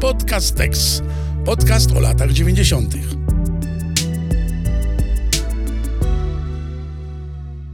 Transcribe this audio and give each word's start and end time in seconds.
Podcastex. 0.00 1.02
Podcast 1.44 1.92
o 1.92 2.00
latach 2.00 2.30
90. 2.32 2.94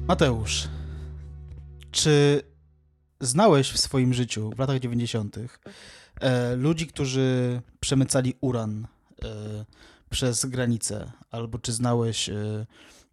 Mateusz, 0.09 0.69
czy 1.91 2.43
znałeś 3.21 3.71
w 3.71 3.79
swoim 3.79 4.15
życiu 4.15 4.51
w 4.57 4.59
latach 4.59 4.79
90. 4.79 5.37
E, 6.21 6.57
ludzi, 6.57 6.87
którzy 6.87 7.61
przemycali 7.81 8.35
uran 8.41 8.87
e, 9.25 9.65
przez 10.11 10.47
granicę, 10.47 11.13
albo 11.31 11.59
czy 11.59 11.73
znałeś 11.73 12.29
e, 12.29 12.67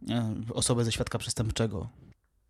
e 0.10 0.36
osobę 0.54 0.86
ze 0.86 0.92
świadka 0.92 1.18
przestępczego? 1.18 1.90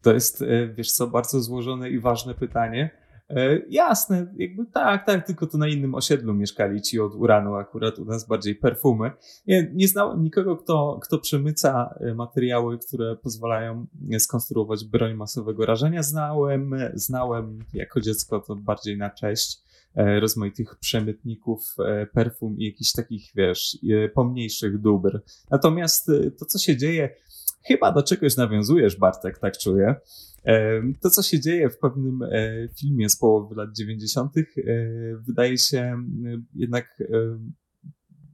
To 0.02 0.14
jest, 0.14 0.42
e, 0.42 0.68
wiesz 0.68 0.92
co, 0.92 1.08
bardzo 1.08 1.42
złożone 1.42 1.90
i 1.90 2.00
ważne 2.00 2.34
pytanie. 2.34 3.03
E, 3.36 3.62
jasne, 3.70 4.34
jakby 4.38 4.66
tak, 4.66 5.06
tak, 5.06 5.28
tylko 5.28 5.48
to 5.48 5.58
na 5.58 5.68
innym 5.68 5.96
osiedlu 5.96 6.34
mieszkali 6.34 6.82
ci 6.82 7.00
od 7.00 7.16
uranu, 7.16 7.56
akurat 7.56 8.00
u 8.00 8.06
nas 8.06 8.28
bardziej 8.28 8.56
perfumy. 8.56 9.12
Nie, 9.48 9.72
nie 9.74 9.88
znałem 9.88 10.24
nikogo, 10.24 10.58
kto, 10.58 11.00
kto 11.04 11.20
przemyca 11.20 11.96
e, 12.00 12.14
materiały, 12.14 12.78
które 12.78 13.16
pozwalają 13.16 13.86
skonstruować 14.20 14.86
broń 14.86 15.14
masowego 15.14 15.66
rażenia. 15.66 16.04
Znałem, 16.04 16.76
znałem 16.94 17.60
jako 17.74 18.02
dziecko 18.02 18.40
to 18.40 18.56
bardziej 18.56 18.98
na 18.98 19.10
cześć 19.10 19.64
rozmaitych 19.96 20.76
przemytników 20.80 21.76
perfum 22.14 22.58
i 22.58 22.66
jakichś 22.66 22.92
takich, 22.92 23.32
wiesz, 23.36 23.78
pomniejszych 24.14 24.82
dóbr. 24.82 25.22
Natomiast 25.52 26.12
to, 26.40 26.46
co 26.46 26.60
się 26.60 26.78
dzieje, 26.78 27.10
chyba 27.68 27.92
do 27.92 28.04
czegoś 28.04 28.38
nawiązujesz, 28.38 28.98
Bartek, 28.98 29.40
tak 29.40 29.58
czuję. 29.58 29.96
To, 31.02 31.10
co 31.10 31.22
się 31.22 31.40
dzieje 31.40 31.70
w 31.70 31.78
pewnym 31.78 32.24
e, 32.24 32.30
filmie 32.80 33.10
z 33.10 33.16
połowy 33.16 33.56
lat 33.56 33.70
90., 33.78 34.38
e, 34.38 34.44
wydaje 35.28 35.58
się 35.58 36.04
jednak 36.56 37.04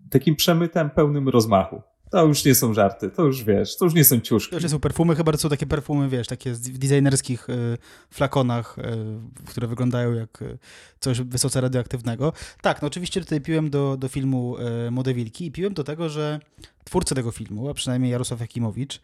takim 0.09 0.35
przemytem 0.35 0.89
pełnym 0.89 1.29
rozmachu. 1.29 1.81
To 2.11 2.25
już 2.25 2.45
nie 2.45 2.55
są 2.55 2.73
żarty, 2.73 3.09
to 3.09 3.23
już 3.23 3.43
wiesz, 3.43 3.77
to 3.77 3.85
już 3.85 3.93
nie 3.93 4.05
są 4.05 4.19
ciuszki. 4.19 4.49
To 4.49 4.55
już 4.55 4.63
nie 4.63 4.69
są 4.69 4.79
perfumy, 4.79 5.15
chyba 5.15 5.31
to 5.31 5.37
są 5.37 5.49
takie 5.49 5.65
perfumy, 5.65 6.09
wiesz, 6.09 6.27
takie 6.27 6.53
w 6.53 6.77
designerskich 6.77 7.49
y, 7.49 7.77
flakonach, 8.09 8.77
y, 8.79 9.45
które 9.45 9.67
wyglądają 9.67 10.13
jak 10.13 10.41
y, 10.41 10.57
coś 10.99 11.21
wysoce 11.21 11.61
radioaktywnego. 11.61 12.33
Tak, 12.61 12.81
no 12.81 12.87
oczywiście 12.87 13.21
tutaj 13.21 13.41
piłem 13.41 13.69
do, 13.69 13.97
do 13.97 14.07
filmu 14.07 14.55
Młode 14.91 15.13
Wilki 15.13 15.45
i 15.45 15.51
piłem 15.51 15.73
do 15.73 15.83
tego, 15.83 16.09
że 16.09 16.39
twórcy 16.83 17.15
tego 17.15 17.31
filmu, 17.31 17.69
a 17.69 17.73
przynajmniej 17.73 18.11
Jarosław 18.11 18.41
Jakimowicz, 18.41 19.01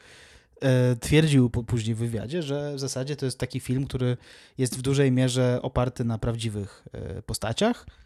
twierdził 0.99 1.49
później 1.49 1.95
w 1.95 1.99
wywiadzie, 1.99 2.43
że 2.43 2.75
w 2.75 2.79
zasadzie 2.79 3.15
to 3.15 3.25
jest 3.25 3.39
taki 3.39 3.59
film, 3.59 3.87
który 3.87 4.17
jest 4.57 4.77
w 4.77 4.81
dużej 4.81 5.11
mierze 5.11 5.59
oparty 5.61 6.03
na 6.03 6.17
prawdziwych 6.17 6.85
postaciach, 7.25 7.85
E, 7.85 8.04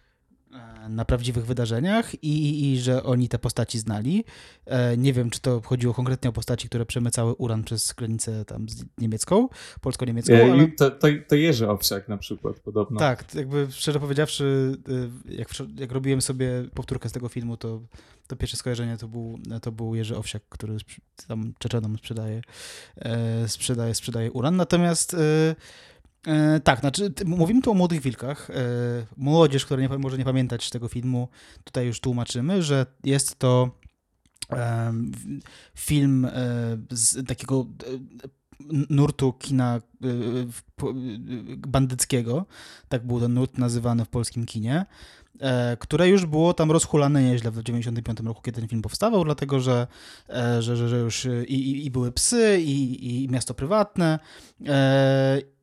na 0.90 1.06
prawdziwych 1.06 1.46
wydarzeniach 1.46 2.24
i, 2.24 2.64
i 2.72 2.80
że 2.80 3.04
oni 3.04 3.30
te 3.30 3.40
postaci 3.40 3.80
znali. 3.80 4.24
E, 4.66 4.98
nie 4.98 5.14
wiem, 5.14 5.30
czy 5.30 5.40
to 5.40 5.62
chodziło 5.66 5.94
konkretnie 5.94 6.30
o 6.30 6.34
postaci, 6.34 6.70
które 6.70 6.86
przemycały 6.86 7.34
uran 7.34 7.64
przez 7.64 7.94
granicę 7.94 8.46
tam 8.46 8.70
z 8.70 8.86
niemiecką, 8.98 9.50
polsko-niemiecką. 9.82 10.34
E, 10.34 10.52
ale... 10.52 10.68
To, 10.68 10.92
to, 10.92 11.08
to 11.28 11.36
Jerzy 11.36 11.70
Owsiak 11.70 12.08
na 12.08 12.18
przykład 12.18 12.60
podobno. 12.60 13.00
Tak, 13.00 13.36
jakby 13.36 13.68
szczerze 13.72 14.00
powiedziawszy, 14.00 14.78
jak, 15.26 15.50
jak 15.76 15.92
robiłem 15.92 16.22
sobie 16.22 16.50
powtórkę 16.74 17.10
z 17.10 17.12
tego 17.12 17.30
filmu, 17.30 17.58
to, 17.58 17.82
to 18.28 18.36
pierwsze 18.36 18.58
skojarzenie 18.58 18.98
to 18.98 19.08
był, 19.08 19.40
to 19.62 19.72
był 19.72 19.96
Jerzy 19.96 20.18
Owsiak, 20.18 20.44
który 20.50 20.78
tam 21.28 21.54
Czeczenom 21.60 21.98
sprzedaje, 21.98 22.42
sprzedaje, 23.48 23.96
sprzedaje 23.96 24.32
uran. 24.32 24.56
Natomiast 24.56 25.16
E, 26.28 26.60
tak, 26.60 26.80
znaczy 26.80 27.14
mówimy 27.26 27.62
tu 27.62 27.72
o 27.72 27.74
Młodych 27.74 28.02
Wilkach. 28.02 28.50
E, 28.50 28.54
młodzież, 29.18 29.66
która 29.66 29.82
nie, 29.82 29.90
może 29.90 30.18
nie 30.18 30.26
pamiętać 30.26 30.70
tego 30.70 30.88
filmu, 30.88 31.28
tutaj 31.64 31.86
już 31.86 32.00
tłumaczymy, 32.00 32.64
że 32.64 32.86
jest 33.04 33.40
to 33.40 33.72
e, 34.52 34.94
film 35.76 36.26
e, 36.26 36.32
z 36.90 37.28
takiego 37.28 37.66
e, 37.84 38.00
nurtu 38.90 39.34
kina 39.34 39.76
e, 39.76 40.08
bandyckiego, 41.68 42.46
tak 42.90 43.08
był 43.08 43.20
ten 43.20 43.34
nurt 43.34 43.58
nazywany 43.58 44.06
w 44.06 44.10
polskim 44.10 44.46
kinie, 44.46 44.86
które 45.80 46.10
już 46.10 46.26
było 46.26 46.54
tam 46.54 46.72
rozhulane 46.72 47.24
nieźle 47.24 47.52
w 47.52 47.64
1995 47.64 48.28
roku, 48.28 48.42
kiedy 48.42 48.60
ten 48.60 48.70
film 48.70 48.82
powstawał, 48.82 49.24
dlatego 49.26 49.60
że, 49.60 49.88
że, 50.60 50.90
że, 50.90 50.98
już 50.98 51.28
i, 51.48 51.86
i, 51.86 51.92
były 51.92 52.12
psy, 52.12 52.62
i, 52.62 53.24
i 53.24 53.30
miasto 53.30 53.54
prywatne, 53.54 54.20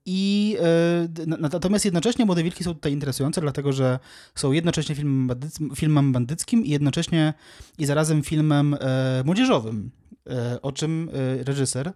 i 0.06 0.56
e, 0.60 1.26
natomiast 1.26 1.84
jednocześnie 1.84 2.24
Młode 2.26 2.42
Wilki 2.42 2.64
są 2.64 2.74
tutaj 2.74 2.92
interesujące, 2.92 3.40
dlatego 3.40 3.72
że 3.72 3.98
są 4.34 4.52
jednocześnie 4.52 4.94
filmem, 4.94 5.26
bandyc, 5.26 5.58
filmem 5.74 6.12
bandyckim 6.12 6.64
i 6.64 6.70
jednocześnie 6.70 7.34
i 7.78 7.86
zarazem 7.86 8.22
filmem 8.22 8.76
e, 8.80 9.22
młodzieżowym, 9.24 9.90
e, 10.26 10.62
o 10.62 10.72
czym 10.72 11.10
reżyser 11.44 11.92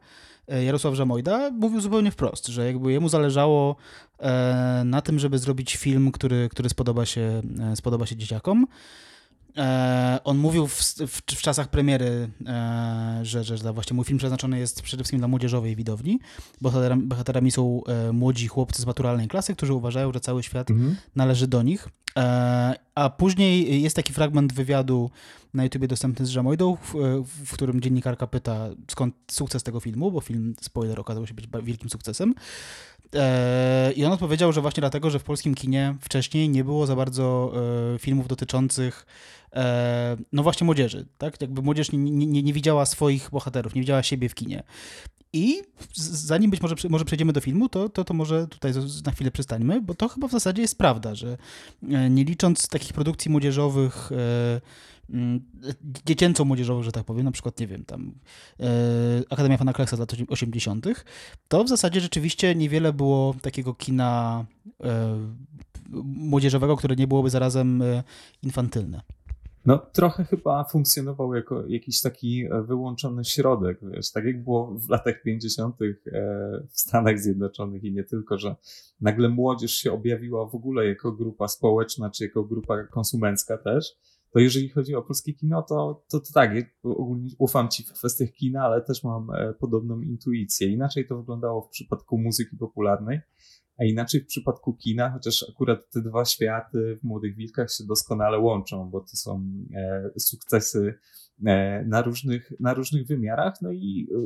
Jarosław 0.65 0.95
Żamojda 0.95 1.51
mówił 1.51 1.81
zupełnie 1.81 2.11
wprost, 2.11 2.47
że 2.47 2.67
jakby 2.67 2.93
jemu 2.93 3.09
zależało 3.09 3.77
na 4.85 5.01
tym, 5.03 5.19
żeby 5.19 5.39
zrobić 5.39 5.77
film, 5.77 6.13
który, 6.13 6.49
który 6.49 6.69
spodoba, 6.69 7.07
się, 7.07 7.43
spodoba 7.75 8.07
się 8.07 8.17
dzieciakom. 8.17 8.67
E, 9.57 10.21
on 10.25 10.39
mówił 10.39 10.67
w, 10.67 10.81
w, 11.07 11.21
w 11.37 11.43
czasach 11.43 11.69
premiery, 11.69 12.31
e, 12.47 13.21
że, 13.23 13.45
że, 13.45 13.57
że 13.57 13.73
właśnie 13.73 13.95
mój 13.95 14.05
film 14.05 14.19
przeznaczony 14.19 14.59
jest 14.59 14.83
przede 14.83 15.03
wszystkim 15.03 15.19
dla 15.19 15.29
młodzieżowej 15.29 15.77
widowni. 15.77 16.19
Bohaterami, 16.61 17.03
bohaterami 17.03 17.51
są 17.51 17.81
e, 17.85 18.13
młodzi 18.13 18.47
chłopcy 18.47 18.83
z 18.83 18.87
maturalnej 18.87 19.29
klasy, 19.29 19.55
którzy 19.57 19.75
uważają, 19.75 20.13
że 20.13 20.21
cały 20.21 20.43
świat 20.43 20.71
mhm. 20.71 20.97
należy 21.17 21.47
do 21.47 21.63
nich. 21.63 21.89
A 22.95 23.11
później 23.11 23.83
jest 23.83 23.97
taki 23.97 24.13
fragment 24.13 24.53
wywiadu 24.53 25.11
na 25.55 25.65
YouTubie 25.65 25.89
dostępny 25.89 26.27
z 26.27 26.29
Żamojdą, 26.29 26.77
w, 26.77 26.95
w, 27.45 27.53
którym 27.53 27.81
dziennikarka 27.81 28.27
pyta, 28.27 28.69
skąd 28.91 29.15
sukces 29.31 29.63
tego 29.63 29.81
filmu, 29.81 30.13
bo 30.13 30.21
film, 30.21 30.55
spoiler, 30.61 31.01
okazał 31.01 31.27
się 31.27 31.35
być 31.35 31.49
wielkim 31.63 31.91
sukcesem. 31.91 32.35
I 33.97 34.05
on 34.05 34.13
odpowiedział, 34.13 34.53
że 34.53 34.61
właśnie 34.61 34.81
dlatego, 34.81 35.11
że 35.11 35.19
w 35.19 35.25
polskim 35.25 35.55
kinie 35.55 35.97
wcześniej 36.01 36.49
nie 36.49 36.65
było 36.65 36.87
za 36.87 36.97
bardzo 36.97 37.53
filmów 37.99 38.29
dotyczących 38.29 39.07
E, 39.07 39.40
no 40.33 40.43
właśnie 40.43 40.65
młodzieży, 40.65 41.07
tak? 41.19 41.41
Jakby 41.41 41.63
młodzież 41.63 41.93
nie, 41.93 41.99
nie, 41.99 42.43
nie 42.43 42.53
widziała 42.53 42.87
swoich 42.87 43.29
bohaterów, 43.33 43.75
nie 43.75 43.81
widziała 43.81 44.03
siebie 44.03 44.29
w 44.29 44.35
kinie. 44.35 44.63
I 45.33 45.63
zanim 45.95 46.51
być 46.51 46.63
może, 46.63 46.75
może 46.89 47.05
przejdziemy 47.05 47.33
do 47.33 47.41
filmu, 47.41 47.69
to, 47.69 47.89
to, 47.89 48.05
to 48.05 48.15
może 48.15 48.47
tutaj 48.47 48.73
na 49.05 49.13
chwilę 49.13 49.31
przystańmy, 49.31 49.81
bo 49.81 49.95
to 49.95 50.09
chyba 50.09 50.29
w 50.29 50.33
zasadzie 50.33 50.63
jest 50.63 50.79
prawda, 50.79 51.15
że 51.15 51.37
e, 51.91 52.11
nie 52.11 52.25
licząc 52.25 52.69
takich 52.69 52.93
produkcji 52.93 53.31
młodzieżowych, 53.31 54.13
e, 54.13 54.61
mm, 55.11 55.41
dziecięco-młodzieżowych, 56.07 56.85
że 56.85 56.93
tak 56.93 57.05
powiem, 57.05 57.25
na 57.25 57.33
przykład, 57.33 57.61
nie 57.61 57.67
wiem, 57.67 57.85
tam 57.85 58.15
Akademia 59.31 59.59
Pana 59.59 59.73
Kleksa 59.73 59.97
z 59.97 59.99
lat 59.99 60.13
80., 60.29 60.87
to 61.49 61.65
w 61.65 61.69
zasadzie 61.69 62.01
rzeczywiście 62.01 62.55
niewiele 62.55 62.93
było 62.93 63.35
takiego 63.43 63.75
kina 63.75 64.45
młodzieżowego, 66.05 66.77
które 66.77 66.97
nie 66.97 67.07
byłoby 67.07 67.31
zarazem 67.31 67.83
infantylne. 68.43 69.01
No, 69.67 69.79
trochę 69.79 70.25
chyba 70.25 70.65
funkcjonował 70.65 71.35
jako 71.35 71.67
jakiś 71.67 72.01
taki 72.01 72.45
e, 72.45 72.63
wyłączony 72.63 73.25
środek, 73.25 73.79
wiesz, 73.83 74.13
tak 74.13 74.25
jak 74.25 74.45
było 74.45 74.79
w 74.79 74.89
latach 74.89 75.23
50. 75.23 75.77
E, 75.83 75.87
w 76.71 76.81
Stanach 76.81 77.19
Zjednoczonych 77.19 77.85
i 77.85 77.93
nie 77.93 78.05
tylko, 78.05 78.39
że 78.39 78.57
nagle 79.01 79.29
młodzież 79.29 79.73
się 79.73 79.93
objawiła 79.93 80.47
w 80.47 80.55
ogóle 80.55 80.87
jako 80.87 81.13
grupa 81.13 81.49
społeczna, 81.49 82.11
czy 82.11 82.25
jako 82.25 82.45
grupa 82.45 82.85
konsumencka 82.85 83.59
też, 83.59 83.97
to 84.33 84.39
jeżeli 84.39 84.69
chodzi 84.69 84.95
o 84.95 85.03
polskie 85.03 85.35
kino, 85.35 85.63
to, 85.63 86.05
to, 86.09 86.21
to 86.21 86.33
tak, 86.35 86.51
ogólnie 86.83 87.31
ufam 87.39 87.69
ci 87.69 87.83
w 87.83 87.93
kwestiach 87.93 88.33
kina, 88.33 88.63
ale 88.63 88.83
też 88.83 89.05
mam 89.05 89.31
e, 89.31 89.55
podobną 89.55 90.01
intuicję. 90.01 90.69
Inaczej 90.69 91.07
to 91.07 91.17
wyglądało 91.17 91.63
w 91.63 91.69
przypadku 91.69 92.19
muzyki 92.19 92.57
popularnej, 92.57 93.21
a 93.81 93.85
inaczej 93.85 94.21
w 94.21 94.27
przypadku 94.27 94.75
kina, 94.75 95.11
chociaż 95.11 95.47
akurat 95.51 95.91
te 95.91 96.03
dwa 96.03 96.25
światy 96.25 96.97
w 96.97 97.05
Młodych 97.05 97.37
Wilkach 97.37 97.73
się 97.73 97.85
doskonale 97.85 98.39
łączą, 98.39 98.91
bo 98.91 99.01
to 99.01 99.17
są 99.17 99.45
e, 99.75 100.11
sukcesy 100.19 100.95
e, 101.47 101.85
na 101.85 102.03
różnych, 102.03 102.53
na 102.61 102.75
różnych 102.75 103.07
wymiarach. 103.07 103.55
No 103.63 103.73
i 103.73 104.09
e, 104.13 104.17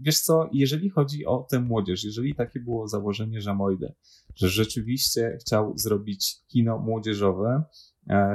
wiesz 0.00 0.20
co, 0.20 0.48
jeżeli 0.52 0.90
chodzi 0.90 1.26
o 1.26 1.46
tę 1.50 1.60
młodzież, 1.60 2.04
jeżeli 2.04 2.34
takie 2.34 2.60
było 2.60 2.88
założenie 2.88 3.40
Żamojde, 3.40 3.92
że 4.34 4.48
rzeczywiście 4.48 5.38
chciał 5.40 5.78
zrobić 5.78 6.36
kino 6.48 6.78
młodzieżowe, 6.78 7.62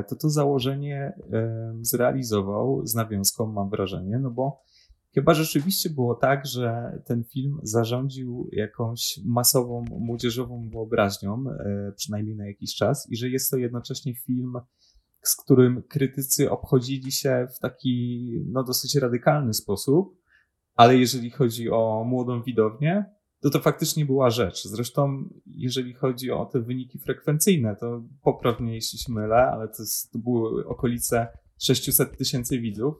to 0.09 0.15
to 0.15 0.29
założenie 0.29 1.13
zrealizował 1.81 2.87
z 2.87 2.95
nawiązką, 2.95 3.47
mam 3.47 3.69
wrażenie, 3.69 4.19
no 4.19 4.31
bo 4.31 4.61
Chyba 5.15 5.33
rzeczywiście 5.33 5.89
było 5.89 6.15
tak, 6.15 6.45
że 6.45 6.91
ten 7.05 7.23
film 7.23 7.59
zarządził 7.63 8.49
jakąś 8.51 9.19
masową, 9.25 9.85
młodzieżową 9.99 10.69
wyobraźnią, 10.69 11.43
e, 11.49 11.91
przynajmniej 11.95 12.35
na 12.35 12.47
jakiś 12.47 12.75
czas, 12.75 13.11
i 13.11 13.17
że 13.17 13.29
jest 13.29 13.51
to 13.51 13.57
jednocześnie 13.57 14.15
film, 14.15 14.53
z 15.21 15.35
którym 15.35 15.83
krytycy 15.83 16.51
obchodzili 16.51 17.11
się 17.11 17.47
w 17.55 17.59
taki 17.59 18.31
no, 18.47 18.63
dosyć 18.63 18.95
radykalny 18.95 19.53
sposób, 19.53 20.21
ale 20.73 20.97
jeżeli 20.97 21.29
chodzi 21.29 21.69
o 21.69 22.03
młodą 22.07 22.43
widownię, 22.43 23.05
to 23.39 23.49
to 23.49 23.59
faktycznie 23.59 24.05
była 24.05 24.29
rzecz. 24.29 24.63
Zresztą, 24.63 25.29
jeżeli 25.45 25.93
chodzi 25.93 26.31
o 26.31 26.45
te 26.45 26.61
wyniki 26.61 26.99
frekwencyjne, 26.99 27.75
to 27.75 28.03
popraw 28.21 28.59
mnie, 28.59 28.75
jeśli 28.75 28.99
się 28.99 29.13
mylę, 29.13 29.47
ale 29.51 29.67
to, 29.67 29.83
jest, 29.83 30.11
to 30.11 30.19
były 30.19 30.67
okolice 30.67 31.27
600 31.59 32.17
tysięcy 32.17 32.59
widzów. 32.59 32.95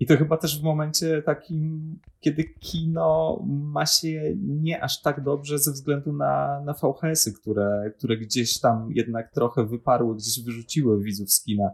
I 0.00 0.06
to 0.06 0.16
chyba 0.16 0.36
też 0.36 0.60
w 0.60 0.62
momencie 0.62 1.22
takim, 1.22 1.98
kiedy 2.20 2.44
kino 2.44 3.42
ma 3.46 3.86
się 3.86 4.34
nie 4.36 4.82
aż 4.82 5.02
tak 5.02 5.22
dobrze 5.22 5.58
ze 5.58 5.72
względu 5.72 6.12
na, 6.12 6.62
na 6.64 6.72
VHS-y, 6.72 7.32
które, 7.32 7.92
które 7.98 8.16
gdzieś 8.16 8.60
tam 8.60 8.88
jednak 8.94 9.32
trochę 9.32 9.66
wyparły, 9.66 10.16
gdzieś 10.16 10.44
wyrzuciły 10.44 11.02
widzów 11.02 11.32
z 11.32 11.44
kina. 11.44 11.70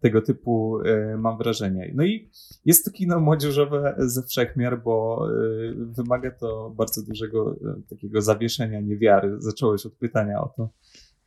Tego 0.00 0.22
typu 0.22 0.80
y, 0.80 1.16
mam 1.18 1.38
wrażenie. 1.38 1.92
No 1.94 2.04
i 2.04 2.30
jest 2.64 2.84
to 2.84 2.90
kino 2.90 3.20
młodzieżowe 3.20 3.94
ze 3.98 4.22
wszechmiar, 4.22 4.82
bo 4.82 5.26
y, 5.30 5.74
wymaga 5.76 6.30
to 6.30 6.74
bardzo 6.76 7.02
dużego 7.02 7.54
y, 7.54 7.82
takiego 7.90 8.22
zawieszenia 8.22 8.80
niewiary. 8.80 9.36
Zacząłeś 9.38 9.86
od 9.86 9.92
pytania 9.92 10.40
o 10.40 10.48
to, 10.56 10.68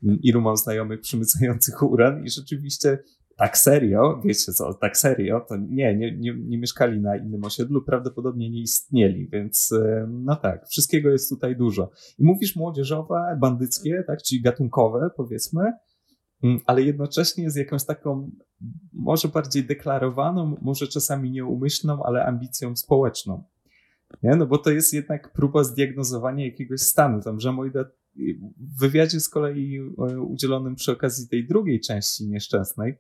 ilu 0.03 0.41
mam 0.41 0.57
znajomych 0.57 1.01
przymycających 1.01 1.83
uran 1.83 2.25
i 2.25 2.29
rzeczywiście 2.29 2.99
tak 3.37 3.57
serio, 3.57 4.21
wiecie 4.25 4.53
co, 4.53 4.73
tak 4.73 4.97
serio, 4.97 5.45
to 5.49 5.57
nie, 5.57 5.95
nie, 5.95 6.17
nie, 6.17 6.35
nie 6.37 6.57
mieszkali 6.57 7.01
na 7.01 7.17
innym 7.17 7.43
osiedlu, 7.43 7.81
prawdopodobnie 7.81 8.49
nie 8.49 8.61
istnieli, 8.61 9.29
więc 9.29 9.73
no 10.07 10.35
tak, 10.35 10.67
wszystkiego 10.67 11.09
jest 11.09 11.29
tutaj 11.29 11.55
dużo. 11.55 11.91
I 12.19 12.23
mówisz 12.23 12.55
młodzieżowe, 12.55 13.37
bandyckie, 13.41 14.03
tak, 14.07 14.23
czyli 14.23 14.41
gatunkowe, 14.41 15.09
powiedzmy, 15.17 15.73
mm, 16.43 16.59
ale 16.65 16.81
jednocześnie 16.81 17.51
z 17.51 17.55
jakąś 17.55 17.85
taką, 17.85 18.31
może 18.93 19.27
bardziej 19.27 19.63
deklarowaną, 19.63 20.57
może 20.61 20.87
czasami 20.87 21.31
nieumyślną, 21.31 22.03
ale 22.03 22.25
ambicją 22.25 22.75
społeczną. 22.75 23.43
Nie? 24.23 24.35
No 24.35 24.47
bo 24.47 24.57
to 24.57 24.71
jest 24.71 24.93
jednak 24.93 25.33
próba 25.33 25.63
zdiagnozowania 25.63 26.45
jakiegoś 26.45 26.81
stanu. 26.81 27.21
Tam 27.21 27.39
Żamoida 27.39 27.85
w 28.57 28.79
wywiadzie 28.79 29.19
z 29.19 29.29
kolei 29.29 29.77
e, 29.77 30.21
udzielonym 30.21 30.75
przy 30.75 30.91
okazji 30.91 31.27
tej 31.27 31.47
drugiej 31.47 31.79
części 31.79 32.27
nieszczęsnej, 32.27 32.97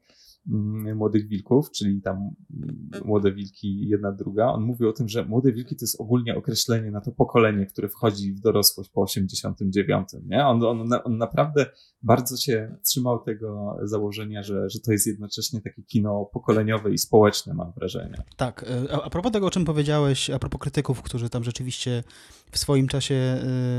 młodych 0.95 1.27
wilków, 1.27 1.71
czyli 1.71 2.01
tam 2.01 2.29
mm, 2.53 2.89
młode 3.05 3.31
wilki, 3.31 3.87
jedna, 3.89 4.11
druga. 4.11 4.47
On 4.47 4.63
mówi 4.63 4.85
o 4.85 4.93
tym, 4.93 5.09
że 5.09 5.25
młode 5.25 5.51
wilki 5.51 5.75
to 5.75 5.83
jest 5.83 6.01
ogólnie 6.01 6.35
określenie 6.35 6.91
na 6.91 7.01
to 7.01 7.11
pokolenie, 7.11 7.65
które 7.65 7.89
wchodzi 7.89 8.33
w 8.33 8.39
dorosłość 8.39 8.89
po 8.89 9.01
89. 9.01 10.09
Nie? 10.25 10.45
On, 10.45 10.63
on, 10.63 10.89
on 11.03 11.17
naprawdę 11.17 11.65
bardzo 12.07 12.37
się 12.37 12.75
trzymał 12.83 13.19
tego 13.19 13.77
założenia, 13.83 14.43
że, 14.43 14.69
że 14.69 14.79
to 14.79 14.91
jest 14.91 15.07
jednocześnie 15.07 15.61
takie 15.61 15.83
kino 15.83 16.25
pokoleniowe 16.25 16.93
i 16.93 16.97
społeczne, 16.97 17.53
mam 17.53 17.71
wrażenie. 17.71 18.23
Tak. 18.35 18.65
E, 18.87 18.93
a, 18.93 19.03
a 19.03 19.09
propos 19.09 19.31
tego, 19.31 19.47
o 19.47 19.51
czym 19.51 19.65
powiedziałeś, 19.65 20.29
a 20.29 20.39
propos 20.39 20.61
krytyków, 20.61 21.01
którzy 21.01 21.29
tam 21.29 21.43
rzeczywiście 21.43 22.03
w 22.51 22.57
swoim 22.57 22.87
czasie 22.87 23.15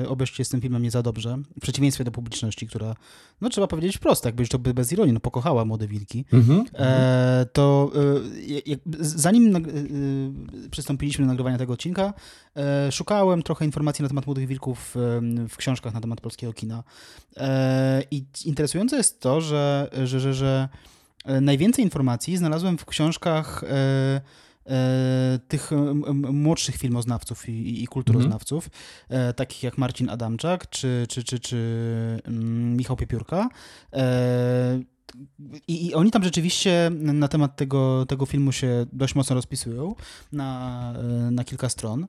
y, 0.05 0.09
obeszli 0.09 0.45
z 0.45 0.49
tym 0.49 0.61
filmem 0.61 0.83
nie 0.83 0.91
za 0.91 1.03
dobrze, 1.03 1.39
w 1.57 1.61
przeciwieństwie 1.61 2.05
do 2.05 2.11
publiczności, 2.11 2.67
która, 2.67 2.95
no 3.41 3.49
trzeba 3.49 3.67
powiedzieć 3.67 3.97
wprost, 3.97 4.25
jakby 4.25 4.47
to 4.47 4.59
bez 4.59 4.93
ironii, 4.93 5.13
no 5.13 5.21
pokochała 5.21 5.65
Młode 5.65 5.89
Wilki, 5.89 6.25
mhm, 6.33 6.65
e, 6.75 7.47
to 7.53 7.93
jak, 8.67 8.81
zanim 9.01 9.67
przystąpiliśmy 10.71 11.25
do 11.25 11.29
nagrywania 11.29 11.59
tego 11.59 11.73
odcinka, 11.73 12.15
e, 12.57 12.93
szukałem 12.93 13.43
trochę 13.43 13.65
informacji 13.65 14.03
na 14.03 14.09
temat 14.09 14.27
Młodych 14.27 14.47
Wilków 14.47 14.95
w 15.49 15.57
książkach 15.57 15.95
na 15.95 16.01
temat 16.01 16.21
polskiego 16.21 16.53
kina. 16.53 16.85
E, 17.37 18.03
I 18.19 18.27
interesujące 18.45 18.97
jest 18.97 19.21
to, 19.21 19.41
że, 19.41 19.91
że, 20.05 20.21
że, 20.21 20.35
że 20.35 20.69
najwięcej 21.41 21.85
informacji 21.85 22.37
znalazłem 22.37 22.79
w 22.79 22.85
książkach 22.85 23.65
E, 24.69 25.39
tych 25.49 25.71
młodszych 26.15 26.77
filmoznawców 26.77 27.49
i, 27.49 27.83
i 27.83 27.87
kulturoznawców, 27.87 28.71
mhm. 29.11 29.35
takich 29.35 29.63
jak 29.63 29.79
Marcin 29.79 30.11
Adamczak 30.11 30.71
czy, 30.71 31.07
czy, 31.09 31.25
czy, 31.25 31.41
czy 31.41 31.57
mm, 32.25 32.77
Michał 32.77 32.97
Piepiórka. 32.97 33.49
E, 35.15 35.59
I, 35.69 35.87
I, 35.87 35.95
oni 35.95 36.11
tam 36.11 36.25
rzeczywiście 36.25 36.91
na 36.95 37.29
temat 37.29 37.57
tego, 37.57 38.07
tego 38.07 38.27
filmu 38.27 38.53
się 38.53 38.87
dość 38.93 39.15
mocno 39.15 39.35
rozpisują 39.35 39.95
na, 40.33 40.95
na 41.31 41.45
kilka 41.45 41.69
stron. 41.69 42.07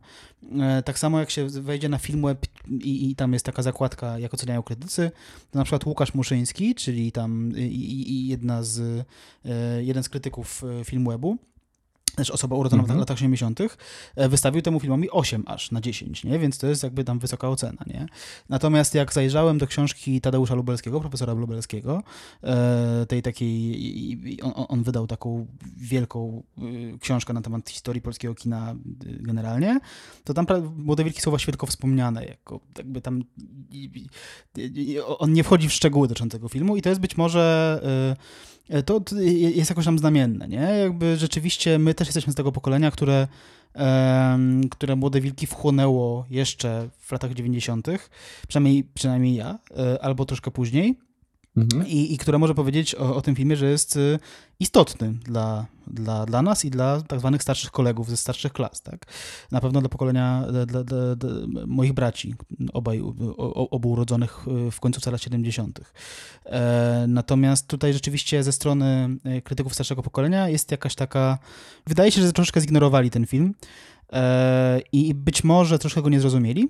Tak 0.86 1.00
samo 1.00 1.20
jak 1.20 1.30
się 1.30 1.48
wejdzie 1.48 1.90
na 1.90 1.98
Filmweb 1.98 2.46
i, 2.70 3.12
i 3.12 3.16
tam 3.16 3.34
jest 3.34 3.46
taka 3.46 3.64
zakładka, 3.64 4.20
jak 4.20 4.34
oceniają 4.34 4.64
krytycy, 4.64 5.12
to 5.52 5.60
na 5.60 5.64
przykład 5.64 5.86
Łukasz 5.86 6.14
Muszyński, 6.14 6.76
czyli 6.76 7.12
tam 7.12 7.52
i, 7.58 8.12
i 8.12 8.28
jedna 8.28 8.64
z, 8.64 9.06
jeden 9.80 10.04
z 10.04 10.10
krytyków 10.10 10.64
Filmwebu, 10.86 11.38
też 12.20 12.32
osoba 12.32 12.56
urodzona 12.56 12.84
mm 12.84 12.86
-hmm. 12.86 12.88
w 12.88 12.92
mhm. 12.92 13.00
latach 13.00 13.18
80., 13.18 13.60
e, 14.16 14.30
wystawił 14.30 14.62
temu 14.62 14.80
filmowi 14.80 15.12
8 15.12 15.44
aż 15.48 15.72
na 15.72 15.82
10, 15.82 16.24
nie? 16.24 16.40
więc 16.40 16.58
to 16.58 16.68
jest 16.68 16.84
jakby 16.84 17.04
tam 17.04 17.20
wysoka 17.20 17.50
ocena. 17.50 17.84
Nie? 17.88 18.06
Natomiast 18.50 18.96
jak 18.96 19.14
zajrzałem 19.14 19.58
do 19.58 19.68
książki 19.68 20.22
Tadeusza 20.22 20.56
Lubelskiego, 20.56 21.00
profesora 21.00 21.34
Lubelskiego, 21.34 22.04
e, 22.44 23.06
tej 23.06 23.22
takiej, 23.22 24.38
on, 24.42 24.66
on 24.68 24.84
wydał 24.84 25.08
taką 25.08 25.48
wielką 25.78 26.44
y, 26.58 26.98
książkę 27.00 27.34
na 27.34 27.42
temat 27.42 27.70
historii 27.70 28.02
polskiego 28.02 28.36
kina 28.36 28.76
y, 29.06 29.18
generalnie, 29.20 29.80
to 30.24 30.34
tam 30.34 30.46
Młode 30.78 31.04
Wielki 31.04 31.22
są 31.22 31.30
właśnie 31.32 31.52
tylko 31.52 31.68
wspomniane, 31.68 32.26
jako 32.26 32.60
jakby 32.78 33.02
tam 33.02 33.24
on 35.18 35.34
nie 35.34 35.44
wchodzi 35.44 35.70
w 35.70 35.74
szczegóły 35.74 36.08
dotyczącego 36.08 36.50
filmu 36.50 36.76
i 36.76 36.82
to 36.82 36.90
jest 36.90 37.02
być 37.02 37.18
może 37.18 37.82
y, 38.16 38.59
to 38.86 39.02
jest 39.22 39.70
jakoś 39.70 39.86
tam 39.86 40.00
znamienne, 40.00 40.48
nie? 40.48 40.58
Jakby 40.58 41.18
rzeczywiście 41.18 41.80
my 41.80 41.94
też 41.94 42.08
jesteśmy 42.08 42.34
z 42.34 42.36
tego 42.36 42.52
pokolenia, 42.52 42.92
które, 42.92 43.28
które 44.72 44.96
Młode 44.96 45.22
Wilki 45.22 45.48
wchłonęło 45.48 46.26
jeszcze 46.30 46.90
w 47.00 47.12
latach 47.12 47.34
90., 47.34 47.88
przynajmniej, 48.48 48.84
przynajmniej 48.94 49.36
ja, 49.36 49.60
e, 49.78 50.04
albo 50.04 50.26
troszkę 50.26 50.52
później. 50.52 51.09
Mhm. 51.62 51.88
I, 51.88 52.14
i 52.14 52.18
które 52.18 52.38
może 52.38 52.56
powiedzieć 52.56 52.96
o, 52.96 53.16
o, 53.16 53.22
tym 53.22 53.36
filmie, 53.36 53.56
że 53.56 53.70
jest 53.70 53.96
y, 53.96 54.20
istotny 54.60 55.14
dla, 55.14 55.66
dla, 55.88 56.26
dla 56.26 56.42
nas 56.42 56.66
i 56.66 56.70
dla 56.70 57.02
tak 57.02 57.20
zwanych 57.20 57.44
starszych 57.44 57.72
kolegów 57.72 58.10
ze 58.10 58.18
starszych 58.18 58.54
klas. 58.54 58.82
Tak? 58.82 59.06
Na 59.52 59.62
pewno 59.62 59.80
dla 59.80 59.90
pokolenia 59.90 60.46
dla, 60.52 60.66
dla, 60.66 60.84
dla 61.16 61.30
moich 61.68 61.94
braci, 61.94 62.36
obaj, 62.74 63.02
obu 63.72 63.92
urodzonych 63.92 64.46
y, 64.68 64.72
w 64.72 64.80
końcu 64.80 65.12
lat 65.12 65.22
70. 65.22 65.80
E, 66.46 67.06
natomiast 67.08 67.68
tutaj 67.68 67.94
rzeczywiście 67.94 68.44
ze 68.44 68.52
strony 68.52 69.10
y, 69.38 69.42
krytyków 69.42 69.74
starszego 69.74 70.04
pokolenia 70.04 70.50
jest 70.50 70.72
jakaś 70.72 70.96
taka. 70.96 71.38
Wydaje 71.88 72.12
się, 72.12 72.22
że 72.22 72.34
troszkę 72.34 72.62
zignorowali 72.62 73.10
ten 73.10 73.26
film 73.26 73.54
e, 74.14 74.82
i 74.92 75.14
być 75.14 75.44
może 75.44 75.80
troszkę 75.80 76.02
go 76.02 76.10
nie 76.10 76.20
zrozumieli. 76.20 76.70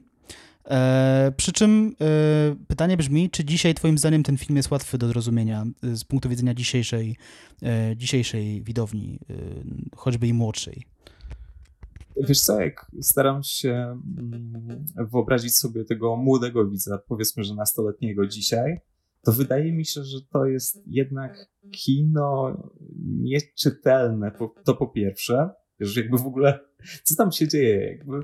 E, 0.66 1.32
przy 1.38 1.52
czym 1.52 1.96
e, 2.02 2.56
pytanie 2.68 2.98
brzmi, 2.98 3.30
czy 3.30 3.46
dzisiaj 3.46 3.74
Twoim 3.74 3.98
zdaniem 3.98 4.24
ten 4.24 4.38
film 4.38 4.58
jest 4.58 4.72
łatwy 4.72 4.98
do 4.98 5.08
zrozumienia 5.08 5.66
e, 5.84 5.96
z 5.96 6.04
punktu 6.04 6.30
widzenia 6.30 6.54
dzisiejszej, 6.54 7.16
e, 7.64 7.96
dzisiejszej 7.98 8.62
widowni, 8.62 9.20
e, 9.30 9.34
choćby 9.96 10.28
i 10.28 10.34
młodszej? 10.34 10.84
Wiesz 12.28 12.42
co, 12.42 12.62
jak 12.62 12.92
staram 13.02 13.44
się 13.44 14.02
mm, 14.18 14.86
wyobrazić 15.12 15.56
sobie 15.56 15.86
tego 15.86 16.16
młodego 16.16 16.70
widza, 16.70 16.98
powiedzmy, 17.08 17.44
że 17.44 17.56
nastoletniego 17.56 18.28
dzisiaj, 18.28 18.80
to 19.24 19.32
wydaje 19.32 19.72
mi 19.74 19.86
się, 19.86 20.04
że 20.04 20.18
to 20.32 20.46
jest 20.46 20.82
jednak 20.88 21.50
kino 21.72 22.58
nieczytelne, 23.06 24.32
to 24.66 24.76
po 24.76 24.88
pierwsze, 24.88 25.50
że 25.80 26.02
jakby 26.02 26.18
w 26.18 26.26
ogóle, 26.26 26.60
co 27.04 27.16
tam 27.16 27.32
się 27.32 27.48
dzieje, 27.48 27.98
jakby 27.98 28.20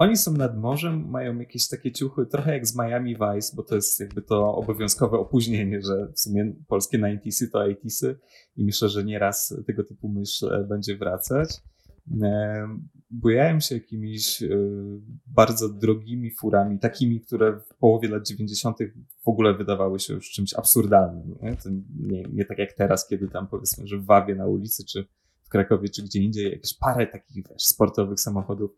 oni 0.00 0.16
są 0.16 0.32
nad 0.32 0.58
morzem, 0.58 1.10
mają 1.10 1.38
jakieś 1.38 1.68
takie 1.68 1.92
ciuchy, 1.92 2.26
trochę 2.26 2.52
jak 2.52 2.66
z 2.66 2.76
Miami 2.76 3.14
Vice, 3.14 3.56
bo 3.56 3.62
to 3.62 3.74
jest 3.74 4.00
jakby 4.00 4.22
to 4.22 4.54
obowiązkowe 4.54 5.18
opóźnienie, 5.18 5.82
że 5.82 6.12
w 6.16 6.20
sumie 6.20 6.52
polskie 6.68 6.98
90 6.98 7.52
to 7.52 7.58
80 7.58 8.18
i 8.56 8.64
myślę, 8.64 8.88
że 8.88 9.04
nieraz 9.04 9.54
tego 9.66 9.84
typu 9.84 10.08
myśl 10.08 10.54
e, 10.54 10.64
będzie 10.64 10.96
wracać. 10.96 11.48
E, 12.22 12.68
bujałem 13.10 13.60
się 13.60 13.74
jakimiś 13.74 14.42
e, 14.42 14.48
bardzo 15.26 15.68
drogimi 15.68 16.30
furami, 16.30 16.78
takimi, 16.78 17.20
które 17.20 17.60
w 17.60 17.74
połowie 17.74 18.08
lat 18.08 18.26
90. 18.26 18.78
w 19.24 19.28
ogóle 19.28 19.54
wydawały 19.54 19.98
się 19.98 20.14
już 20.14 20.30
czymś 20.30 20.54
absurdalnym. 20.54 21.38
Nie? 21.42 21.56
Nie, 22.00 22.22
nie 22.32 22.44
tak 22.44 22.58
jak 22.58 22.72
teraz, 22.72 23.08
kiedy 23.08 23.28
tam 23.28 23.46
powiedzmy, 23.48 23.86
że 23.86 23.98
w 23.98 24.04
Wawie 24.04 24.34
na 24.34 24.46
ulicy, 24.46 24.84
czy 24.84 25.06
w 25.42 25.48
Krakowie, 25.48 25.88
czy 25.88 26.02
gdzie 26.02 26.22
indziej, 26.22 26.50
jakieś 26.50 26.74
parę 26.74 27.06
takich 27.06 27.48
wiesz, 27.48 27.62
sportowych 27.62 28.20
samochodów 28.20 28.70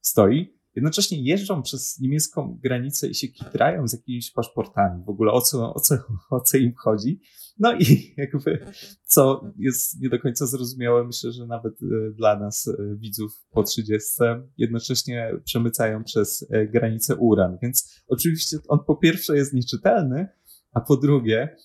stoi. 0.00 0.55
Jednocześnie 0.76 1.22
jeżdżą 1.22 1.62
przez 1.62 2.00
niemiecką 2.00 2.58
granicę 2.62 3.08
i 3.08 3.14
się 3.14 3.28
kitrają 3.28 3.88
z 3.88 3.92
jakimiś 3.92 4.30
paszportami. 4.30 5.04
W 5.04 5.08
ogóle 5.08 5.32
o 5.32 5.40
co, 5.40 5.74
o 5.74 5.80
co, 5.80 5.94
o 6.30 6.40
co 6.40 6.58
im 6.58 6.74
chodzi. 6.74 7.20
No 7.58 7.74
i 7.78 7.84
jakby, 8.16 8.66
co 9.04 9.52
jest 9.58 10.00
nie 10.00 10.08
do 10.08 10.18
końca 10.18 10.46
zrozumiałe, 10.46 11.04
myślę, 11.04 11.32
że 11.32 11.46
nawet 11.46 11.74
e, 11.82 12.10
dla 12.10 12.38
nas, 12.38 12.68
e, 12.68 12.96
widzów 12.96 13.46
po 13.50 13.62
30, 13.62 14.10
jednocześnie 14.58 15.32
przemycają 15.44 16.04
przez 16.04 16.46
e, 16.50 16.66
granicę 16.66 17.16
uran. 17.16 17.58
Więc 17.62 18.02
oczywiście 18.08 18.56
on 18.68 18.78
po 18.86 18.96
pierwsze 18.96 19.36
jest 19.36 19.54
nieczytelny, 19.54 20.28
a 20.72 20.80
po 20.80 20.96
drugie, 20.96 21.56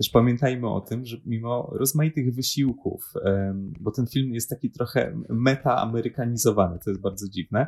też 0.00 0.10
pamiętajmy 0.10 0.68
o 0.68 0.80
tym, 0.80 1.04
że 1.04 1.16
mimo 1.26 1.70
rozmaitych 1.72 2.34
wysiłków, 2.34 3.12
bo 3.80 3.90
ten 3.90 4.06
film 4.06 4.34
jest 4.34 4.50
taki 4.50 4.70
trochę 4.70 5.22
meta-amerykanizowany, 5.28 6.78
to 6.84 6.90
jest 6.90 7.02
bardzo 7.02 7.28
dziwne, 7.28 7.66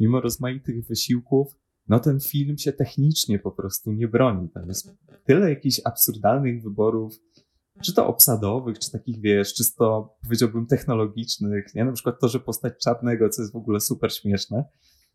mimo 0.00 0.20
rozmaitych 0.20 0.86
wysiłków, 0.86 1.56
no 1.88 2.00
ten 2.00 2.20
film 2.20 2.58
się 2.58 2.72
technicznie 2.72 3.38
po 3.38 3.50
prostu 3.50 3.92
nie 3.92 4.08
broni. 4.08 4.48
Tam 4.48 4.68
jest 4.68 4.90
tyle 5.24 5.50
jakichś 5.50 5.80
absurdalnych 5.84 6.62
wyborów, 6.62 7.14
czy 7.82 7.94
to 7.94 8.06
obsadowych, 8.06 8.78
czy 8.78 8.90
takich, 8.90 9.20
wiesz, 9.20 9.54
czysto 9.54 10.16
powiedziałbym 10.22 10.66
technologicznych, 10.66 11.74
nie? 11.74 11.84
Na 11.84 11.92
przykład 11.92 12.20
to, 12.20 12.28
że 12.28 12.40
postać 12.40 12.72
czarnego, 12.84 13.28
co 13.28 13.42
jest 13.42 13.52
w 13.52 13.56
ogóle 13.56 13.80
super 13.80 14.14
śmieszne, 14.14 14.64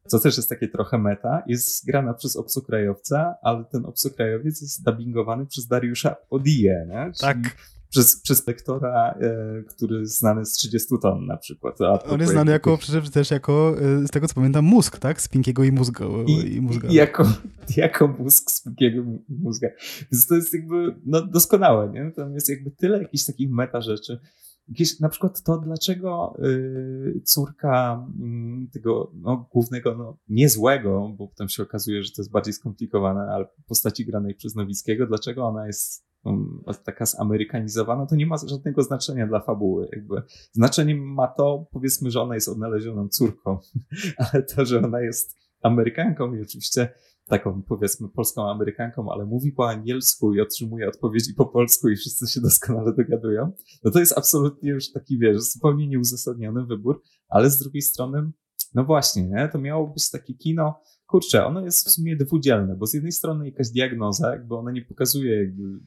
co 0.08 0.20
też 0.20 0.38
jest 0.38 0.50
takie 0.50 0.68
trochę 0.68 0.98
meta, 0.98 1.44
jest 1.48 1.86
grana 1.86 2.14
przez 2.14 2.36
obcokrajowca, 2.36 3.36
ale 3.42 3.66
ten 3.66 3.86
obcokrajowiec 3.86 4.62
jest 4.62 4.86
dubbingowany 4.86 5.46
przez 5.46 5.68
Dariusza 5.68 6.16
Odije, 6.30 6.88
nie? 6.90 7.12
Tak. 7.22 7.38
Przez, 7.90 8.22
przez 8.22 8.48
lektora, 8.48 9.16
e, 9.22 9.64
który 9.64 10.06
znany 10.06 10.46
z 10.46 10.52
30 10.52 10.88
ton 11.02 11.26
na 11.26 11.38
przykład. 11.38 11.82
A 11.82 12.04
On 12.04 12.20
jest 12.20 12.32
znany 12.32 12.52
jako, 12.52 12.78
przecież 12.78 13.10
też 13.10 13.32
jako, 13.32 13.76
y, 14.04 14.08
z 14.08 14.12
tego 14.12 14.28
co 14.28 14.34
pamiętam, 14.34 14.66
mózg, 14.66 15.00
tak? 15.00 15.22
Z 15.22 15.28
Pinkiego 15.28 15.64
i 15.64 15.72
mózga. 15.72 16.06
I, 16.28 16.56
i 16.56 16.62
mózga. 16.62 16.90
i 16.90 16.94
jako, 16.94 17.26
jako 17.78 18.08
mózg 18.08 18.52
z 18.52 18.64
Pinkiego 18.64 19.04
mózga. 19.30 19.68
Więc 20.12 20.28
to 20.28 20.36
jest 20.36 20.54
jakby 20.54 20.96
no, 21.06 21.22
doskonałe, 21.22 21.90
nie? 21.90 22.12
Tam 22.12 22.34
jest 22.34 22.50
jakby 22.50 22.72
tyle 22.72 23.02
jakichś 23.02 23.26
takich 23.26 23.50
meta 23.50 23.82
rzeczy. 23.82 24.20
Jakieś, 24.70 25.00
na 25.00 25.10
przykład 25.10 25.44
to, 25.44 25.58
dlaczego 25.58 26.38
y, 26.46 27.22
córka 27.24 28.08
y, 28.68 28.72
tego 28.72 29.12
no, 29.16 29.50
głównego, 29.52 29.96
no, 29.96 30.18
niezłego, 30.30 31.14
bo 31.18 31.28
potem 31.28 31.50
się 31.50 31.64
okazuje, 31.64 32.04
że 32.04 32.12
to 32.12 32.22
jest 32.22 32.32
bardziej 32.32 32.54
skomplikowane, 32.54 33.22
ale 33.22 33.48
postaci 33.68 34.06
granej 34.06 34.36
przez 34.36 34.56
Nowickiego, 34.56 35.08
dlaczego 35.08 35.46
ona 35.46 35.68
jest 35.68 36.08
um, 36.24 36.64
taka 36.84 37.06
zamerykanizowana, 37.06 38.06
to 38.06 38.16
nie 38.16 38.26
ma 38.26 38.36
żadnego 38.48 38.84
znaczenia 38.84 39.28
dla 39.28 39.40
fabuły. 39.40 39.88
Jakby. 39.92 40.22
Znaczeniem 40.52 41.14
ma 41.14 41.28
to, 41.28 41.68
powiedzmy, 41.72 42.12
że 42.12 42.22
ona 42.22 42.36
jest 42.36 42.50
odnalezioną 42.50 43.10
córką, 43.10 43.58
ale 44.34 44.44
to, 44.44 44.66
że 44.66 44.80
ona 44.80 45.02
jest 45.02 45.36
Amerykanką 45.62 46.34
i 46.36 46.42
oczywiście 46.42 46.90
taką 47.28 47.64
powiedzmy 47.64 48.10
polską 48.10 48.50
Amerykanką, 48.50 49.12
ale 49.12 49.26
mówi 49.26 49.52
po 49.52 49.70
angielsku 49.70 50.34
i 50.34 50.42
otrzymuje 50.42 50.88
odpowiedzi 50.88 51.34
po 51.34 51.46
polsku 51.46 51.90
i 51.90 51.96
wszyscy 51.96 52.28
się 52.28 52.42
doskonale 52.42 52.94
dogadują, 52.94 53.52
no 53.84 53.92
to 53.92 54.00
jest 54.00 54.18
absolutnie 54.18 54.70
już 54.70 54.92
taki, 54.92 55.20
wiesz, 55.20 55.42
zupełnie 55.42 55.88
nieuzasadniony 55.88 56.66
wybór, 56.66 57.02
ale 57.30 57.50
z 57.50 57.60
drugiej 57.60 57.82
strony, 57.82 58.32
no 58.74 58.84
właśnie, 58.84 59.24
nie? 59.24 59.50
to 59.52 59.60
miało 59.60 59.88
być 59.88 60.12
takie 60.12 60.34
kino, 60.34 60.82
kurczę, 61.08 61.46
ono 61.46 61.62
jest 61.62 61.88
w 61.88 61.92
sumie 61.92 62.16
dwudzielne, 62.16 62.76
bo 62.76 62.88
z 62.88 62.94
jednej 62.94 63.12
strony 63.12 63.46
jakaś 63.46 63.70
diagnoza, 63.70 64.32
jakby 64.32 64.56
ona 64.56 64.72
nie 64.72 64.82
pokazuje 64.82 65.38
jakby 65.38 65.80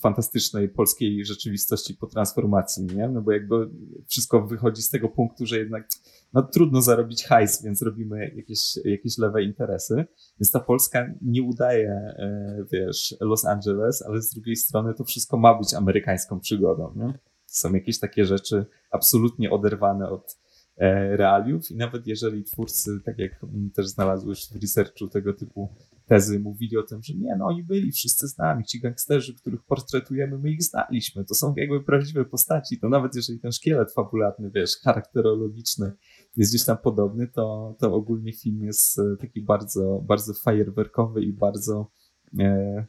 fantastycznej 0.00 0.68
polskiej 0.68 1.24
rzeczywistości 1.24 1.94
po 1.94 2.06
transformacji, 2.06 2.84
nie? 2.84 3.08
No 3.08 3.22
bo 3.22 3.32
jakby 3.32 3.70
wszystko 4.08 4.46
wychodzi 4.46 4.82
z 4.82 4.90
tego 4.90 5.08
punktu, 5.08 5.46
że 5.46 5.58
jednak 5.58 5.88
no 6.34 6.42
trudno 6.42 6.82
zarobić 6.82 7.24
hajs, 7.24 7.62
więc 7.62 7.82
robimy 7.82 8.32
jakieś, 8.36 8.60
jakieś 8.84 9.18
lewe 9.18 9.42
interesy. 9.42 10.04
Więc 10.40 10.50
ta 10.50 10.60
Polska 10.60 11.06
nie 11.22 11.42
udaje, 11.42 11.90
e, 11.90 12.64
wiesz, 12.72 13.16
Los 13.20 13.44
Angeles, 13.44 14.02
ale 14.02 14.22
z 14.22 14.30
drugiej 14.30 14.56
strony 14.56 14.94
to 14.94 15.04
wszystko 15.04 15.36
ma 15.36 15.58
być 15.58 15.74
amerykańską 15.74 16.40
przygodą, 16.40 16.92
nie? 16.96 17.18
Są 17.46 17.72
jakieś 17.72 17.98
takie 17.98 18.24
rzeczy 18.24 18.66
absolutnie 18.90 19.50
oderwane 19.50 20.08
od 20.08 20.38
e, 20.76 21.16
realiów 21.16 21.70
i 21.70 21.76
nawet 21.76 22.06
jeżeli 22.06 22.44
twórcy, 22.44 23.00
tak 23.04 23.18
jak 23.18 23.40
też 23.74 23.88
znalazłeś 23.88 24.48
w 24.48 24.62
researchu 24.62 25.08
tego 25.08 25.32
typu 25.32 25.68
tezy, 26.06 26.40
mówili 26.40 26.76
o 26.76 26.82
tym, 26.82 27.02
że 27.02 27.14
nie, 27.14 27.36
no 27.36 27.46
oni 27.46 27.62
byli 27.62 27.92
wszyscy 27.92 28.28
z 28.28 28.38
nami, 28.38 28.64
ci 28.64 28.80
gangsterzy, 28.80 29.34
których 29.34 29.62
portretujemy, 29.62 30.38
my 30.38 30.50
ich 30.50 30.62
znaliśmy, 30.62 31.24
to 31.24 31.34
są 31.34 31.54
jakby 31.56 31.82
prawdziwe 31.82 32.24
postaci, 32.24 32.78
to 32.78 32.88
nawet 32.88 33.14
jeżeli 33.14 33.40
ten 33.40 33.52
szkielet 33.52 33.92
fabularny, 33.92 34.50
wiesz, 34.50 34.76
charakterologiczny 34.76 35.92
jest 36.36 36.52
gdzieś 36.52 36.64
tam 36.64 36.78
podobny, 36.78 37.28
to, 37.28 37.76
to 37.78 37.94
ogólnie 37.94 38.32
film 38.32 38.64
jest 38.64 39.00
taki 39.20 39.42
bardzo, 39.42 40.02
bardzo 40.06 40.34
fajerwerkowy 40.34 41.22
i 41.22 41.32
bardzo 41.32 41.90
e, 42.38 42.86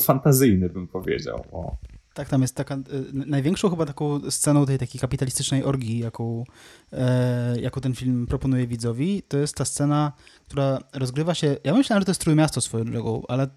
fantazyjny, 0.00 0.68
bym 0.68 0.88
powiedział. 0.88 1.44
O. 1.52 1.76
Tak, 2.14 2.28
tam 2.28 2.42
jest 2.42 2.56
taka, 2.56 2.74
y, 2.74 2.80
największą 3.12 3.70
chyba 3.70 3.86
taką 3.86 4.30
sceną 4.30 4.66
tej 4.66 4.78
takiej 4.78 5.00
kapitalistycznej 5.00 5.64
orgii, 5.64 5.98
jaką, 5.98 6.44
e, 6.92 7.60
jaką 7.60 7.80
ten 7.80 7.94
film 7.94 8.26
proponuje 8.26 8.66
widzowi, 8.66 9.22
to 9.22 9.38
jest 9.38 9.56
ta 9.56 9.64
scena, 9.64 10.12
która 10.44 10.78
rozgrywa 10.92 11.34
się, 11.34 11.56
ja 11.64 11.74
myślałem, 11.74 12.00
że 12.00 12.04
to 12.04 12.10
jest 12.10 12.20
Trójmiasto 12.20 12.60
swoją 12.60 12.84
drogą, 12.84 13.22
ale 13.28 13.44
y, 13.44 13.48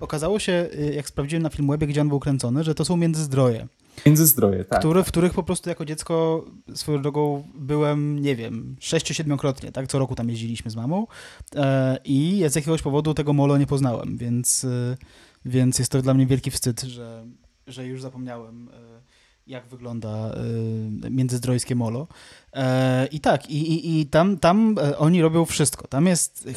okazało 0.00 0.38
się, 0.38 0.68
jak 0.92 1.08
sprawdziłem 1.08 1.42
na 1.42 1.50
Filmwebie, 1.50 1.86
gdzie 1.86 2.00
on 2.00 2.08
był 2.08 2.20
kręcony, 2.20 2.64
że 2.64 2.74
to 2.74 2.84
są 2.84 2.96
Międzyzdroje. 2.96 3.68
Międzyzdroje, 4.06 4.64
tak. 4.64 4.78
Który, 4.78 5.04
w 5.04 5.06
których 5.06 5.34
po 5.34 5.42
prostu 5.42 5.68
jako 5.68 5.84
dziecko 5.84 6.44
swoją 6.74 7.02
drogą 7.02 7.48
byłem, 7.54 8.18
nie 8.22 8.36
wiem, 8.36 8.76
sześciu-siedmiokrotnie, 8.80 9.72
tak? 9.72 9.86
Co 9.86 9.98
roku 9.98 10.14
tam 10.14 10.30
jeździliśmy 10.30 10.70
z 10.70 10.76
mamą 10.76 11.06
e, 11.54 11.98
i 12.04 12.42
z 12.48 12.54
jakiegoś 12.54 12.82
powodu 12.82 13.14
tego 13.14 13.32
molo 13.32 13.58
nie 13.58 13.66
poznałem, 13.66 14.16
więc, 14.16 14.64
e, 14.64 14.96
więc 15.44 15.78
jest 15.78 15.92
to 15.92 16.02
dla 16.02 16.14
mnie 16.14 16.26
wielki 16.26 16.50
wstyd, 16.50 16.82
że, 16.82 17.26
że 17.66 17.86
już 17.86 18.02
zapomniałem, 18.02 18.68
e, 18.68 19.00
jak 19.46 19.66
wygląda 19.66 20.34
międzyzdrojskie 21.10 21.74
molo. 21.74 22.06
I 23.10 23.20
tak, 23.20 23.50
i, 23.50 23.72
i, 23.72 24.00
i 24.00 24.06
tam, 24.06 24.38
tam 24.38 24.76
oni 24.98 25.22
robią 25.22 25.44
wszystko. 25.44 25.88
Tam 25.88 26.06
jest 26.06 26.48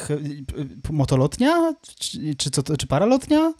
motolotnia, 0.90 1.74
czy, 1.98 2.34
czy, 2.34 2.50
co, 2.50 2.76
czy 2.76 2.86
paralotnia, 2.86 3.54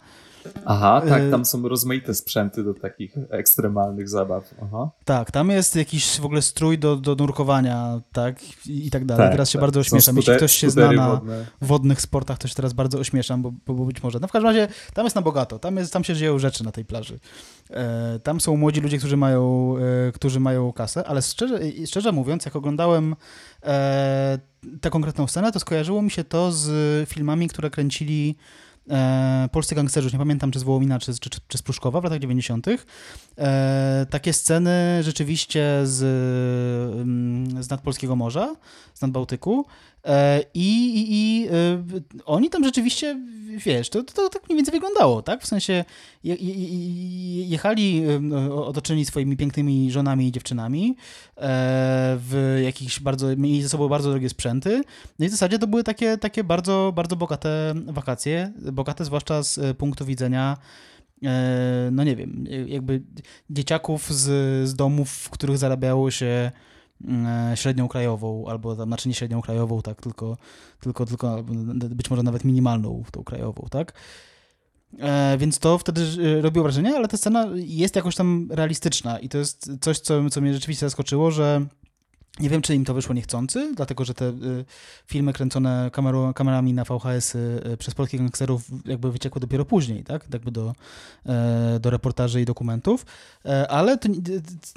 Aha, 0.65 1.01
tak, 1.09 1.23
Y- 1.23 1.31
tam 1.31 1.45
są 1.45 1.67
rozmaite 1.67 2.13
sprzęty 2.13 2.63
do 2.63 2.73
takich 2.73 3.15
ekstremalnych 3.29 4.09
zabaw. 4.09 4.53
Aha. 4.61 4.89
Tak, 5.05 5.31
tam 5.31 5.49
jest 5.49 5.75
jakiś 5.75 6.19
w 6.19 6.25
ogóle 6.25 6.41
strój 6.41 6.77
do, 6.77 6.95
do 6.95 7.15
nurkowania, 7.15 8.01
tak, 8.11 8.43
i, 8.67 8.87
i 8.87 8.91
tak 8.91 9.05
dalej. 9.05 9.25
Tak, 9.25 9.31
teraz 9.31 9.49
się 9.49 9.57
tak. 9.57 9.61
bardzo 9.61 9.79
ośmieszam. 9.79 10.15
Jeśli 10.15 10.35
ktoś 10.35 10.51
się 10.51 10.69
zna 10.69 10.91
na 10.91 11.09
wodne. 11.09 11.45
wodnych 11.61 12.01
sportach, 12.01 12.37
to 12.37 12.47
się 12.47 12.55
teraz 12.55 12.73
bardzo 12.73 12.99
ośmieszam, 12.99 13.41
bo, 13.41 13.51
bo, 13.65 13.73
być 13.73 14.03
może. 14.03 14.19
No 14.19 14.27
w 14.27 14.31
każdym 14.31 14.47
razie 14.47 14.67
tam 14.93 15.05
jest 15.05 15.15
na 15.15 15.21
bogato, 15.21 15.59
tam, 15.59 15.77
jest, 15.77 15.93
tam 15.93 16.03
się 16.03 16.15
dzieją 16.15 16.39
rzeczy 16.39 16.63
na 16.63 16.71
tej 16.71 16.85
plaży. 16.85 17.19
E, 17.69 18.19
tam 18.23 18.41
są 18.41 18.57
młodzi 18.57 18.81
ludzie, 18.81 18.97
którzy 18.97 19.17
mają, 19.17 19.75
e, 20.07 20.11
którzy 20.11 20.39
mają 20.39 20.73
kasę, 20.73 21.07
ale 21.07 21.21
szczerze, 21.21 21.59
szczerze 21.85 22.11
mówiąc, 22.11 22.45
jak 22.45 22.55
oglądałem 22.55 23.15
e, 23.63 24.39
tę 24.81 24.89
konkretną 24.89 25.27
scenę, 25.27 25.51
to 25.51 25.59
skojarzyło 25.59 26.01
mi 26.01 26.11
się 26.11 26.23
to 26.23 26.51
z 26.51 27.09
filmami, 27.09 27.47
które 27.47 27.69
kręcili 27.69 28.35
e, 28.89 29.49
polscy 29.51 29.75
gangsterzy, 29.75 30.05
już 30.05 30.13
nie 30.13 30.19
pamiętam 30.19 30.51
czy 30.51 30.59
z 30.59 30.63
Wołomina, 30.63 30.99
czy, 30.99 31.19
czy, 31.19 31.29
czy 31.47 31.57
z 31.57 31.61
Pruszkowa 31.61 32.01
w 32.01 32.03
latach 32.03 32.19
90. 32.19 32.67
E, 33.37 34.05
takie 34.09 34.33
sceny 34.33 35.03
rzeczywiście 35.03 35.81
z, 35.83 36.03
mm, 37.01 37.63
z 37.63 37.69
nadpolskiego 37.69 38.15
morza, 38.15 38.55
z 38.93 39.01
nadbałtyku 39.01 39.65
e, 39.65 39.94
i, 40.53 40.85
i, 40.95 41.05
i 41.13 41.47
e, 41.47 41.51
oni 42.25 42.49
tam 42.49 42.63
rzeczywiście, 42.63 43.19
wiesz, 43.65 43.89
to, 43.89 44.03
to, 44.03 44.13
to 44.13 44.29
tak 44.29 44.49
mniej 44.49 44.55
więcej 44.55 44.71
wyglądało, 44.71 45.21
tak? 45.21 45.41
W 45.41 45.47
sensie 45.47 45.85
je, 46.23 46.35
je, 46.35 46.53
je- 46.53 47.45
jechali 47.45 48.03
e, 48.31 48.53
otoczeni 48.53 49.05
swoimi 49.05 49.37
pięknymi 49.37 49.91
żonami 49.91 50.27
i 50.27 50.31
dziewczynami 50.31 50.95
e, 51.37 51.41
w 52.19 52.59
jakichś 52.63 52.99
bardzo, 52.99 53.27
mieli 53.37 53.63
ze 53.63 53.69
sobą 53.69 53.89
bardzo 53.89 54.09
drogie 54.09 54.29
sprzęty 54.29 54.81
no 55.19 55.25
i 55.25 55.29
w 55.29 55.31
zasadzie 55.31 55.59
to 55.59 55.67
były 55.67 55.83
takie, 55.83 56.17
takie 56.17 56.43
bardzo, 56.43 56.93
bardzo 56.95 57.15
bogate 57.15 57.73
wakacje, 57.85 58.53
bogate 58.71 59.05
zwłaszcza 59.05 59.43
z 59.43 59.57
e, 59.57 59.73
punktu 59.73 60.05
widzenia 60.05 60.57
e, 61.23 61.89
no 61.91 62.03
nie 62.03 62.15
wiem, 62.15 62.45
e, 62.51 62.67
jakby 62.67 63.01
dzieciaków 63.49 64.13
z, 64.13 64.23
z 64.69 64.75
domów, 64.75 65.09
w 65.11 65.29
których 65.29 65.57
zarabiało 65.57 66.11
się 66.11 66.25
e, 66.25 66.74
średnią 67.55 67.87
krajową, 67.87 68.45
albo 68.47 68.75
tam, 68.75 68.89
znaczy 68.89 69.09
nie 69.09 69.15
średnią 69.15 69.41
krajową, 69.41 69.81
tak, 69.81 70.01
tylko, 70.01 70.37
tylko, 70.79 71.05
tylko 71.05 71.43
być 71.73 72.09
może 72.09 72.23
nawet 72.23 72.43
minimalną 72.43 73.03
tą 73.11 73.23
krajową, 73.23 73.67
tak. 73.71 73.93
E, 74.99 75.37
więc 75.37 75.59
to 75.59 75.77
wtedy 75.77 76.01
e, 76.01 76.41
robiło 76.41 76.63
wrażenie, 76.63 76.95
ale 76.95 77.07
ta 77.07 77.17
scena 77.17 77.47
jest 77.55 77.95
jakoś 77.95 78.15
tam 78.15 78.47
realistyczna 78.51 79.19
i 79.19 79.29
to 79.29 79.37
jest 79.37 79.71
coś, 79.81 79.99
co, 79.99 80.29
co 80.29 80.41
mnie 80.41 80.53
rzeczywiście 80.53 80.85
zaskoczyło, 80.85 81.31
że 81.31 81.65
nie 82.39 82.49
wiem, 82.49 82.61
czy 82.61 82.75
im 82.75 82.85
to 82.85 82.93
wyszło 82.93 83.15
niechcący, 83.15 83.71
dlatego 83.75 84.05
że 84.05 84.13
te 84.13 84.25
y, 84.29 84.65
filmy 85.05 85.33
kręcone 85.33 85.89
kamerami 86.35 86.73
na 86.73 86.83
VHS 86.83 87.35
y, 87.35 87.77
przez 87.79 87.93
polskich 87.95 88.19
gangsterów 88.19 88.61
jakby 88.85 89.11
wyciekły 89.11 89.41
dopiero 89.41 89.65
później, 89.65 90.03
tak? 90.03 90.25
Jakby 90.33 90.51
do, 90.51 90.73
e, 91.25 91.79
do 91.79 91.89
reportaży 91.89 92.41
i 92.41 92.45
dokumentów, 92.45 93.05
e, 93.45 93.67
ale 93.67 93.97
to, 93.97 94.09
y, 94.09 94.11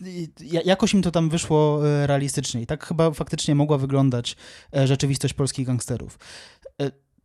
y, 0.07 0.29
ja- 0.41 0.63
jakoś 0.65 0.95
im 0.95 1.03
to 1.03 1.11
tam 1.11 1.29
wyszło 1.29 1.89
e, 1.89 2.07
realistycznie 2.07 2.63
i 2.63 2.67
tak 2.67 2.87
chyba 2.87 3.11
faktycznie 3.11 3.55
mogła 3.55 3.79
wyglądać 3.79 4.37
rzeczywistość 4.85 5.35
polskich 5.35 5.67
gangsterów. 5.67 6.19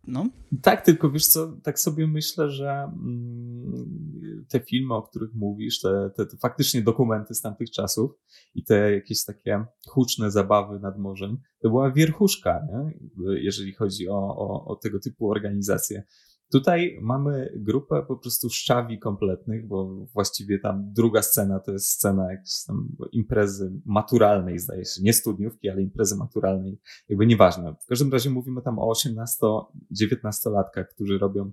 No, 0.07 0.29
Tak, 0.62 0.86
tylko 0.86 1.12
wiesz 1.12 1.27
co, 1.27 1.57
tak 1.63 1.79
sobie 1.79 2.07
myślę, 2.07 2.50
że 2.50 2.72
mm, 2.72 4.45
te 4.50 4.60
filmy, 4.60 4.95
o 4.95 5.01
których 5.01 5.33
mówisz, 5.33 5.81
te, 5.81 6.10
te, 6.15 6.25
te 6.25 6.38
faktycznie 6.38 6.81
dokumenty 6.81 7.36
z 7.36 7.41
tamtych 7.41 7.72
czasów 7.72 8.12
i 8.55 8.63
te 8.63 8.93
jakieś 8.93 9.25
takie 9.25 9.65
huczne 9.88 10.31
zabawy 10.31 10.79
nad 10.79 11.00
morzem, 11.00 11.38
to 11.62 11.69
była 11.69 11.91
wierchuszka, 11.91 12.62
nie? 12.72 12.93
jeżeli 13.41 13.74
chodzi 13.74 14.10
o, 14.10 14.15
o, 14.15 14.65
o 14.65 14.75
tego 14.75 15.00
typu 15.00 15.31
organizacje. 15.31 16.03
Tutaj 16.53 17.00
mamy 17.01 17.53
grupę 17.55 18.05
po 18.07 18.17
prostu 18.17 18.50
szczawi 18.50 19.00
kompletnych, 19.00 19.67
bo 19.67 20.05
właściwie 20.13 20.60
tam 20.60 20.93
druga 20.93 21.22
scena 21.22 21.60
to 21.60 21.72
jest 21.72 21.89
scena 21.89 22.31
jakiejś 22.31 22.63
tam 22.67 22.95
imprezy 23.12 23.81
maturalnej, 23.86 24.60
zdaje 24.60 24.86
się, 24.86 25.01
nie 25.03 25.13
studniówki, 25.13 25.69
ale 25.69 25.81
imprezy 25.81 26.17
maturalnej, 26.17 26.79
jakby 27.10 27.25
nieważne. 27.27 27.75
W 27.83 27.86
każdym 27.86 28.12
razie 28.12 28.29
mówimy 28.29 28.62
tam 28.62 28.79
o 28.79 28.93
18-19-latkach, 28.93 30.88
którzy 30.89 31.17
robią 31.17 31.51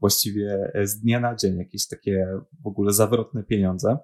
właściwie 0.00 0.72
z 0.84 1.00
dnia 1.00 1.20
na 1.20 1.36
dzień 1.36 1.56
jakieś 1.56 1.88
takie 1.88 2.26
w 2.64 2.66
ogóle 2.66 2.92
zawrotne 2.92 3.44
pieniądze. 3.44 3.98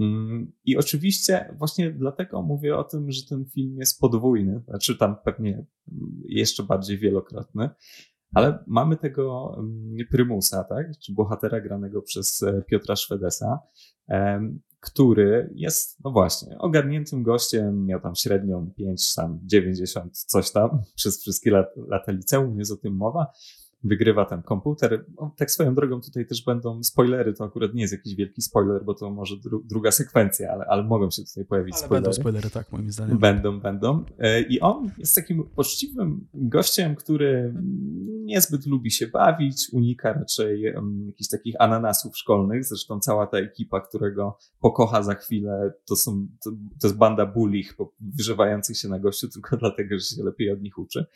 Mm, 0.00 0.52
I 0.64 0.76
oczywiście 0.76 1.54
właśnie 1.58 1.90
dlatego 1.90 2.42
mówię 2.42 2.76
o 2.76 2.84
tym, 2.84 3.10
że 3.10 3.26
ten 3.28 3.44
film 3.44 3.76
jest 3.78 4.00
podwójny, 4.00 4.62
znaczy 4.68 4.96
tam 4.96 5.16
pewnie 5.24 5.66
jeszcze 6.28 6.62
bardziej 6.62 6.98
wielokrotny, 6.98 7.70
ale 8.36 8.58
mamy 8.66 8.96
tego 8.96 9.56
prymusa, 10.10 10.64
tak, 10.64 10.86
czy 10.98 11.12
bohatera 11.12 11.60
granego 11.60 12.02
przez 12.02 12.42
e, 12.42 12.62
Piotra 12.62 12.96
Szwedesa, 12.96 13.58
który 14.80 15.50
jest, 15.54 16.04
no 16.04 16.10
właśnie, 16.10 16.58
ogarniętym 16.58 17.22
gościem, 17.22 17.86
miał 17.86 18.00
tam 18.00 18.14
średnią 18.14 18.70
5, 18.76 19.14
tam 19.14 19.38
90, 19.42 20.18
coś 20.18 20.50
tam, 20.50 20.70
przez 20.96 21.20
wszystkie 21.20 21.50
lata 21.88 22.12
liceum, 22.12 22.58
jest 22.58 22.72
o 22.72 22.76
tym 22.76 22.96
mowa, 22.96 23.26
wygrywa 23.84 24.24
ten 24.24 24.42
komputer. 24.42 25.04
No, 25.20 25.34
tak 25.36 25.50
swoją 25.50 25.74
drogą 25.74 26.00
tutaj 26.00 26.26
też 26.26 26.44
będą 26.44 26.82
spoilery, 26.82 27.34
to 27.34 27.44
akurat 27.44 27.74
nie 27.74 27.82
jest 27.82 27.92
jakiś 27.92 28.14
wielki 28.14 28.42
spoiler, 28.42 28.84
bo 28.84 28.94
to 28.94 29.10
może 29.10 29.36
dru 29.36 29.62
druga 29.64 29.90
sekwencja, 29.90 30.50
ale, 30.52 30.64
ale 30.64 30.84
mogą 30.84 31.10
się 31.10 31.22
tutaj 31.24 31.44
pojawić 31.44 31.74
ale 31.74 31.84
spoilery. 31.84 32.02
Będą 32.02 32.20
spoilery, 32.20 32.50
tak, 32.50 32.72
moim 32.72 32.92
zdaniem. 32.92 33.18
Będą, 33.18 33.60
będą. 33.60 34.04
E, 34.18 34.42
I 34.42 34.60
on 34.60 34.90
jest 34.98 35.14
takim 35.14 35.44
poczciwym 35.44 36.26
gościem, 36.34 36.94
który 36.94 37.54
niezbyt 38.24 38.66
lubi 38.66 38.90
się 38.90 39.06
bawić, 39.06 39.68
unika 39.72 40.12
raczej 40.12 40.74
um, 40.74 41.06
jakichś 41.06 41.30
takich 41.30 41.54
ananasów 41.58 42.18
szkolnych. 42.18 42.64
Zresztą 42.64 43.00
cała 43.00 43.26
ta 43.26 43.38
ekipa, 43.38 43.80
którego 43.80 44.38
pokocha 44.60 45.02
za 45.02 45.14
chwilę, 45.14 45.72
to 45.84 45.96
są, 45.96 46.26
to, 46.44 46.50
to 46.50 46.86
jest 46.86 46.96
banda 46.96 47.26
bulich 47.26 47.76
wyżywających 48.00 48.78
się 48.78 48.88
na 48.88 48.98
gościu 48.98 49.28
tylko 49.28 49.56
dlatego, 49.56 49.98
że 49.98 50.04
się 50.04 50.24
lepiej 50.24 50.52
od 50.52 50.62
nich 50.62 50.78
uczy. 50.78 51.06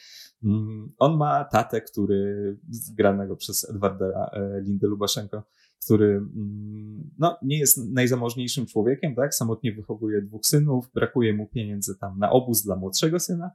Um, 0.43 0.93
on 0.99 1.17
ma 1.17 1.45
tatę, 1.45 1.81
który 1.81 2.50
granego 2.95 3.37
przez 3.37 3.71
Edwarda 3.71 4.31
e, 4.33 4.61
Lindę 4.61 4.87
Lubaszenko, 4.87 5.43
który 5.85 6.07
mm, 6.07 7.11
no, 7.19 7.39
nie 7.43 7.59
jest 7.59 7.93
najzamożniejszym 7.93 8.67
człowiekiem, 8.67 9.15
tak? 9.15 9.35
Samotnie 9.35 9.73
wychowuje 9.73 10.23
dwóch 10.23 10.47
synów, 10.47 10.91
brakuje 10.95 11.35
mu 11.35 11.47
pieniędzy 11.47 11.99
tam 11.99 12.19
na 12.19 12.31
obóz 12.31 12.63
dla 12.63 12.77
młodszego 12.77 13.21
syna. 13.21 13.51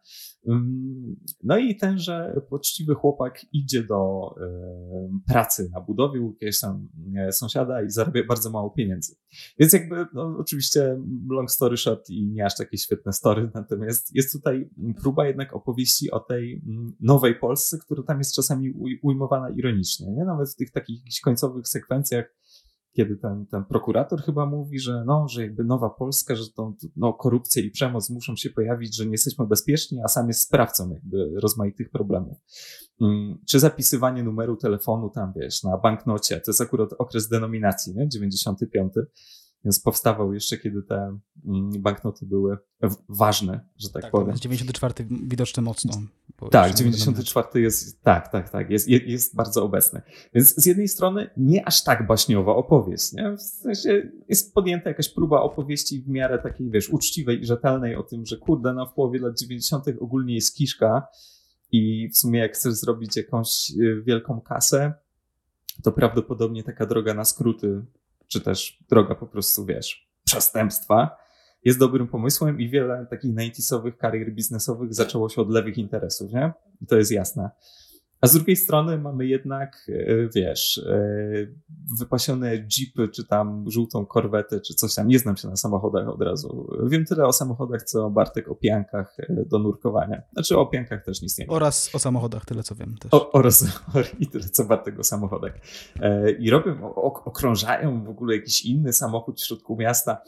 Mm, 0.48 1.16
no 1.44 1.58
i 1.58 1.76
tenże 1.76 2.42
poczciwy 2.50 2.96
chłopak 2.96 3.46
idzie 3.54 3.84
do 3.84 4.30
pracy 5.28 5.70
na 5.74 5.82
budowie 5.82 6.22
u 6.22 6.32
jakiegoś 6.32 6.60
tam 6.60 6.90
e, 7.16 7.32
sąsiada 7.32 7.84
i 7.84 7.90
zarabia 7.90 8.24
bardzo 8.28 8.50
mało 8.50 8.70
pieniędzy. 8.70 9.16
Więc 9.60 9.74
jakby, 9.74 10.06
no, 10.14 10.36
oczywiście 10.40 10.98
long 11.30 11.52
story 11.52 11.78
short 11.78 12.10
i 12.10 12.28
nie 12.28 12.46
aż 12.46 12.56
takie 12.56 12.78
świetne 12.78 13.14
story, 13.14 13.52
natomiast 13.54 14.16
jest 14.16 14.32
tutaj 14.32 14.70
próba 15.02 15.28
jednak 15.28 15.54
opowieści 15.54 16.12
o 16.12 16.20
tej 16.20 16.62
mm, 16.68 16.96
nowej 17.00 17.40
Polsce, 17.40 17.78
która 17.78 18.04
tam 18.04 18.18
jest 18.18 18.36
czasami 18.36 18.74
ujmowana 19.02 19.50
ironicznie, 19.50 20.12
nie? 20.12 20.26
Nawet 20.26 20.50
w 20.50 20.56
tych 20.56 20.72
takich 20.72 21.02
końcowych 21.24 21.68
sekwencjach 21.68 22.15
kiedy 22.96 23.18
ten, 23.18 23.46
ten 23.46 23.66
prokurator 23.66 24.22
chyba 24.22 24.46
mówi, 24.46 24.80
że 24.80 25.04
no, 25.06 25.28
że 25.28 25.42
jakby 25.42 25.64
nowa 25.64 25.90
Polska, 25.90 26.36
że 26.36 26.44
to 26.56 26.74
no, 26.96 27.14
korupcja 27.14 27.64
i 27.64 27.72
przemoc 27.72 28.10
muszą 28.10 28.36
się 28.36 28.50
pojawić, 28.50 28.96
że 28.96 29.06
nie 29.06 29.12
jesteśmy 29.12 29.48
bezpieczni, 29.48 30.02
a 30.04 30.08
sam 30.08 30.28
jest 30.28 30.42
sprawcą 30.42 30.90
jakby 30.90 31.40
rozmaitych 31.42 31.90
problemów. 31.90 32.38
Hmm, 33.00 33.38
czy 33.50 33.60
zapisywanie 33.60 34.24
numeru 34.24 34.58
telefonu 34.58 35.10
tam, 35.10 35.34
wiesz, 35.36 35.64
na 35.64 35.78
banknocie, 35.78 36.42
to 36.42 36.52
jest 36.52 36.62
akurat 36.62 36.90
okres 36.98 37.28
denominacji, 37.28 37.96
nie? 37.96 38.10
95 38.10 38.94
więc 39.66 39.80
powstawał 39.80 40.34
jeszcze, 40.34 40.58
kiedy 40.58 40.84
te 40.84 41.18
mm, 41.46 41.82
banknoty 41.82 42.26
były 42.26 42.58
ważne, 43.10 43.60
że 43.78 43.90
tak, 43.90 44.02
tak 44.02 44.12
powiem. 44.12 44.36
94 44.36 44.94
widoczny 45.10 45.64
mocno. 45.64 45.94
Tak, 46.52 46.74
94 46.74 47.62
jest, 47.62 48.02
tak, 48.04 48.32
tak, 48.32 48.50
tak, 48.50 48.70
jest, 48.70 48.88
jest 48.88 49.36
bardzo 49.36 49.64
obecny. 49.64 50.02
Więc 50.34 50.56
z 50.56 50.66
jednej 50.66 50.88
strony 50.88 51.30
nie 51.38 51.68
aż 51.68 51.84
tak 51.84 52.08
baśniowa 52.08 52.56
opowieść, 52.56 53.14
nie? 53.14 53.32
W 53.38 53.42
sensie 53.42 54.10
jest 54.30 54.54
podjęta 54.54 54.90
jakaś 54.90 55.10
próba 55.10 55.42
opowieści 55.42 56.02
w 56.02 56.10
miarę 56.10 56.40
takiej, 56.40 56.70
wiesz, 56.72 56.90
uczciwej 56.90 57.42
i 57.42 57.46
rzetelnej 57.46 57.96
o 57.96 58.04
tym, 58.04 58.26
że 58.26 58.38
kurde, 58.38 58.74
no 58.74 58.86
w 58.86 58.94
połowie 58.94 59.20
lat 59.20 59.40
90. 59.40 59.86
ogólnie 60.00 60.36
jest 60.36 60.56
kiszka 60.56 61.08
i 61.72 62.10
w 62.10 62.18
sumie 62.18 62.40
jak 62.40 62.54
chcesz 62.54 62.74
zrobić 62.74 63.18
jakąś 63.18 63.72
y, 63.80 64.04
wielką 64.06 64.42
kasę, 64.42 64.94
to 65.84 65.92
prawdopodobnie 65.92 66.64
taka 66.64 66.86
droga 66.86 67.14
na 67.14 67.26
skróty 67.26 67.86
czy 68.28 68.42
też 68.42 68.84
droga 68.90 69.16
po 69.16 69.28
prostu, 69.28 69.66
wiesz, 69.66 70.10
przestępstwa, 70.26 71.18
jest 71.64 71.80
dobrym 71.80 72.08
pomysłem 72.08 72.60
i 72.60 72.70
wiele 72.70 73.06
takich 73.10 73.32
90 73.32 73.98
karier 73.98 74.34
biznesowych 74.34 74.94
zaczęło 74.94 75.30
się 75.30 75.42
od 75.42 75.50
lewych 75.50 75.78
interesów, 75.78 76.32
nie? 76.32 76.54
I 76.82 76.86
to 76.86 76.98
jest 76.98 77.12
jasne. 77.12 77.50
A 78.22 78.28
z 78.28 78.34
drugiej 78.34 78.56
strony 78.56 78.98
mamy 78.98 79.28
jednak, 79.28 79.88
e, 79.90 80.30
wiesz, 80.36 80.78
e, 80.78 81.48
wypasione 82.00 82.56
jeepy, 82.56 83.08
czy 83.08 83.28
tam 83.28 83.66
żółtą 83.68 84.06
korwetę, 84.06 84.62
czy 84.62 84.74
coś 84.74 84.96
tam. 84.96 85.08
Nie 85.08 85.20
znam 85.20 85.38
się 85.38 85.48
na 85.48 85.56
samochodach 85.56 86.08
od 86.08 86.22
razu. 86.22 86.68
Wiem 86.84 87.06
tyle 87.06 87.26
o 87.26 87.34
samochodach, 87.34 87.84
co 87.84 88.10
Bartek 88.10 88.52
o 88.52 88.56
piankach 88.56 89.20
e, 89.20 89.46
do 89.46 89.60
nurkowania. 89.60 90.22
Znaczy 90.34 90.58
o 90.58 90.66
piankach 90.66 91.04
też 91.04 91.22
nic 91.22 91.38
nie 91.38 91.46
wiem. 91.46 91.54
Oraz 91.54 91.96
o 91.96 92.00
samochodach, 92.00 92.46
tyle 92.46 92.64
co 92.64 92.76
wiem 92.76 92.96
też. 93.00 93.14
O, 93.14 93.32
oraz 93.32 93.66
i 94.20 94.28
tyle 94.28 94.44
co 94.44 94.66
Bartek 94.66 95.00
o 95.00 95.04
samochodach. 95.04 95.54
I 96.40 96.50
robią, 96.50 96.94
okrążają 96.96 98.04
w 98.04 98.10
ogóle 98.10 98.36
jakiś 98.36 98.66
inny 98.66 98.94
samochód 98.94 99.42
w 99.42 99.46
środku 99.46 99.76
miasta. 99.76 100.22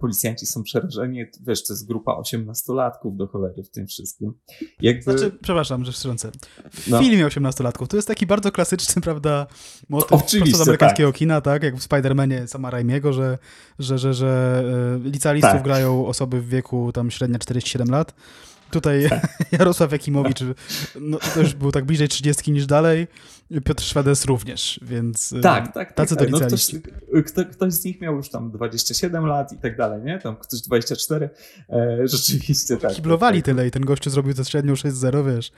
Policjanci 0.00 0.46
są 0.46 0.62
przerażeni. 0.62 1.24
Wiesz, 1.46 1.66
to 1.66 1.72
jest 1.72 1.86
grupa 1.86 2.16
osiemnastolatków 2.16 3.16
do 3.16 3.26
cholery 3.26 3.62
w 3.62 3.70
tym 3.70 3.86
wszystkim. 3.86 4.32
Jakby... 4.80 5.02
Znaczy, 5.02 5.38
przepraszam, 5.42 5.84
że 5.84 5.92
wstrzącę. 5.92 6.30
No 6.90 6.97
filmie 6.98 7.26
18-latków. 7.26 7.86
To 7.86 7.96
jest 7.96 8.08
taki 8.08 8.26
bardzo 8.26 8.52
klasyczny, 8.52 9.02
prawda, 9.02 9.46
motyw 9.88 10.30
z 10.30 10.60
amerykańskiego 10.60 11.08
tak. 11.08 11.18
kina, 11.18 11.40
tak? 11.40 11.62
Jak 11.62 11.76
w 11.76 11.88
Spider-Manie 11.88 12.46
sama 12.46 12.70
Raimiego, 12.70 13.12
że, 13.12 13.38
że, 13.78 13.98
że, 13.98 14.14
że 14.14 14.62
e, 15.06 15.08
licealistów 15.08 15.52
tak. 15.52 15.62
grają 15.62 16.06
osoby 16.06 16.40
w 16.40 16.48
wieku 16.48 16.92
tam 16.92 17.10
średnia 17.10 17.38
47 17.38 17.88
lat. 17.90 18.14
Tutaj 18.70 19.08
tak. 19.08 19.38
Jarosław 19.52 19.92
Jakimowicz 19.92 20.40
no, 21.00 21.18
to 21.34 21.40
już 21.40 21.54
był 21.54 21.72
tak 21.72 21.84
bliżej 21.84 22.08
30 22.08 22.52
niż 22.52 22.66
dalej. 22.66 23.06
Piotr 23.64 23.82
Szwedes 23.82 24.24
również, 24.24 24.80
więc 24.82 25.32
y, 25.32 25.40
tak, 25.40 25.74
tak, 25.74 25.92
tacy 25.92 26.16
tak, 26.16 26.30
tak. 26.30 26.40
No 26.40 26.46
ktoś, 26.46 26.66
kto, 27.26 27.44
ktoś 27.44 27.72
z 27.72 27.84
nich 27.84 28.00
miał 28.00 28.16
już 28.16 28.30
tam 28.30 28.50
27 28.50 29.26
lat 29.26 29.52
i 29.52 29.58
tak 29.58 29.76
dalej, 29.76 30.02
nie? 30.02 30.18
Tam 30.18 30.36
ktoś 30.36 30.60
24. 30.60 31.30
E, 31.70 32.08
rzeczywiście 32.08 32.76
tak. 32.76 32.92
Kiblowali 32.92 33.38
tak, 33.38 33.46
tak. 33.46 33.54
tyle 33.54 33.68
i 33.68 33.70
ten 33.70 33.84
gościu 33.84 34.10
zrobił 34.10 34.32
ze 34.32 34.44
średnią 34.44 34.74
6-0, 34.74 35.34
wiesz. 35.34 35.52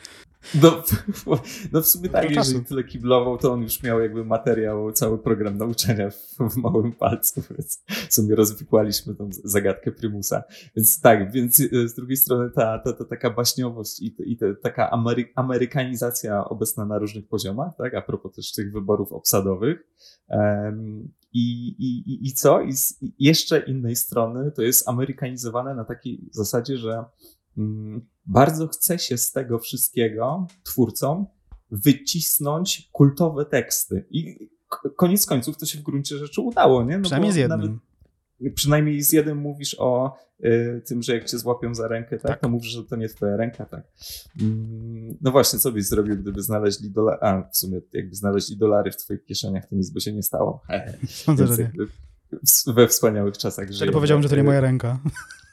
No, 0.63 0.83
no 1.73 1.83
w 1.83 1.87
sumie 1.87 2.09
tak, 2.09 2.31
jeżeli 2.31 2.65
tyle 2.65 2.85
kiblował, 2.85 3.39
to 3.39 3.53
on 3.53 3.63
już 3.63 3.83
miał 3.83 4.01
jakby 4.01 4.25
materiał, 4.25 4.93
cały 4.93 5.19
program 5.19 5.59
nauczania 5.59 6.11
w, 6.11 6.37
w 6.51 6.57
małym 6.57 6.93
palcu, 6.93 7.43
więc 7.51 7.85
w 8.09 8.15
sumie 8.15 8.35
rozwikłaliśmy 8.35 9.15
tą 9.15 9.29
zagadkę 9.45 9.93
Prymusa. 9.93 10.43
Więc 10.77 11.01
tak, 11.01 11.33
więc 11.33 11.61
y, 11.61 11.89
z 11.89 11.95
drugiej 11.95 12.17
strony 12.17 12.51
ta, 12.51 12.79
ta, 12.79 12.93
ta 12.93 13.05
taka 13.05 13.31
baśniowość 13.31 14.01
i, 14.01 14.15
i 14.19 14.37
ta, 14.37 14.47
taka 14.63 14.91
amery, 14.91 15.33
amerykanizacja 15.35 16.45
obecna 16.45 16.85
na 16.85 16.99
różnych 16.99 17.29
poziomach, 17.29 17.77
tak? 17.77 17.95
A 17.95 18.03
propos 18.03 18.33
też 18.33 18.53
tych 18.53 18.73
wyborów 18.73 19.13
obsadowych. 19.13 19.87
Um, 20.29 21.09
i, 21.33 21.69
i, 21.79 22.29
I 22.29 22.33
co? 22.33 22.61
I 22.61 22.73
z 22.73 22.99
jeszcze 23.19 23.61
innej 23.61 23.97
strony 23.97 24.53
to 24.53 24.63
jest 24.63 24.89
amerykanizowane 24.89 25.75
na 25.75 25.85
takiej 25.85 26.29
zasadzie, 26.33 26.77
że 26.77 27.05
bardzo 28.27 28.69
chce 28.69 28.99
się 28.99 29.19
z 29.19 29.33
tego 29.33 29.59
wszystkiego 29.59 30.47
twórcom 30.63 31.27
wycisnąć 31.71 32.89
kultowe 32.93 33.45
teksty. 33.45 34.07
I 34.11 34.51
koniec 34.97 35.27
końców 35.27 35.57
to 35.57 35.67
się 35.67 35.79
w 35.79 35.83
gruncie 35.83 36.19
rzeczy 36.19 36.41
udało, 36.41 36.85
nie? 36.85 36.99
No 36.99 37.03
Przynajmniej 37.03 37.33
z 37.33 37.37
jednym. 37.37 37.61
Nawet, 37.61 38.55
przynajmniej 38.55 39.03
z 39.03 39.13
jednym 39.13 39.39
mówisz 39.39 39.77
o 39.79 40.17
y, 40.45 40.83
tym, 40.87 41.03
że 41.03 41.15
jak 41.15 41.25
cię 41.25 41.39
złapią 41.39 41.75
za 41.75 41.89
rękę, 41.89 42.19
tak, 42.19 42.31
tak. 42.31 42.41
to 42.41 42.49
mówisz, 42.49 42.71
że 42.71 42.85
to 42.85 42.97
nie 42.97 43.09
twoja 43.09 43.37
ręka, 43.37 43.67
tak. 43.67 43.85
Mm, 44.41 45.17
no 45.21 45.31
właśnie, 45.31 45.59
co 45.59 45.73
byś 45.73 45.87
zrobił, 45.87 46.17
gdyby 46.17 46.43
znaleźli 46.43 46.91
dolary, 46.91 47.19
a 47.21 47.49
w 47.53 47.57
sumie 47.57 47.81
jakby 47.93 48.15
znaleźli 48.15 48.57
dolary 48.57 48.91
w 48.91 48.97
twoich 48.97 49.25
kieszeniach, 49.25 49.67
to 49.67 49.77
nic 49.77 49.91
by 49.91 50.01
się 50.01 50.13
nie 50.13 50.23
stało. 50.23 50.63
Sądzę, 51.09 51.47
że 51.47 51.57
nie. 51.57 51.73
We 52.75 52.89
wspaniałych 52.89 53.39
czasach 53.39 53.73
żyjemy. 53.73 53.93
powiedziałem, 53.93 54.23
że 54.23 54.29
to 54.29 54.37
nie 54.37 54.45
moja 54.45 54.61
ręka. 54.61 54.99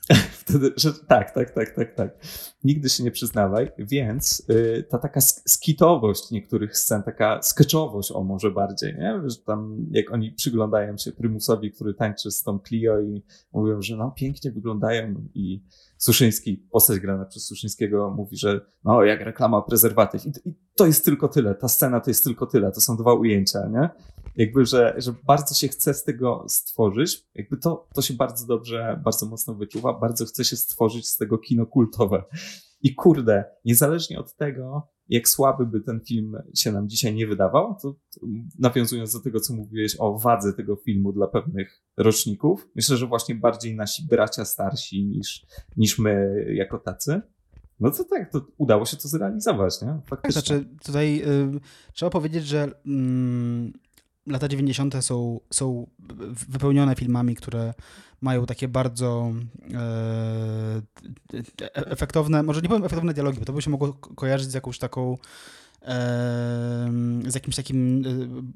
Wtedy, 0.41 0.73
że 0.77 0.93
tak, 0.93 1.31
tak, 1.31 1.51
tak, 1.51 1.75
tak, 1.75 1.95
tak. 1.95 2.17
Nigdy 2.63 2.89
się 2.89 3.03
nie 3.03 3.11
przyznawaj, 3.11 3.71
więc 3.77 4.43
y, 4.49 4.85
ta 4.89 4.97
taka 4.97 5.21
skitowość 5.21 6.31
niektórych 6.31 6.77
scen, 6.77 7.03
taka 7.03 7.41
sketchowość, 7.41 8.11
o 8.11 8.23
może 8.23 8.51
bardziej, 8.51 8.95
nie? 8.95 9.21
Że 9.25 9.37
tam 9.45 9.85
jak 9.91 10.13
oni 10.13 10.31
przyglądają 10.31 10.97
się 10.97 11.11
Prymusowi, 11.11 11.71
który 11.71 11.93
tańczy 11.93 12.31
z 12.31 12.43
tą 12.43 12.59
Clio 12.59 13.01
i 13.01 13.23
mówią, 13.53 13.81
że 13.81 13.97
no 13.97 14.11
pięknie 14.11 14.51
wyglądają 14.51 15.27
i 15.33 15.63
Suszyński, 15.97 16.67
postać 16.71 16.99
grana 16.99 17.25
przez 17.25 17.45
Suszyńskiego 17.45 18.13
mówi, 18.17 18.37
że 18.37 18.61
no 18.83 19.03
jak 19.03 19.21
reklama 19.21 19.61
prezerwatyw 19.61 20.25
I, 20.25 20.29
i 20.45 20.53
to 20.75 20.85
jest 20.85 21.05
tylko 21.05 21.27
tyle, 21.27 21.55
ta 21.55 21.67
scena 21.67 21.99
to 21.99 22.09
jest 22.09 22.23
tylko 22.23 22.45
tyle, 22.45 22.71
to 22.71 22.81
są 22.81 22.97
dwa 22.97 23.13
ujęcia, 23.13 23.67
nie? 23.67 23.89
Jakby, 24.37 24.65
że, 24.65 24.95
że 24.97 25.13
bardzo 25.27 25.55
się 25.55 25.67
chce 25.67 25.93
z 25.93 26.03
tego 26.03 26.45
stworzyć, 26.47 27.27
jakby 27.35 27.57
to, 27.57 27.87
to 27.93 28.01
się 28.01 28.13
bardzo 28.13 28.47
dobrze, 28.47 29.01
bardzo 29.03 29.25
mocno 29.25 29.55
wyczuwa, 29.55 29.93
bardzo 29.93 30.25
chce 30.25 30.45
się 30.45 30.55
stworzyć 30.55 31.07
z 31.07 31.17
tego 31.17 31.37
kino 31.37 31.65
kultowe. 31.65 32.23
I 32.81 32.95
kurde, 32.95 33.45
niezależnie 33.65 34.19
od 34.19 34.35
tego, 34.35 34.87
jak 35.09 35.29
słaby 35.29 35.65
by 35.65 35.81
ten 35.81 35.99
film 36.07 36.37
się 36.55 36.71
nam 36.71 36.89
dzisiaj 36.89 37.15
nie 37.15 37.27
wydawał, 37.27 37.75
to, 37.81 37.95
nawiązując 38.59 39.13
do 39.13 39.19
tego, 39.19 39.39
co 39.39 39.53
mówiłeś 39.53 39.95
o 39.99 40.19
wadze 40.19 40.53
tego 40.53 40.75
filmu 40.75 41.13
dla 41.13 41.27
pewnych 41.27 41.83
roczników, 41.97 42.69
myślę, 42.75 42.97
że 42.97 43.07
właśnie 43.07 43.35
bardziej 43.35 43.75
nasi 43.75 44.07
bracia 44.07 44.45
starsi 44.45 45.05
niż, 45.05 45.45
niż 45.77 45.99
my 45.99 46.45
jako 46.53 46.79
tacy. 46.79 47.21
No 47.79 47.91
to 47.91 48.03
tak, 48.03 48.31
to 48.31 48.45
udało 48.57 48.85
się 48.85 48.97
to 48.97 49.07
zrealizować, 49.07 49.81
nie? 49.81 50.01
Faktycznie. 50.05 50.41
Znaczy, 50.41 50.65
tutaj 50.85 51.21
y, 51.21 51.59
trzeba 51.93 52.09
powiedzieć, 52.09 52.45
że 52.45 52.67
y, 52.67 53.86
lata 54.27 54.47
90. 54.47 55.05
są, 55.05 55.39
są 55.51 55.87
wypełnione 56.49 56.95
filmami, 56.95 57.35
które 57.35 57.73
mają 58.21 58.45
takie 58.45 58.67
bardzo 58.67 59.31
e, 59.73 60.81
e 61.61 61.75
efektowne, 61.75 62.43
może 62.43 62.61
nie 62.61 62.69
powiem 62.69 62.85
efektowne 62.85 63.13
dialogi, 63.13 63.39
bo 63.39 63.45
to 63.45 63.53
by 63.53 63.61
się 63.61 63.69
mogło 63.69 63.93
kojarzyć 63.93 64.51
z 64.51 64.53
jakąś 64.53 64.79
taką 64.79 65.17
z 67.27 67.35
jakimś 67.35 67.55
takim 67.55 68.03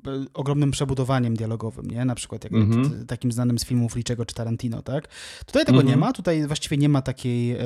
e, 0.08 0.26
ogromnym 0.34 0.72
przebudowaniem 0.72 1.36
dialogowym, 1.36 1.86
nie? 1.86 2.06
Na 2.06 2.16
przykład 2.16 2.44
jak 2.44 2.54
mm 2.54 2.72
-hmm. 2.72 3.06
takim 3.06 3.32
znanym 3.32 3.60
z 3.60 3.66
filmów 3.66 3.96
Liczego 3.96 4.26
czy 4.26 4.36
Tarantino, 4.36 4.82
tak? 4.82 5.08
Tutaj 5.46 5.66
tego 5.66 5.78
mm 5.78 5.86
-hmm. 5.86 5.90
nie 5.90 5.94
mhm. 5.94 6.10
ma, 6.10 6.14
tutaj 6.14 6.48
właściwie 6.48 6.78
nie 6.78 6.90
ma 6.90 7.02
takiej, 7.02 7.58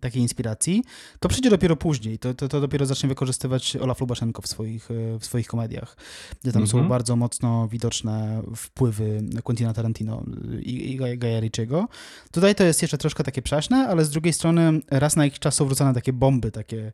takiej 0.00 0.22
inspiracji. 0.22 0.82
To 1.20 1.28
przyjdzie 1.28 1.50
dopiero 1.50 1.76
później, 1.76 2.18
to, 2.18 2.34
to, 2.34 2.48
to 2.48 2.60
dopiero 2.60 2.86
zacznie 2.86 3.08
wykorzystywać 3.08 3.76
Olaf 3.76 4.00
Lubaszenko 4.00 4.42
w 4.42 4.46
swoich, 4.46 4.90
e, 4.90 5.18
w 5.18 5.24
swoich 5.24 5.46
komediach, 5.46 5.96
gdzie 6.42 6.52
tam 6.52 6.62
mm 6.62 6.68
-hmm. 6.68 6.72
są 6.72 6.78
mhm. 6.78 6.88
bardzo 6.88 7.16
mocno 7.16 7.68
widoczne 7.68 8.42
wpływy 8.56 9.22
Quentina 9.44 9.74
Tarantino 9.74 10.24
i, 10.60 10.92
i 10.92 10.96
Gaja 11.18 11.40
Ritchiego. 11.40 11.88
Tutaj 12.32 12.54
to 12.54 12.64
jest 12.64 12.82
jeszcze 12.82 12.98
troszkę 12.98 13.24
takie 13.24 13.42
przaśne, 13.42 13.88
ale 13.88 14.04
z 14.04 14.10
drugiej 14.10 14.32
strony 14.32 14.80
raz 14.90 15.16
na 15.16 15.24
jakiś 15.24 15.38
czas 15.38 15.54
są 15.54 15.66
wrzucane 15.66 15.94
takie 15.94 16.12
bomby, 16.12 16.50
takie, 16.50 16.92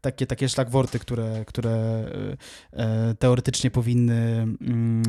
takie, 0.00 0.26
takie 0.26 0.48
szlagworty, 0.48 0.98
które 0.98 1.35
które, 1.44 2.04
e, 2.72 3.14
teoretycznie 3.18 3.70
powinny 3.70 4.42
mm, 4.60 5.02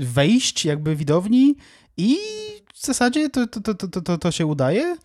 e, 0.00 0.04
wejść 0.04 0.64
jakby 0.64 0.96
widowni 0.96 1.56
i 1.96 2.16
w 2.74 2.86
zasadzie 2.86 3.30
to, 3.30 3.46
to, 3.46 3.74
to, 3.74 4.00
to, 4.00 4.18
to 4.18 4.30
się 4.30 4.46
udaje. 4.46 4.96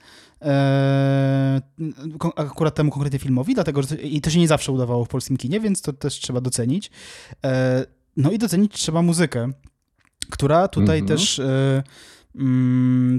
E, 0.41 1.61
akurat 2.35 2.75
temu 2.75 2.91
konkretnie 2.91 3.19
filmowi, 3.19 3.53
dlatego 3.53 3.83
że 3.83 3.95
i 3.95 4.21
to 4.21 4.29
się 4.29 4.39
nie 4.39 4.47
zawsze 4.47 4.71
udawało 4.71 5.05
w 5.05 5.09
polskim 5.09 5.37
kinie, 5.37 5.59
więc 5.59 5.81
to 5.81 5.93
też 5.93 6.13
trzeba 6.13 6.41
docenić. 6.41 6.91
No 8.17 8.31
i 8.31 8.37
docenić 8.37 8.73
trzeba 8.73 9.01
muzykę, 9.01 9.51
która 10.29 10.67
tutaj 10.67 10.99
mhm. 10.99 11.17
też 11.17 11.41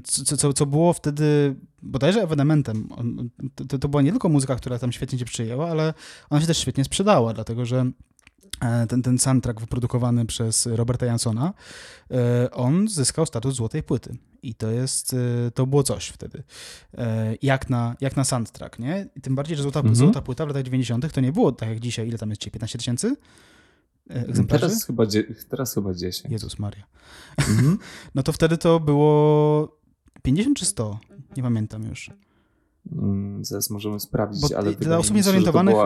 co, 0.04 0.36
co, 0.36 0.52
co 0.52 0.66
było 0.66 0.92
wtedy 0.92 1.56
bodajże 1.82 2.22
ewenementem. 2.22 2.88
To, 3.68 3.78
to 3.78 3.88
była 3.88 4.02
nie 4.02 4.10
tylko 4.10 4.28
muzyka, 4.28 4.56
która 4.56 4.78
tam 4.78 4.92
świetnie 4.92 5.18
się 5.18 5.24
przyjęła, 5.24 5.70
ale 5.70 5.94
ona 6.30 6.40
się 6.40 6.46
też 6.46 6.58
świetnie 6.58 6.84
sprzedała, 6.84 7.32
dlatego 7.32 7.66
że 7.66 7.90
e, 8.60 8.86
ten, 8.86 9.02
ten 9.02 9.18
soundtrack 9.18 9.60
wyprodukowany 9.60 10.26
przez 10.26 10.66
Roberta 10.66 11.06
Jansona, 11.06 11.54
e, 12.10 12.50
on 12.50 12.88
zyskał 12.88 13.26
status 13.26 13.54
złotej 13.54 13.82
płyty. 13.82 14.16
I 14.42 14.54
to 14.54 14.70
jest, 14.70 15.14
e, 15.14 15.50
to 15.50 15.66
było 15.66 15.82
coś 15.82 16.08
wtedy. 16.08 16.42
Jak 17.42 17.70
na, 17.70 17.96
jak 18.00 18.16
na 18.16 18.24
soundtrack, 18.24 18.78
nie? 18.78 19.06
I 19.16 19.20
tym 19.20 19.34
bardziej, 19.34 19.56
że 19.56 19.62
złota, 19.62 19.80
mhm. 19.80 19.96
złota 19.96 20.22
płyta 20.22 20.44
w 20.44 20.48
latach 20.48 20.62
90. 20.62 21.12
to 21.12 21.20
nie 21.20 21.32
było 21.32 21.52
tak 21.52 21.68
jak 21.68 21.80
dzisiaj, 21.80 22.08
ile 22.08 22.18
tam 22.18 22.28
jest 22.28 22.40
dzisiaj, 22.40 22.52
15 22.52 22.78
tysięcy? 22.78 23.16
Egzemplarzy? 24.08 24.60
Teraz 24.60 24.84
chyba, 24.84 25.04
teraz 25.48 25.74
chyba 25.74 25.94
10. 25.94 26.32
Jezus 26.32 26.58
Maria. 26.58 26.84
Mhm. 27.38 27.78
no 28.14 28.22
to 28.22 28.32
wtedy 28.32 28.58
to 28.58 28.80
było 28.80 29.78
50 30.22 30.58
czy 30.58 30.64
100? 30.64 30.98
Nie 31.36 31.42
pamiętam 31.42 31.82
już. 31.82 32.10
Mm, 32.92 33.44
zaraz 33.44 33.70
możemy 33.70 34.00
sprawdzić, 34.00 34.42
Bo 34.42 34.58
ale 34.58 34.72
dla 34.72 34.98
osób 34.98 35.16
niezorientowanych 35.16 35.76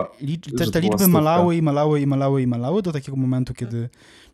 te, 0.57 0.71
te 0.71 0.81
liczby 0.81 1.07
malały 1.07 1.55
i 1.55 1.61
malały 1.61 2.01
i 2.01 2.07
malały 2.07 2.41
i 2.41 2.47
malały 2.47 2.81
do 2.81 2.91
takiego 2.91 3.17
momentu, 3.17 3.53
kiedy 3.53 3.89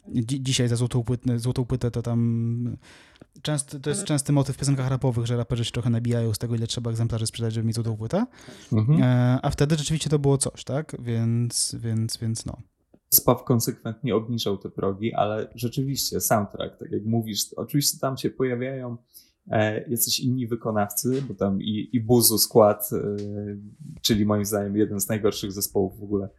dzi 0.08 0.44
dzisiaj 0.44 0.68
za 0.68 0.76
złotą 0.76 1.04
płytę, 1.04 1.40
złotą 1.40 1.66
płytę 1.66 1.92
to 1.92 2.02
tam 2.02 2.78
często, 3.42 3.80
to 3.80 3.90
jest 3.90 4.04
częsty 4.04 4.34
motyw 4.34 4.56
w 4.56 4.60
piosenkach 4.60 4.90
rapowych, 4.90 5.26
że 5.26 5.38
raperzy 5.38 5.66
się 5.66 5.72
trochę 5.72 5.90
nabijają 5.90 6.34
z 6.34 6.38
tego, 6.38 6.56
ile 6.56 6.68
trzeba 6.68 6.92
egzemplarzy 6.92 7.28
sprzedać, 7.28 7.54
żeby 7.54 7.68
mieć 7.68 7.76
złotą 7.76 7.98
płytę. 7.98 8.26
Mhm. 8.74 9.04
E, 9.04 9.40
a 9.42 9.50
wtedy 9.50 9.76
rzeczywiście 9.76 10.10
to 10.10 10.20
było 10.20 10.38
coś, 10.38 10.64
tak? 10.64 10.96
Więc, 11.00 11.76
więc, 11.80 12.18
więc 12.18 12.46
no. 12.46 12.58
Spaw 13.10 13.44
konsekwentnie 13.44 14.16
obniżał 14.16 14.58
te 14.58 14.70
progi, 14.70 15.14
ale 15.14 15.48
rzeczywiście 15.56 16.22
soundtrack, 16.22 16.78
tak 16.80 16.92
jak 16.92 17.06
mówisz, 17.06 17.54
oczywiście 17.56 18.00
tam 18.00 18.18
się 18.18 18.30
pojawiają 18.30 18.98
e, 19.52 19.90
jacyś 19.90 20.20
inni 20.20 20.48
wykonawcy, 20.48 21.22
bo 21.22 21.34
tam 21.34 21.62
i, 21.62 21.90
i 21.94 22.00
Buzu 22.00 22.38
skład, 22.38 22.90
e, 22.94 23.16
czyli 24.02 24.26
moim 24.26 24.46
zdaniem 24.46 24.78
jeden 24.78 25.00
z 25.00 25.10
najgorszych 25.10 25.52
zespołów 25.52 26.00
w 26.00 26.04
ogóle, 26.04 26.30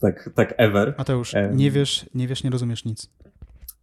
tak, 0.00 0.30
tak 0.34 0.54
ever. 0.56 0.94
Mateusz, 0.98 1.34
nie 1.54 1.70
wiesz, 1.70 2.06
nie 2.14 2.28
wiesz, 2.28 2.44
nie 2.44 2.50
rozumiesz 2.50 2.84
nic. 2.84 3.10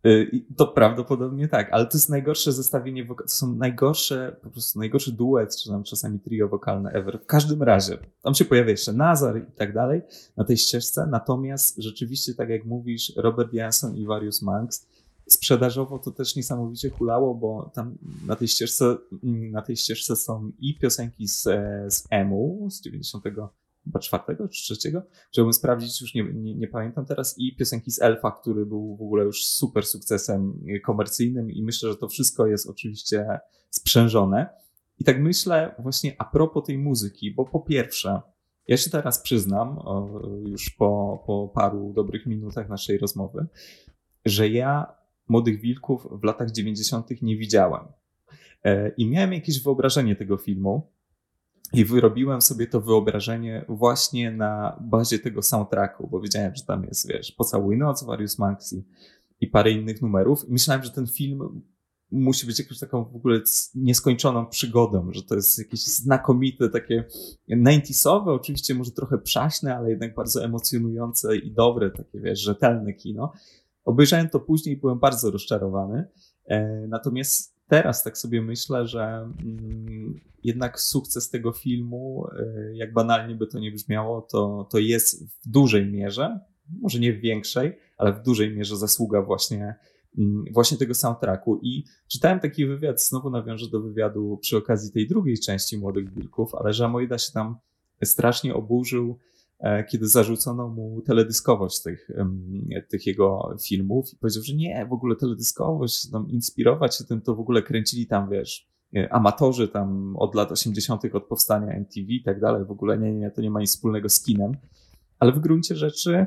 Y, 0.05 0.45
to 0.57 0.67
prawdopodobnie 0.67 1.47
tak, 1.47 1.69
ale 1.71 1.85
to 1.85 1.97
jest 1.97 2.09
najgorsze 2.09 2.51
zestawienie, 2.51 3.05
to 3.05 3.27
są 3.27 3.55
najgorsze, 3.55 4.35
po 4.41 4.49
prostu 4.49 4.79
najgorszy 4.79 5.11
duet, 5.11 5.57
czy 5.57 5.69
tam 5.69 5.83
czasami 5.83 6.19
trio 6.19 6.47
wokalne 6.47 6.91
ever. 6.91 7.19
W 7.21 7.25
każdym 7.25 7.63
razie, 7.63 7.97
tam 8.21 8.35
się 8.35 8.45
pojawia 8.45 8.71
jeszcze 8.71 8.93
Nazar 8.93 9.37
i 9.37 9.51
tak 9.51 9.73
dalej 9.73 10.01
na 10.37 10.43
tej 10.43 10.57
ścieżce, 10.57 11.07
natomiast 11.11 11.77
rzeczywiście, 11.77 12.33
tak 12.33 12.49
jak 12.49 12.65
mówisz, 12.65 13.13
Robert 13.15 13.53
Jansson 13.53 13.95
i 13.95 14.05
Various 14.05 14.41
Monks, 14.41 14.87
sprzedażowo 15.27 15.99
to 15.99 16.11
też 16.11 16.35
niesamowicie 16.35 16.89
hulało, 16.89 17.35
bo 17.35 17.71
tam 17.73 17.97
na 18.25 18.35
tej 18.35 18.47
ścieżce, 18.47 18.97
na 19.51 19.61
tej 19.61 19.77
ścieżce 19.77 20.15
są 20.15 20.51
i 20.59 20.77
piosenki 20.77 21.27
z, 21.27 21.41
z 21.93 22.07
EMU 22.09 22.67
z 22.71 22.81
90 22.81 23.23
chyba 23.83 23.99
czwartego 23.99 24.47
czy 24.47 24.63
trzeciego. 24.63 25.03
Chciałbym 25.31 25.53
sprawdzić, 25.53 26.01
już 26.01 26.13
nie, 26.13 26.23
nie, 26.33 26.55
nie, 26.55 26.67
pamiętam 26.67 27.05
teraz, 27.05 27.35
i 27.37 27.55
piosenki 27.55 27.91
z 27.91 28.01
Elfa, 28.01 28.31
który 28.31 28.65
był 28.65 28.95
w 28.95 29.01
ogóle 29.01 29.23
już 29.23 29.45
super 29.45 29.85
sukcesem 29.85 30.65
komercyjnym 30.85 31.51
i 31.51 31.63
myślę, 31.63 31.89
że 31.89 31.97
to 31.97 32.07
wszystko 32.07 32.47
jest 32.47 32.69
oczywiście 32.69 33.39
sprzężone. 33.69 34.49
I 34.99 35.03
tak 35.03 35.21
myślę 35.21 35.75
właśnie 35.79 36.15
a 36.17 36.25
propos 36.25 36.65
tej 36.65 36.77
muzyki, 36.77 37.31
bo 37.31 37.45
po 37.45 37.59
pierwsze, 37.59 38.21
ja 38.67 38.77
się 38.77 38.89
teraz 38.89 39.21
przyznam, 39.21 39.79
już 40.45 40.69
po, 40.69 41.23
po 41.27 41.51
paru 41.55 41.93
dobrych 41.93 42.25
minutach 42.25 42.69
naszej 42.69 42.97
rozmowy, 42.97 43.47
że 44.25 44.49
ja 44.49 44.95
Młodych 45.27 45.61
Wilków 45.61 46.07
w 46.11 46.23
latach 46.23 46.51
90. 46.51 47.21
nie 47.21 47.37
widziałem. 47.37 47.83
E, 48.63 48.89
I 48.89 49.09
miałem 49.09 49.33
jakieś 49.33 49.63
wyobrażenie 49.63 50.15
tego 50.15 50.37
filmu, 50.37 50.92
i 51.73 51.85
wyrobiłem 51.85 52.41
sobie 52.41 52.67
to 52.67 52.81
wyobrażenie 52.81 53.65
właśnie 53.69 54.31
na 54.31 54.77
bazie 54.81 55.19
tego 55.19 55.41
soundtracku, 55.41 56.07
bo 56.07 56.21
wiedziałem, 56.21 56.55
że 56.55 56.63
tam 56.63 56.83
jest, 56.83 57.07
wiesz, 57.07 57.31
Pocałuj 57.31 57.77
Noc, 57.77 58.03
Various 58.03 58.39
Maxi 58.39 58.83
i 59.41 59.47
parę 59.47 59.71
innych 59.71 60.01
numerów. 60.01 60.49
I 60.49 60.51
myślałem, 60.51 60.83
że 60.83 60.89
ten 60.91 61.07
film 61.07 61.61
musi 62.11 62.47
być 62.47 62.59
jakąś 62.59 62.79
taką 62.79 63.03
w 63.03 63.15
ogóle 63.15 63.41
nieskończoną 63.75 64.45
przygodą, 64.45 65.11
że 65.11 65.23
to 65.23 65.35
jest 65.35 65.59
jakieś 65.59 65.79
znakomite, 65.79 66.69
takie 66.69 67.03
90sowe, 67.49 68.35
oczywiście 68.35 68.75
może 68.75 68.91
trochę 68.91 69.17
przaśne, 69.17 69.77
ale 69.77 69.89
jednak 69.89 70.15
bardzo 70.15 70.43
emocjonujące 70.43 71.37
i 71.37 71.51
dobre, 71.51 71.91
takie 71.91 72.19
wiesz, 72.19 72.39
rzetelne 72.39 72.93
kino. 72.93 73.33
Obejrzałem 73.85 74.29
to 74.29 74.39
później 74.39 74.75
i 74.75 74.79
byłem 74.79 74.99
bardzo 74.99 75.31
rozczarowany. 75.31 76.07
E, 76.45 76.87
natomiast 76.87 77.52
teraz 77.67 78.03
tak 78.03 78.17
sobie 78.17 78.41
myślę, 78.41 78.87
że 78.87 79.03
mm, 79.03 80.19
jednak 80.43 80.79
sukces 80.79 81.29
tego 81.29 81.51
filmu, 81.51 82.27
y, 82.39 82.75
jak 82.75 82.93
banalnie 82.93 83.35
by 83.35 83.47
to 83.47 83.59
nie 83.59 83.71
brzmiało, 83.71 84.21
to, 84.21 84.67
to 84.71 84.79
jest 84.79 85.25
w 85.25 85.49
dużej 85.49 85.85
mierze, 85.85 86.39
może 86.81 86.99
nie 86.99 87.13
w 87.13 87.19
większej, 87.19 87.77
ale 87.97 88.13
w 88.13 88.23
dużej 88.23 88.55
mierze 88.55 88.77
zasługa 88.77 89.21
właśnie, 89.21 89.75
mm, 90.17 90.45
właśnie 90.53 90.77
tego 90.77 90.93
soundtracku. 90.93 91.59
I 91.61 91.83
czytałem 92.07 92.39
taki 92.39 92.65
wywiad, 92.65 93.03
znowu 93.03 93.29
nawiążę 93.29 93.69
do 93.69 93.81
wywiadu 93.81 94.37
przy 94.41 94.57
okazji 94.57 94.91
tej 94.91 95.07
drugiej 95.07 95.39
części 95.39 95.77
Młodych 95.77 96.13
Wilków, 96.13 96.55
ale 96.55 96.73
że 96.73 96.87
Moida 96.87 97.17
się 97.17 97.31
tam 97.31 97.57
strasznie 98.03 98.55
oburzył, 98.55 99.19
kiedy 99.89 100.07
zarzucono 100.07 100.67
mu 100.67 101.01
teledyskowość 101.01 101.81
tych, 101.81 102.09
tych 102.89 103.07
jego 103.07 103.57
filmów 103.67 104.13
i 104.13 104.17
powiedział, 104.17 104.43
że 104.43 104.53
nie, 104.53 104.85
w 104.89 104.93
ogóle 104.93 105.15
teledyskowość, 105.15 106.11
tam 106.11 106.29
inspirować 106.29 106.97
się 106.97 107.03
tym, 107.03 107.21
to 107.21 107.35
w 107.35 107.39
ogóle 107.39 107.61
kręcili 107.61 108.07
tam, 108.07 108.29
wiesz, 108.29 108.67
e, 108.95 109.13
amatorzy 109.13 109.67
tam 109.67 110.15
od 110.17 110.35
lat 110.35 110.51
80., 110.51 111.15
od 111.15 111.27
powstania 111.27 111.73
MTV 111.73 112.07
i 112.07 112.23
tak 112.23 112.39
dalej. 112.39 112.65
W 112.65 112.71
ogóle 112.71 112.97
nie, 112.97 113.13
nie, 113.13 113.31
to 113.31 113.41
nie 113.41 113.51
ma 113.51 113.59
nic 113.59 113.69
wspólnego 113.69 114.09
z 114.09 114.23
kinem. 114.23 114.51
Ale 115.19 115.31
w 115.31 115.39
gruncie 115.39 115.75
rzeczy 115.75 116.25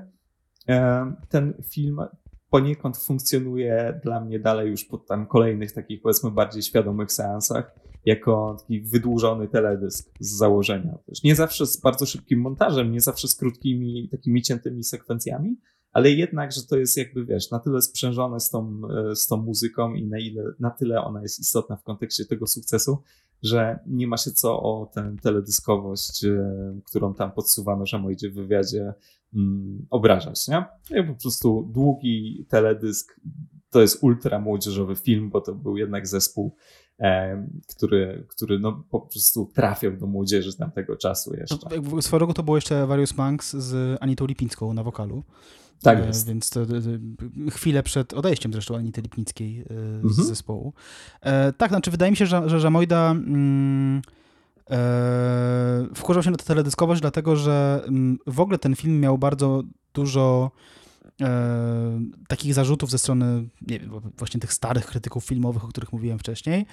e, 0.68 1.12
ten 1.28 1.54
film 1.70 2.00
poniekąd 2.50 2.96
funkcjonuje 2.96 4.00
dla 4.04 4.20
mnie 4.20 4.40
dalej 4.40 4.70
już 4.70 4.84
po 4.84 4.98
tam 4.98 5.26
kolejnych 5.26 5.72
takich 5.72 6.02
powiedzmy 6.02 6.30
bardziej 6.30 6.62
świadomych 6.62 7.12
seansach 7.12 7.74
jako 8.06 8.56
taki 8.60 8.80
wydłużony 8.80 9.48
teledysk 9.48 10.10
z 10.20 10.36
założenia. 10.36 10.98
Też 11.06 11.22
nie 11.22 11.36
zawsze 11.36 11.66
z 11.66 11.80
bardzo 11.80 12.06
szybkim 12.06 12.40
montażem, 12.40 12.92
nie 12.92 13.00
zawsze 13.00 13.28
z 13.28 13.34
krótkimi 13.34 14.08
takimi 14.08 14.42
ciętymi 14.42 14.84
sekwencjami, 14.84 15.56
ale 15.92 16.10
jednak, 16.10 16.52
że 16.52 16.62
to 16.62 16.76
jest 16.76 16.96
jakby, 16.96 17.24
wiesz, 17.24 17.50
na 17.50 17.58
tyle 17.58 17.82
sprzężone 17.82 18.40
z 18.40 18.50
tą, 18.50 18.80
e, 19.10 19.16
z 19.16 19.26
tą 19.26 19.36
muzyką 19.36 19.94
i 19.94 20.06
na, 20.06 20.18
ile, 20.18 20.44
na 20.60 20.70
tyle 20.70 21.04
ona 21.04 21.22
jest 21.22 21.40
istotna 21.40 21.76
w 21.76 21.82
kontekście 21.82 22.24
tego 22.24 22.46
sukcesu, 22.46 22.98
że 23.42 23.78
nie 23.86 24.06
ma 24.06 24.16
się 24.16 24.30
co 24.30 24.62
o 24.62 24.90
tę 24.94 25.16
teledyskowość, 25.22 26.24
e, 26.24 26.80
którą 26.84 27.14
tam 27.14 27.32
podsuwano 27.32 27.86
Żamoidzie 27.86 28.30
w 28.30 28.34
wywiadzie, 28.34 28.94
mm, 29.34 29.86
obrażać, 29.90 30.48
nie? 30.48 30.64
Ja 30.90 31.04
po 31.04 31.14
prostu 31.14 31.70
długi 31.72 32.46
teledysk, 32.48 33.20
to 33.70 33.80
jest 33.80 34.02
ultra 34.02 34.40
młodzieżowy 34.40 34.96
film, 34.96 35.30
bo 35.30 35.40
to 35.40 35.54
był 35.54 35.76
jednak 35.76 36.06
zespół, 36.06 36.56
który, 37.68 38.24
który 38.28 38.58
no 38.58 38.84
po 38.90 39.00
prostu 39.00 39.50
trafiał 39.54 39.92
do 39.96 40.06
młodzieży 40.06 40.52
z 40.52 40.56
tamtego 40.56 40.96
czasu 40.96 41.34
jeszcze. 41.34 41.56
No, 41.92 42.02
swojego 42.02 42.34
to 42.34 42.42
było 42.42 42.56
jeszcze 42.56 42.86
Various 42.86 43.16
Monks 43.16 43.56
z 43.56 43.98
Anitą 44.02 44.26
Lipińską 44.26 44.74
na 44.74 44.82
wokalu. 44.82 45.22
Tak 45.82 45.98
e, 45.98 46.06
jest. 46.06 46.28
Więc 46.28 46.50
to, 46.50 46.60
chwilę 47.50 47.82
przed 47.82 48.14
odejściem 48.14 48.52
zresztą 48.52 48.76
Anity 48.76 49.02
Lipnickiej 49.02 49.60
e, 49.60 49.64
z 50.00 50.04
mhm. 50.04 50.28
zespołu. 50.28 50.72
E, 51.20 51.52
tak, 51.52 51.70
znaczy 51.70 51.90
wydaje 51.90 52.10
mi 52.10 52.16
się, 52.16 52.26
że, 52.26 52.48
że 52.48 52.60
Żamojda 52.60 53.10
mm, 53.10 54.02
e, 54.70 55.86
wkurzał 55.94 56.22
się 56.22 56.30
na 56.30 56.36
tę 56.36 56.44
teledyskowość, 56.44 57.00
dlatego 57.00 57.36
że 57.36 57.82
mm, 57.88 58.18
w 58.26 58.40
ogóle 58.40 58.58
ten 58.58 58.76
film 58.76 59.00
miał 59.00 59.18
bardzo 59.18 59.62
dużo 59.94 60.50
e, 61.22 62.00
takich 62.28 62.54
zarzutów 62.54 62.90
ze 62.90 62.98
strony 62.98 63.48
nie 63.66 63.78
wiem, 63.78 63.90
właśnie 64.18 64.40
tych 64.40 64.52
starych 64.52 64.86
krytyków 64.86 65.24
filmowych, 65.24 65.64
o 65.64 65.68
których 65.68 65.92
mówiłem 65.92 66.18
wcześniej, 66.18 66.66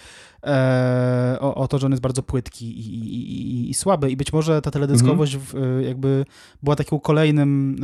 e, 0.43 1.37
o, 1.39 1.55
o, 1.55 1.67
to, 1.67 1.79
że 1.79 1.85
on 1.85 1.91
jest 1.91 2.03
bardzo 2.03 2.23
płytki 2.23 2.79
i, 2.79 2.95
i, 2.95 3.31
i, 3.35 3.69
i 3.69 3.73
słaby 3.73 4.11
i 4.11 4.17
być 4.17 4.33
może 4.33 4.61
ta 4.61 4.71
teledyskowość 4.71 5.35
mhm. 5.35 5.81
w, 5.81 5.83
jakby 5.83 6.25
była 6.63 6.75
takim 6.75 6.99
kolejnym 6.99 7.75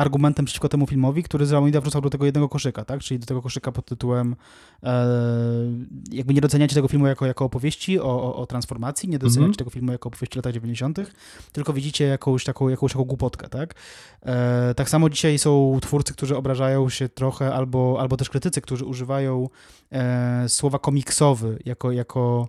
argumentem 0.00 0.44
przeciwko 0.44 0.68
temu 0.68 0.86
filmowi, 0.86 1.22
który 1.22 1.46
z 1.46 1.52
Ramonida 1.52 1.80
wrzucał 1.80 2.00
do 2.00 2.10
tego 2.10 2.24
jednego 2.24 2.48
koszyka, 2.48 2.84
tak? 2.84 3.00
Czyli 3.00 3.20
do 3.20 3.26
tego 3.26 3.42
koszyka 3.42 3.72
pod 3.72 3.86
tytułem 3.86 4.36
e, 4.82 5.06
jakby 6.12 6.34
nie 6.34 6.40
doceniacie 6.40 6.74
tego 6.74 6.88
filmu 6.88 7.06
jako, 7.06 7.26
jako 7.26 7.44
opowieści 7.44 8.00
o, 8.00 8.04
o, 8.04 8.36
o 8.36 8.46
transformacji, 8.46 9.08
nie 9.08 9.18
doceniacie 9.18 9.40
mm 9.40 9.52
-hmm. 9.52 9.58
tego 9.58 9.70
filmu 9.70 9.92
jako 9.92 10.08
opowieści 10.08 10.38
latach 10.38 10.52
90., 10.52 10.98
tylko 11.52 11.72
widzicie 11.72 12.04
jakąś 12.04 12.44
taką, 12.44 12.68
jakąś 12.68 12.92
taką 12.92 13.04
głupotkę, 13.04 13.48
tak? 13.48 13.74
E, 14.22 14.74
tak 14.74 14.88
samo 14.90 15.10
dzisiaj 15.10 15.38
są 15.38 15.78
twórcy, 15.82 16.12
którzy 16.12 16.36
obrażają 16.36 16.88
się 16.88 17.08
trochę, 17.08 17.54
albo, 17.54 17.96
albo 18.00 18.16
też 18.16 18.30
krytycy, 18.30 18.60
którzy 18.60 18.84
używają 18.84 19.48
e, 19.92 20.48
słowa 20.48 20.78
komiksowy 20.78 21.58
jako, 21.64 21.92
jako 21.92 22.48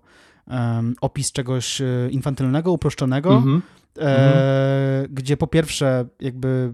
opis 1.01 1.31
czegoś 1.31 1.81
e, 1.81 1.85
infantylnego, 2.11 2.71
uproszczonego, 2.71 3.29
mm 3.37 3.43
-hmm. 3.43 3.61
E, 3.99 5.05
gdzie 5.09 5.37
po 5.37 5.47
pierwsze 5.47 6.05
jakby 6.19 6.73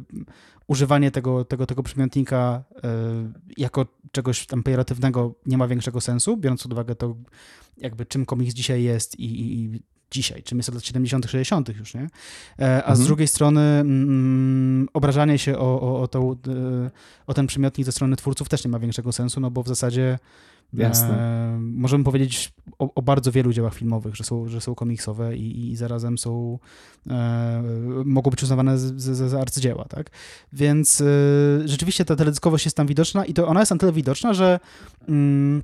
używanie 0.67 1.12
tego, 1.12 1.45
tego, 1.45 1.65
tego 1.65 1.84
przymiotnika 1.84 2.63
y, 2.77 2.82
jako 3.58 3.86
czegoś 4.12 4.45
tam 4.45 4.63
pejoratywnego 4.63 5.36
nie 5.45 5.58
ma 5.58 5.67
większego 5.67 6.01
sensu, 6.01 6.38
biorąc 6.38 6.63
pod 6.63 6.73
uwagę 6.73 6.95
to, 6.95 7.15
jakby 7.77 8.06
czym 8.06 8.25
komiks 8.25 8.53
dzisiaj 8.53 8.84
jest 8.84 9.19
i, 9.19 9.53
i 9.53 9.84
dzisiaj, 10.12 10.43
czym 10.43 10.58
jest 10.58 10.70
od 10.70 10.76
lat 10.76 10.86
70., 10.86 11.26
60. 11.26 11.70
już, 11.70 11.93
nie? 11.93 12.02
E, 12.02 12.08
a 12.60 12.78
mhm. 12.78 12.96
z 12.96 13.06
drugiej 13.06 13.28
strony 13.28 13.62
mm, 13.62 14.88
obrażanie 14.93 15.39
się 15.39 15.58
o, 15.58 15.82
o, 15.82 16.02
o, 16.02 16.08
tą, 16.08 16.36
o 17.28 17.34
ten 17.34 17.48
przymiotnik 17.48 17.86
ze 17.86 17.91
strony 17.91 18.15
twórców 18.15 18.50
też 18.50 18.65
nie 18.65 18.72
ma 18.72 18.80
większego 18.80 19.12
sensu, 19.12 19.39
no 19.39 19.52
bo 19.52 19.63
w 19.63 19.67
zasadzie 19.67 20.20
Jasne. 20.74 21.10
E, 21.10 21.58
możemy 21.60 22.04
powiedzieć 22.04 22.54
o, 22.80 22.93
o, 22.96 23.02
bardzo 23.02 23.32
wielu 23.32 23.54
dziełach 23.54 23.74
filmowych, 23.74 24.15
że 24.15 24.24
są, 24.24 24.48
że 24.48 24.62
są 24.62 24.76
komiksowe 24.76 25.36
i, 25.38 25.72
i 25.72 25.76
zarazem 25.76 26.17
są, 26.17 26.60
e, 27.10 27.63
mogą 28.06 28.32
być 28.32 28.43
uznawane 28.43 28.78
za, 28.78 29.30
za 29.30 29.41
arcydzieła, 29.41 29.86
tak? 29.86 30.10
Więc 30.54 31.02
e, 31.02 31.06
rzeczywiście 31.65 32.06
ta 32.06 32.15
teledyskowość 32.15 32.65
jest 32.65 32.78
tam 32.78 32.88
widoczna 32.88 33.26
i 33.26 33.34
to 33.34 33.48
ona 33.48 33.60
jest 33.60 33.72
na 33.72 33.78
tyle 33.78 33.91
widoczna, 33.91 34.34
że 34.34 34.60
mm, 35.08 35.63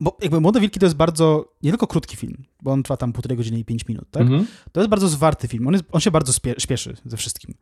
bo 0.00 0.16
jakby 0.22 0.40
Młode 0.40 0.60
Wilki 0.60 0.80
to 0.80 0.86
jest 0.86 0.96
bardzo, 0.96 1.52
nie 1.62 1.70
tylko 1.70 1.86
krótki 1.86 2.16
film, 2.16 2.44
bo 2.62 2.72
on 2.72 2.82
trwa 2.82 2.96
tam 2.96 3.12
półtorej 3.12 3.36
godziny 3.36 3.58
i 3.58 3.64
pięć 3.64 3.88
minut, 3.88 4.04
tak? 4.10 4.26
-hmm. 4.26 4.44
To 4.72 4.80
jest 4.80 4.90
bardzo 4.90 5.08
zwarty 5.08 5.48
film. 5.48 5.66
On, 5.66 5.72
jest, 5.72 5.84
on 5.92 6.00
się 6.00 6.10
bardzo 6.10 6.32
spie, 6.32 6.54
śpieszy 6.58 6.96
ze 7.04 7.16
wszystkim. 7.16 7.54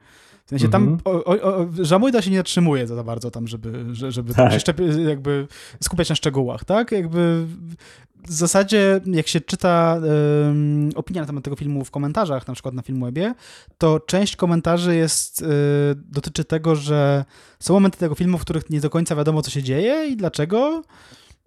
W 0.47 0.49
sensie 0.49 0.69
tam 0.69 0.97
-hmm. 0.97 1.01
o, 1.05 1.25
o, 1.25 1.67
Żamojda 1.81 2.23
się 2.23 2.31
nie 2.31 2.37
zatrzymuje 2.37 2.87
za 2.87 3.05
bardzo 3.05 3.31
tam, 3.31 3.49
żeby, 3.49 3.85
żeby 3.93 4.35
tak. 4.35 4.53
się 4.53 5.03
jakby 5.09 5.49
skupiać 5.81 6.09
na 6.09 6.15
szczegółach, 6.15 6.65
tak? 6.65 6.93
Jakby 6.93 7.47
w 8.29 8.33
zasadzie, 8.33 9.01
jak 9.07 9.29
się 9.29 9.41
czyta 9.41 10.01
um, 10.45 10.91
opinia 10.95 11.21
na 11.21 11.27
temat 11.27 11.45
tego 11.45 11.57
filmu 11.57 11.85
w 11.85 11.91
komentarzach, 11.91 12.49
na 12.49 12.55
przykład 12.55 12.75
na 12.75 12.83
Filmwebie, 12.83 13.35
to 13.79 14.01
część 14.01 14.37
komentarzy 14.37 14.97
jest, 14.97 15.43
y, 15.43 15.47
dotyczy 15.95 16.45
tego, 16.45 16.77
że 16.77 17.25
są 17.59 17.75
momenty 17.75 17.99
tego 17.99 18.15
filmu, 18.15 18.39
w 18.39 18.41
których 18.41 18.71
nie 18.71 18.81
do 18.81 18.91
końca 18.91 19.17
wiadomo, 19.17 19.43
co 19.43 19.51
się 19.51 19.63
dzieje 19.63 20.07
i 20.07 20.17
dlaczego. 20.17 20.83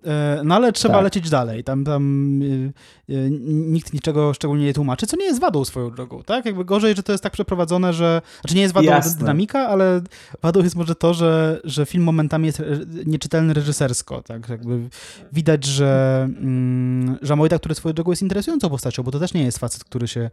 E, 0.06 0.42
no 0.44 0.56
ale 0.56 0.72
trzeba 0.72 0.94
tak. 0.94 1.04
lecieć 1.04 1.30
dalej. 1.30 1.64
Tam, 1.64 1.84
tam 1.84 2.42
y, 2.42 2.74
y, 3.10 3.30
nikt 3.50 3.94
niczego 3.94 4.34
szczególnie 4.34 4.66
nie 4.66 4.74
tłumaczy, 4.74 5.08
co 5.08 5.18
nie 5.18 5.26
jest 5.26 5.40
wadą 5.40 5.66
swoją 5.66 5.92
drogą, 5.92 6.24
tak? 6.24 6.46
Jakby 6.46 6.66
gorzej, 6.66 6.96
że 6.96 7.04
to 7.04 7.12
jest 7.12 7.24
tak 7.24 7.34
przeprowadzone, 7.34 7.94
że... 7.94 8.22
Znaczy 8.42 8.56
nie 8.56 8.62
jest 8.62 8.74
wadą 8.74 8.88
Jasne. 8.88 9.20
dynamika, 9.20 9.68
ale 9.68 10.02
wadą 10.42 10.64
jest 10.64 10.76
może 10.76 10.96
to, 10.96 11.14
że, 11.14 11.62
że 11.64 11.86
film 11.86 12.04
momentami 12.04 12.46
jest 12.46 12.62
nieczytelny 13.06 13.54
reżysersko, 13.54 14.22
tak? 14.22 14.50
Jakby 14.50 14.90
widać, 15.34 15.64
że 15.64 16.22
mm, 16.28 17.18
Żamojda, 17.22 17.60
który 17.60 17.76
swoją 17.76 17.94
drogą 17.94 18.12
jest 18.12 18.22
interesującą 18.22 18.70
postacią, 18.70 19.04
bo 19.04 19.12
to 19.12 19.20
też 19.20 19.34
nie 19.34 19.44
jest 19.44 19.58
facet, 19.58 19.84
który 19.84 20.08
się, 20.08 20.30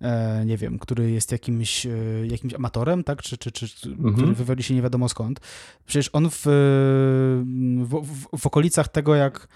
e, 0.00 0.44
nie 0.46 0.56
wiem, 0.56 0.78
który 0.78 1.10
jest 1.10 1.32
jakimś, 1.32 1.86
e, 1.86 1.90
jakimś 2.26 2.54
amatorem, 2.54 3.04
tak? 3.04 3.22
Czy, 3.22 3.38
czy, 3.38 3.52
czy 3.52 3.88
mhm. 3.88 4.14
który 4.14 4.34
wywodzi 4.34 4.62
się 4.62 4.74
nie 4.74 4.82
wiadomo 4.82 5.08
skąd. 5.08 5.40
Przecież 5.86 6.10
on 6.12 6.30
w, 6.30 6.42
w, 7.84 8.02
w, 8.02 8.38
w 8.38 8.46
okolicach 8.46 8.88
tego, 8.88 9.15
jak, 9.16 9.48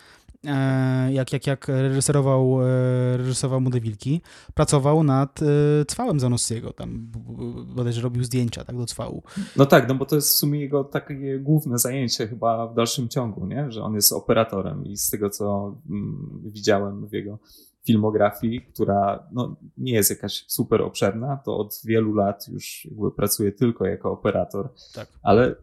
e, 0.47 1.13
jak, 1.13 1.33
jak, 1.33 1.47
jak 1.47 1.69
reżyserował, 1.69 2.63
e, 2.63 3.17
reżyserował 3.17 3.61
Młode 3.61 3.81
Wilki, 3.81 4.21
pracował 4.55 5.03
nad 5.03 5.41
e, 5.43 5.85
Cwałem 5.85 6.21
Zanossiego, 6.21 6.73
tam 6.73 7.11
bodajże 7.67 8.01
robił 8.01 8.25
zdjęcia 8.25 8.65
tak, 8.65 8.77
do 8.77 8.87
Cwału. 8.87 9.23
No 9.57 9.67
tak, 9.67 9.89
no 9.89 9.95
bo 9.95 10.07
to 10.07 10.17
jest 10.17 10.29
w 10.29 10.35
sumie 10.35 10.61
jego 10.61 10.85
takie 10.85 11.39
główne 11.39 11.79
zajęcie 11.79 12.29
chyba 12.29 12.67
w 12.67 12.75
dalszym 12.75 13.09
ciągu, 13.09 13.47
nie? 13.47 13.73
że 13.73 13.83
on 13.83 13.95
jest 13.95 14.13
operatorem 14.13 14.85
i 14.85 14.97
z 14.97 15.11
tego, 15.11 15.31
co 15.31 15.77
mm, 15.91 16.43
widziałem 16.45 17.09
w 17.09 17.13
jego 17.13 17.39
filmografii, 17.87 18.61
która 18.61 19.29
no, 19.33 19.57
nie 19.79 19.93
jest 19.93 20.11
jakaś 20.11 20.45
super 20.49 20.83
obszerna, 20.83 21.37
to 21.37 21.59
od 21.59 21.81
wielu 21.85 22.15
lat 22.15 22.49
już 22.49 22.85
jakby 22.91 23.11
pracuje 23.11 23.53
tylko 23.53 23.87
jako 23.87 24.13
operator, 24.13 24.69
tak. 24.95 25.09
ale 25.23 25.55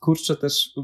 kurczę 0.00 0.36
też 0.36 0.74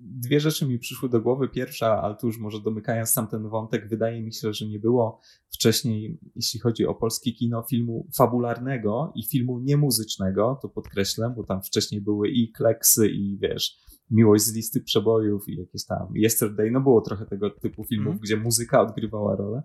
dwie 0.00 0.40
rzeczy 0.40 0.66
mi 0.66 0.78
przyszły 0.78 1.08
do 1.08 1.20
głowy. 1.20 1.48
Pierwsza, 1.48 2.02
ale 2.02 2.16
tu 2.16 2.26
już 2.26 2.38
może 2.38 2.60
domykając 2.60 3.10
sam 3.10 3.26
ten 3.28 3.48
wątek, 3.48 3.88
wydaje 3.88 4.22
mi 4.22 4.32
się, 4.32 4.52
że 4.52 4.66
nie 4.66 4.78
było 4.78 5.20
wcześniej, 5.50 6.18
jeśli 6.36 6.60
chodzi 6.60 6.86
o 6.86 6.94
polskie 6.94 7.32
kino, 7.32 7.62
filmu 7.62 8.08
fabularnego 8.16 9.12
i 9.14 9.24
filmu 9.24 9.58
niemuzycznego, 9.58 10.58
to 10.62 10.68
podkreślam, 10.68 11.34
bo 11.34 11.44
tam 11.44 11.62
wcześniej 11.62 12.00
były 12.00 12.28
i 12.28 12.52
kleksy, 12.52 13.08
i 13.08 13.38
wiesz, 13.38 13.86
Miłość 14.10 14.44
z 14.44 14.54
listy 14.54 14.80
przebojów 14.80 15.48
i 15.48 15.56
jakieś 15.56 15.84
tam 15.84 16.12
Yesterday, 16.16 16.70
no 16.70 16.80
było 16.80 17.00
trochę 17.00 17.26
tego 17.26 17.50
typu 17.50 17.84
filmów, 17.84 18.10
mm. 18.10 18.18
gdzie 18.18 18.36
muzyka 18.36 18.80
odgrywała 18.80 19.36
rolę, 19.36 19.62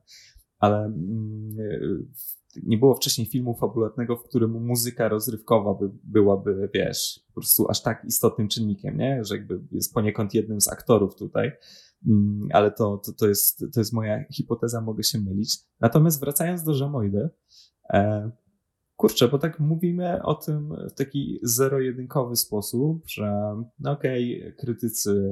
ale 0.60 0.86
mm, 0.86 2.12
nie 2.64 2.78
było 2.78 2.96
wcześniej 2.96 3.28
filmu 3.28 3.54
fabularnego, 3.54 4.16
w 4.16 4.24
którym 4.24 4.52
muzyka 4.52 5.10
rozrywkowa 5.10 5.74
by, 5.74 5.90
byłaby, 6.04 6.70
wiesz, 6.74 7.24
po 7.28 7.34
prostu 7.34 7.70
aż 7.70 7.82
tak 7.82 8.06
istotnym 8.06 8.48
czynnikiem, 8.48 8.98
nie? 8.98 9.24
Że 9.24 9.36
jakby 9.36 9.62
jest 9.72 9.94
poniekąd 9.94 10.34
jednym 10.34 10.62
z 10.62 10.68
aktorów 10.68 11.16
tutaj. 11.16 11.52
Mm, 12.08 12.48
ale 12.54 12.72
to, 12.72 12.98
to, 12.98 13.14
to, 13.14 13.28
jest, 13.28 13.66
to 13.74 13.80
jest 13.80 13.94
moja 13.94 14.24
hipoteza, 14.34 14.82
mogę 14.82 15.04
się 15.04 15.22
mylić. 15.22 15.58
Natomiast 15.80 16.20
wracając 16.20 16.64
do 16.64 16.74
Żamoidy, 16.74 17.30
e, 17.90 18.32
kurczę, 18.96 19.28
bo 19.28 19.40
tak 19.40 19.60
mówimy 19.60 20.24
o 20.24 20.36
tym 20.36 20.74
w 20.90 20.94
taki 20.94 21.40
zero-jedynkowy 21.44 22.36
sposób, 22.36 23.04
że 23.08 23.56
no 23.80 23.92
okej, 23.92 24.42
okay, 24.42 24.54
krytycy 24.54 25.32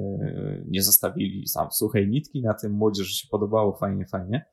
nie 0.67 0.83
zostawili 0.83 1.47
sam 1.47 1.71
suchej 1.71 2.07
nitki 2.07 2.41
na 2.41 2.53
tym, 2.53 2.71
młodzieży 2.71 3.13
się 3.13 3.27
podobało, 3.31 3.73
fajnie, 3.73 4.05
fajnie, 4.05 4.45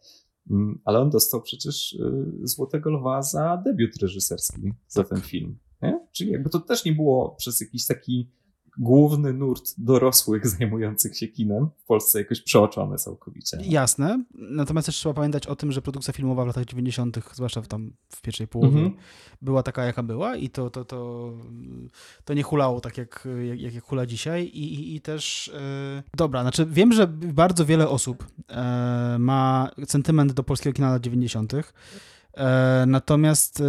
ale 0.84 0.98
on 0.98 1.10
dostał 1.10 1.42
przecież 1.42 1.92
y, 1.92 2.24
Złotego 2.42 2.90
Lwa 2.90 3.22
za 3.22 3.62
debiut 3.64 3.96
reżyserski 4.02 4.72
za 4.88 5.04
ten 5.04 5.20
film. 5.20 5.58
Nie? 5.82 6.06
Czyli 6.12 6.30
jakby 6.30 6.50
to 6.50 6.60
też 6.60 6.84
nie 6.84 6.92
było 6.92 7.34
przez 7.38 7.60
jakiś 7.60 7.86
taki 7.86 8.30
główny 8.78 9.32
nurt 9.32 9.74
dorosłych 9.78 10.46
zajmujących 10.58 11.16
się 11.16 11.28
kinem 11.28 11.68
w 11.78 11.86
Polsce 11.86 12.18
jakoś 12.18 12.40
przeoczony 12.40 12.96
całkowicie. 12.96 13.58
Jasne, 13.60 14.24
natomiast 14.34 14.86
też 14.86 14.96
trzeba 14.96 15.14
pamiętać 15.14 15.46
o 15.46 15.56
tym, 15.56 15.72
że 15.72 15.82
produkcja 15.82 16.12
filmowa 16.14 16.44
w 16.44 16.46
latach 16.46 16.64
90., 16.64 17.18
zwłaszcza 17.32 17.62
w 17.62 17.68
tam 17.68 17.92
w 18.08 18.22
pierwszej 18.22 18.48
połowie, 18.48 18.78
Mhm. 18.78 18.96
była 19.42 19.62
taka, 19.62 19.84
jaka 19.84 20.02
była 20.02 20.36
i 20.36 20.50
to, 20.50 20.70
to, 20.70 20.84
to, 20.84 21.32
to 22.24 22.34
nie 22.34 22.42
hulało 22.42 22.80
tak, 22.80 22.98
jak, 22.98 23.28
jak, 23.54 23.74
jak 23.74 23.84
hula 23.84 24.06
dzisiaj 24.06 24.44
i, 24.44 24.74
i, 24.74 24.96
i 24.96 25.00
też... 25.00 25.48
e, 25.54 26.02
dobra, 26.14 26.42
znaczy 26.42 26.66
wiem, 26.70 26.92
że 26.92 27.06
bardzo 27.06 27.64
wiele 27.66 27.88
osób 27.88 28.26
e, 28.48 29.16
ma 29.18 29.70
sentyment 29.86 30.32
do 30.32 30.42
polskiego 30.42 30.74
kina 30.74 30.90
lat 30.90 31.02
90., 31.02 31.52
e, 32.34 32.84
natomiast 32.86 33.62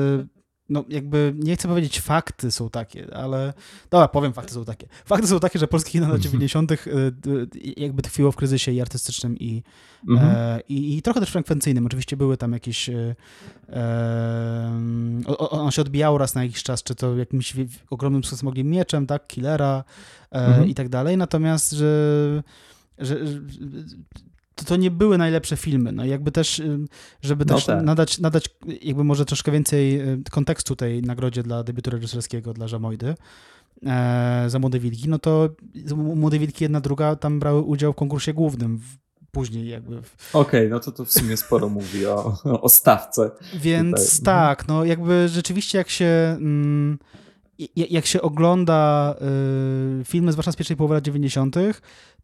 no 0.70 0.84
jakby, 0.90 1.34
nie 1.38 1.56
chcę 1.56 1.68
powiedzieć 1.68 2.00
fakty 2.02 2.52
są 2.52 2.70
takie, 2.70 3.16
ale 3.16 3.54
dobra, 3.90 4.08
powiem 4.08 4.34
fakty 4.34 4.54
są 4.54 4.66
takie. 4.66 4.88
Fakty 5.06 5.28
są 5.28 5.40
takie, 5.40 5.60
że 5.60 5.68
polskie 5.68 5.92
kino 5.92 6.10
lat 6.10 6.22
90. 6.22 6.72
e, 6.72 6.76
d- 7.12 7.30
jakby 7.78 8.02
tkwiło 8.02 8.32
w 8.32 8.36
kryzysie 8.36 8.72
i 8.72 8.82
artystycznym 8.82 9.38
i, 9.38 9.64
Mhm. 10.08 10.32
E, 10.36 10.60
i, 10.70 10.98
I 10.98 11.02
trochę 11.02 11.20
też 11.20 11.30
frekwencyjnym. 11.30 11.86
Oczywiście 11.86 12.18
były 12.18 12.38
tam 12.38 12.54
jakieś. 12.54 12.90
E, 12.90 13.16
on 15.38 15.72
się 15.72 15.82
odbijał 15.82 16.18
raz 16.18 16.36
na 16.36 16.44
jakiś 16.44 16.64
czas, 16.64 16.84
czy 16.84 16.96
to 16.96 17.18
jakimś 17.18 17.54
ogromnym 17.90 18.24
sukcesem 18.24 18.46
mogli 18.46 18.64
mieczem, 18.64 19.08
tak, 19.08 19.28
killera 19.28 19.84
e, 20.32 20.46
Mhm. 20.46 20.68
i 20.70 20.76
tak 20.76 20.90
dalej. 20.90 21.18
Natomiast, 21.18 21.72
że, 21.72 22.44
że, 22.98 23.28
że 23.28 23.40
to, 24.58 24.66
to 24.66 24.76
nie 24.76 24.92
były 24.92 25.18
najlepsze 25.18 25.58
filmy. 25.58 25.92
No 25.92 26.06
jakby 26.06 26.32
też, 26.32 26.60
y, 26.60 26.80
żeby 27.22 27.46
No 27.46 27.56
też 27.56 27.66
tak. 27.66 27.84
nadać, 27.84 28.20
nadać 28.20 28.50
jakby 28.82 29.04
może 29.04 29.26
troszkę 29.26 29.52
więcej 29.52 30.02
y, 30.02 30.24
kontekstu 30.32 30.76
tej 30.76 31.02
nagrodzie 31.02 31.44
dla 31.44 31.64
debiutu 31.64 31.90
reżyserskiego 31.90 32.54
dla 32.54 32.68
Żamojdy 32.68 33.16
e, 33.86 34.46
za 34.48 34.60
Młode 34.60 34.80
Wilki, 34.80 35.10
no 35.10 35.20
to 35.20 35.50
Młode 35.96 36.40
Wilki 36.40 36.64
jedna, 36.64 36.82
druga 36.82 37.16
tam 37.16 37.40
brały 37.40 37.62
udział 37.62 37.94
w 37.94 37.96
konkursie 37.96 38.34
głównym 38.34 38.78
w, 38.78 38.84
później 39.32 39.70
jakby 39.70 40.02
w, 40.02 40.36
Okej, 40.36 40.70
no 40.70 40.80
to 40.80 40.92
to 40.92 41.06
w 41.06 41.12
sumie 41.12 41.38
sporo 41.38 41.70
mówi 41.80 42.06
o, 42.06 42.38
o 42.62 42.70
stawce. 42.70 43.32
Więc 43.56 44.20
Tutaj, 44.20 44.26
tak, 44.26 44.68
no 44.68 44.86
jakby 44.86 45.30
rzeczywiście 45.30 45.78
jak 45.78 45.90
się 45.90 46.36
mm, 46.40 47.00
jak 47.76 48.06
się 48.06 48.22
ogląda 48.22 49.16
y, 50.02 50.06
filmy, 50.06 50.32
zwłaszcza 50.32 50.52
z 50.52 50.56
pierwszej 50.56 50.78
połowy 50.78 50.94
lat 50.94 51.04
90., 51.04 51.56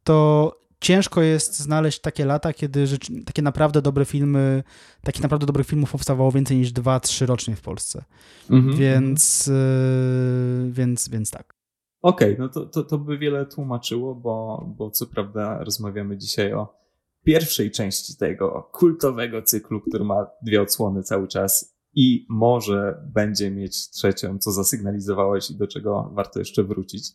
to 0.04 0.52
ciężko 0.84 1.22
jest 1.22 1.60
znaleźć 1.60 2.00
takie 2.00 2.26
lata, 2.26 2.54
kiedy 2.54 2.88
rzecz, 2.88 3.08
takie 3.26 3.42
naprawdę 3.42 3.82
dobre 3.82 4.06
filmy, 4.06 4.64
takich 5.04 5.22
naprawdę 5.22 5.46
dobrych 5.46 5.68
filmów 5.68 5.92
powstawało 5.92 6.32
więcej 6.32 6.58
niż 6.58 6.72
dwa, 6.72 7.00
trzy 7.00 7.26
rocznie 7.26 7.56
w 7.56 7.62
Polsce. 7.62 8.04
Mhm. 8.50 8.78
Więc, 8.78 9.48
y, 9.48 10.72
więc, 10.72 11.10
więc 11.10 11.32
tak. 11.32 11.56
Okej, 12.02 12.36
no 12.40 12.50
to, 12.50 12.66
to, 12.66 12.84
to 12.84 12.98
by 12.98 13.18
wiele 13.18 13.46
tłumaczyło, 13.46 14.16
bo, 14.16 14.66
bo 14.78 14.92
co 14.92 15.06
prawda 15.08 15.64
rozmawiamy 15.64 16.18
dzisiaj 16.18 16.54
o 16.54 16.84
pierwszej 17.24 17.72
części 17.72 18.18
tego 18.18 18.70
kultowego 18.72 19.42
cyklu, 19.42 19.82
który 19.82 20.04
ma 20.04 20.28
dwie 20.42 20.62
odsłony 20.62 21.04
cały 21.04 21.28
czas 21.28 21.73
i 21.96 22.26
może 22.30 23.04
będzie 23.14 23.52
mieć 23.52 23.90
trzecią, 23.90 24.40
co 24.40 24.52
zasygnalizowałeś 24.52 25.52
i 25.52 25.56
do 25.56 25.68
czego 25.68 26.12
warto 26.14 26.40
jeszcze 26.40 26.64
wrócić. 26.64 27.12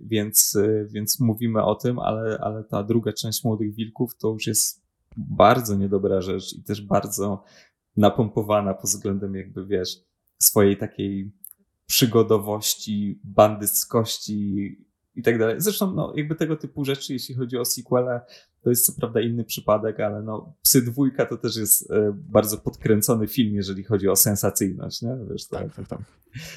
Więc, 0.00 0.54
y, 0.54 0.88
więc 0.90 1.20
mówimy 1.20 1.64
o 1.64 1.74
tym, 1.74 1.98
ale, 1.98 2.38
ale 2.38 2.64
ta 2.64 2.82
druga 2.82 3.12
część 3.12 3.44
Młodych 3.44 3.74
Wilków 3.74 4.16
to 4.16 4.28
już 4.28 4.46
jest 4.46 4.82
bardzo 5.16 5.76
niedobra 5.76 6.20
rzecz 6.20 6.52
i 6.52 6.62
też 6.62 6.82
bardzo 6.82 7.44
napompowana 7.96 8.74
pod 8.74 8.90
względem 8.90 9.34
jakby, 9.34 9.66
wiesz, 9.66 10.04
swojej 10.38 10.76
takiej 10.76 11.32
przygodowości, 11.86 13.20
bandyckości 13.24 14.76
i 15.20 15.22
tak 15.22 15.38
dalej. 15.38 15.54
Zresztą, 15.58 15.94
no, 15.94 16.12
jakby 16.16 16.34
tego 16.34 16.56
typu 16.56 16.84
rzeczy, 16.84 17.12
jeśli 17.12 17.34
chodzi 17.34 17.56
o 17.58 17.64
sequele, 17.64 18.20
to 18.62 18.70
jest 18.70 18.86
co 18.86 18.92
prawda 19.00 19.20
inny 19.20 19.44
przypadek, 19.44 20.00
ale 20.00 20.22
no, 20.22 20.54
Psy 20.62 20.82
dwójka 20.82 21.26
to 21.26 21.36
też 21.36 21.56
jest 21.56 21.90
e, 21.90 22.12
bardzo 22.14 22.58
podkręcony 22.58 23.26
film, 23.28 23.54
jeżeli 23.54 23.84
chodzi 23.84 24.08
o 24.08 24.16
sensacyjność, 24.16 25.02
nie? 25.02 25.16
Wiesz, 25.30 25.46
Tak, 25.48 25.74
tak, 25.74 25.88
tak. 25.88 25.98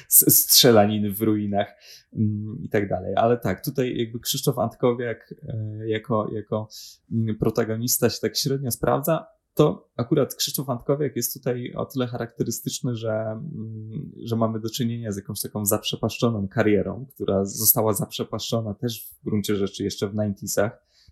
s- 0.08 0.38
strzelaniny 0.40 1.10
w 1.10 1.22
ruinach 1.22 1.74
mm, 2.16 2.58
i 2.62 2.68
tak 2.68 2.88
dalej. 2.88 3.14
Ale 3.16 3.38
tak, 3.38 3.64
tutaj 3.64 3.96
jakby 3.96 4.20
Krzysztof 4.20 4.58
Antkowiak 4.58 5.34
e, 5.48 5.88
jako, 5.88 6.30
jako 6.32 6.68
mm, 7.12 7.36
protagonista 7.36 8.10
się 8.10 8.20
tak 8.20 8.36
średnio 8.36 8.70
sprawdza, 8.70 9.26
to 9.54 9.88
akurat 9.96 10.34
Krzysztof 10.34 10.70
Antkowiak 10.70 11.16
jest 11.16 11.34
tutaj 11.34 11.72
o 11.74 11.86
tyle 11.86 12.06
charakterystyczny, 12.06 12.96
że, 12.96 13.12
mm, 13.12 14.12
że 14.24 14.36
mamy 14.36 14.60
do 14.60 14.70
czynienia 14.70 15.12
z 15.12 15.16
jakąś 15.16 15.40
taką 15.40 15.66
zaprzepaszczoną 15.66 16.48
karierą, 16.48 17.06
która 17.14 17.44
została 17.44 17.92
zaprzepaszczona 17.92 18.74
też 18.74 19.06
w 19.06 19.24
gruncie 19.24 19.56
rzeczy 19.56 19.84
jeszcze 19.84 20.08
w 20.08 20.14
90sach. 20.14 20.70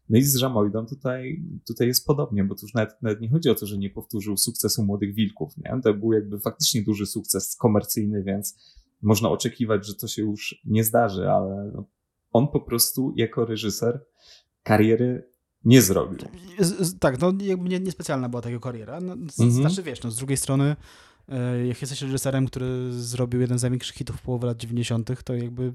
No 0.09 0.19
i 0.19 0.23
z 0.23 0.37
Żamojdą 0.37 0.87
tutaj, 0.87 1.43
tutaj 1.67 1.87
jest 1.87 2.07
podobnie, 2.07 2.45
bo 2.45 2.55
tu 2.55 2.61
już 2.63 2.75
nawet, 2.75 3.03
nawet 3.03 3.21
nie 3.21 3.31
chodzi 3.31 3.51
o 3.51 3.55
to, 3.55 3.67
że 3.67 3.79
nie 3.79 3.91
powtórzył 3.91 4.37
sukcesu 4.37 4.85
Młodych 4.85 5.15
Wilków. 5.15 5.57
Nie? 5.57 5.81
To 5.85 5.95
był 5.95 6.13
jakby 6.13 6.41
faktycznie 6.41 6.83
duży 6.83 7.07
sukces 7.07 7.57
komercyjny, 7.57 8.23
więc 8.23 8.59
można 9.03 9.31
oczekiwać, 9.31 9.87
że 9.87 9.95
to 9.95 10.09
się 10.09 10.23
już 10.23 10.63
nie 10.65 10.85
zdarzy, 10.85 11.31
ale 11.31 11.71
no, 11.75 11.85
on 12.33 12.49
po 12.49 12.61
prostu 12.61 13.13
jako 13.17 13.45
reżyser 13.45 14.05
kariery 14.63 15.32
nie 15.65 15.83
zrobił. 15.83 16.19
Tak, 17.01 17.21
no 17.21 17.33
jakby 17.41 17.69
nie, 17.69 17.81
niespecjalna 17.81 18.29
była 18.29 18.43
ta 18.43 18.49
jego 18.49 18.61
kariera. 18.61 19.01
No, 19.01 19.13
Mhm. 19.13 19.51
Znaczy 19.53 19.83
wiesz, 19.83 20.03
no 20.03 20.11
z 20.11 20.17
drugiej 20.17 20.37
strony 20.37 20.77
e, 21.29 21.67
jak 21.67 21.81
jesteś 21.81 22.03
reżyserem, 22.03 22.47
który 22.47 22.93
zrobił 22.93 23.41
jeden 23.41 23.59
z 23.59 23.63
największych 23.63 23.97
hitów 23.97 24.17
w 24.17 24.23
połowie 24.23 24.47
lat 24.47 24.57
90., 24.57 25.23
to 25.25 25.35
jakby 25.35 25.73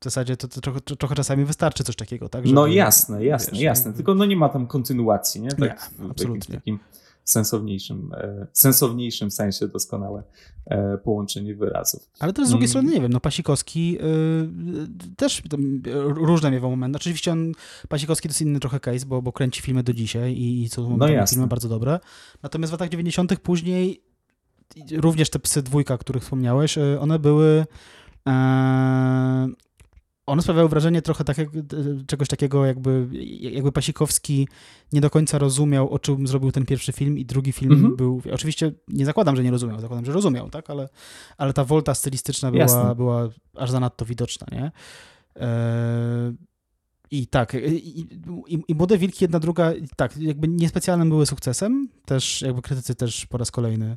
w 0.00 0.04
zasadzie 0.04 0.36
to, 0.36 0.48
to 0.48 0.60
trochę, 0.60 0.80
trochę 0.80 1.14
czasami 1.14 1.44
wystarczy 1.44 1.84
coś 1.84 1.96
takiego, 1.96 2.28
tak? 2.28 2.44
no 2.44 2.62
żeby, 2.64 2.74
jasne, 2.76 3.24
jasne, 3.24 3.52
wiesz, 3.52 3.60
jasne. 3.60 3.92
Tylko 3.92 4.14
no 4.14 4.24
nie 4.24 4.36
ma 4.36 4.48
tam 4.48 4.66
kontynuacji, 4.66 5.40
nie? 5.40 5.48
Tak, 5.48 5.60
Nie, 5.98 6.10
absolutnie. 6.10 6.54
takim 6.54 6.78
sensowniejszym, 7.24 8.10
e, 8.16 8.46
sensowniejszym 8.52 9.30
sensie 9.30 9.68
doskonałe 9.68 10.22
e, 10.66 10.98
połączenie 10.98 11.54
wyrazów. 11.54 12.10
Ale 12.18 12.32
też 12.32 12.46
z 12.46 12.50
drugiej 12.50 12.64
Mm. 12.64 12.70
strony, 12.70 12.92
nie 12.92 13.00
wiem, 13.00 13.12
no 13.12 13.20
Pasikowski 13.20 13.98
y, 14.00 15.14
też 15.16 15.42
różne 16.06 16.50
miewał 16.50 16.70
momenty. 16.70 16.96
Oczywiście 16.96 17.32
on, 17.32 17.52
Pasikowski 17.88 18.28
to 18.28 18.30
jest 18.30 18.42
inny 18.42 18.60
trochę 18.60 18.80
case, 18.80 19.06
bo, 19.06 19.22
bo 19.22 19.32
kręci 19.32 19.62
filmy 19.62 19.82
do 19.82 19.92
dzisiaj 19.92 20.32
i, 20.32 20.62
i 20.62 20.68
są 20.68 20.96
No 20.96 21.06
filmy 21.26 21.46
bardzo 21.46 21.68
dobre. 21.68 22.00
Natomiast 22.42 22.70
w 22.70 22.74
latach 22.74 22.88
90. 22.88 23.38
później 23.40 24.02
również 24.92 25.30
te 25.30 25.38
psy 25.38 25.62
dwójka, 25.62 25.94
o 25.94 25.98
których 25.98 26.22
wspomniałeś, 26.22 26.78
one 27.00 27.18
były 27.18 27.64
e, 30.28 30.32
one 30.32 30.42
sprawiały 30.42 30.68
wrażenie 30.68 31.02
trochę 31.02 31.24
tak, 31.24 31.38
jak- 31.38 31.48
czegoś 32.06 32.28
takiego, 32.28 32.66
jakby, 32.66 33.08
jakby 33.40 33.72
Pasikowski 33.72 34.48
nie 34.92 35.00
do 35.00 35.10
końca 35.10 35.38
rozumiał, 35.38 35.90
o 35.90 35.98
czym 35.98 36.26
zrobił 36.26 36.52
ten 36.52 36.66
pierwszy 36.66 36.92
film 36.92 37.18
i 37.18 37.24
drugi 37.24 37.52
film 37.52 37.72
Mhm. 37.72 37.96
był... 37.96 38.22
Oczywiście 38.32 38.72
nie 38.88 39.04
zakładam, 39.06 39.36
że 39.36 39.42
nie 39.44 39.50
rozumiał, 39.50 39.80
zakładam, 39.80 40.04
że 40.04 40.12
rozumiał, 40.12 40.50
tak? 40.50 40.70
Ale, 40.70 40.88
ale 41.38 41.52
ta 41.52 41.64
wolta 41.64 41.94
stylistyczna 41.94 42.50
była, 42.50 42.62
Jasne. 42.62 42.94
była 42.94 43.28
aż 43.56 43.70
zanadto 43.70 44.04
widoczna, 44.04 44.46
nie? 44.52 44.72
I 47.18 47.26
tak, 47.26 47.54
i, 47.54 48.00
i, 48.00 48.62
i 48.68 48.74
Młode 48.74 48.98
Wilki, 48.98 49.24
jedna, 49.24 49.40
druga, 49.40 49.72
tak, 49.96 50.16
jakby 50.16 50.48
niespecjalnym 50.48 51.08
były 51.08 51.26
sukcesem, 51.26 51.88
też 52.04 52.42
jakby 52.42 52.62
krytycy 52.62 52.94
też 52.94 53.26
po 53.26 53.38
raz 53.38 53.50
kolejny 53.50 53.94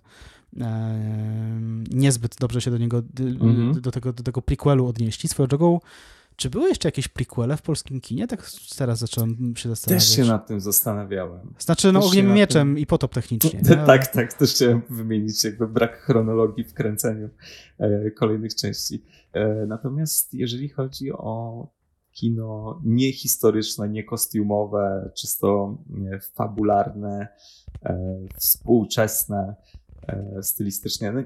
e, 0.61 1.59
niezbyt 1.91 2.35
dobrze 2.39 2.61
się 2.61 2.71
do 2.71 2.77
niego, 2.77 3.01
d- 3.01 3.23
Mhm. 3.23 3.81
do, 3.81 3.91
tego, 3.91 4.13
do 4.13 4.23
tego 4.23 4.41
prequelu 4.41 4.87
odnieśli. 4.87 5.29
Swoją 5.29 5.47
drogą, 5.47 5.79
czy 6.35 6.49
były 6.49 6.69
jeszcze 6.69 6.87
jakieś 6.87 7.07
prequele 7.07 7.57
w 7.57 7.61
polskim 7.61 8.01
kinie? 8.01 8.27
Tak 8.27 8.49
teraz 8.77 8.99
zacząłem 8.99 9.53
się 9.57 9.69
zastanawiać. 9.69 10.05
Też 10.07 10.15
się 10.15 10.25
nad 10.25 10.47
tym 10.47 10.61
zastanawiałem. 10.61 11.53
Znaczy, 11.59 11.91
no 11.91 11.99
też 11.99 12.09
Ogniem 12.09 12.33
Mieczem 12.33 12.67
tym- 12.67 12.79
i 12.79 12.85
Potop 12.85 13.13
technicznie. 13.13 13.59
nie? 13.69 13.75
Tak, 13.85 14.07
tak, 14.07 14.33
też 14.33 14.51
chciałem 14.51 14.81
wymienić 14.89 15.43
jakby 15.43 15.67
brak 15.67 15.97
chronologii 16.01 16.63
w 16.63 16.73
kręceniu 16.73 17.29
e, 17.79 18.11
kolejnych 18.11 18.55
części. 18.55 19.03
E, 19.33 19.65
natomiast 19.67 20.33
jeżeli 20.33 20.69
chodzi 20.69 21.11
o 21.11 21.67
kino 22.19 22.81
niehistoryczne, 22.83 23.89
niekostiumowe, 23.89 25.11
czysto 25.15 25.77
e, 26.13 26.19
fabularne, 26.19 27.27
e, 27.83 28.17
współczesne, 28.37 29.55
e, 30.07 30.43
stylistycznie, 30.43 31.11
no, 31.11 31.21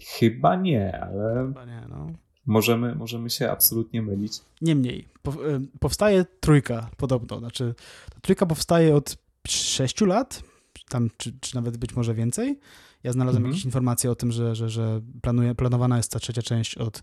chyba 0.00 0.56
nie, 0.56 1.00
ale 1.00 1.46
Chyba 1.46 1.64
nie, 1.64 1.86
no. 1.88 2.06
możemy, 2.46 2.94
możemy 2.94 3.30
się 3.30 3.50
absolutnie 3.50 4.02
mylić. 4.02 4.32
Niemniej, 4.60 5.08
y, 5.28 5.78
powstaje 5.80 6.24
trójka 6.40 6.90
podobno. 6.96 7.38
Znaczy, 7.38 7.74
ta 8.14 8.20
trójka 8.20 8.46
powstaje 8.46 8.96
od 8.96 9.16
sześciu 9.48 10.06
lat, 10.06 10.42
czy 10.72 10.84
tam, 10.84 11.10
czy, 11.16 11.38
czy 11.40 11.54
nawet 11.54 11.76
być 11.76 11.96
może 11.96 12.14
więcej. 12.14 12.58
Ja 13.04 13.12
znalazłem 13.12 13.42
Mhm. 13.42 13.52
jakieś 13.52 13.64
informacje 13.64 14.10
o 14.10 14.14
tym, 14.14 14.32
że, 14.32 14.54
że, 14.54 14.68
że 14.68 15.00
planuje, 15.22 15.54
planowana 15.54 15.96
jest 15.96 16.12
ta 16.12 16.18
trzecia 16.18 16.42
część 16.42 16.78
od, 16.78 17.02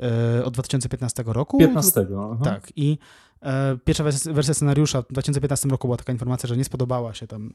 e, 0.00 0.44
od 0.44 0.54
2015 0.54 1.22
roku. 1.26 1.58
15. 1.58 2.06
aha. 2.32 2.44
Tak. 2.44 2.72
I 2.76 2.98
e, 3.42 3.78
pierwsza 3.84 4.04
wersja, 4.04 4.54
scenariusza 4.54 5.02
w 5.02 5.08
2015 5.08 5.68
roku 5.68 5.88
była 5.88 5.96
taka 5.96 6.12
informacja, 6.12 6.46
że 6.46 6.56
nie 6.56 6.64
spodobała 6.64 7.14
się 7.14 7.26
tam 7.26 7.52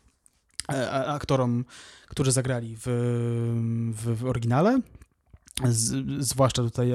e, 0.74 1.06
aktorom, 1.08 1.66
którzy 2.08 2.32
zagrali 2.32 2.76
w, 2.78 2.84
w, 3.94 4.18
w 4.20 4.26
oryginale. 4.26 4.80
z, 5.70 6.06
zwłaszcza 6.26 6.64
tutaj 6.64 6.88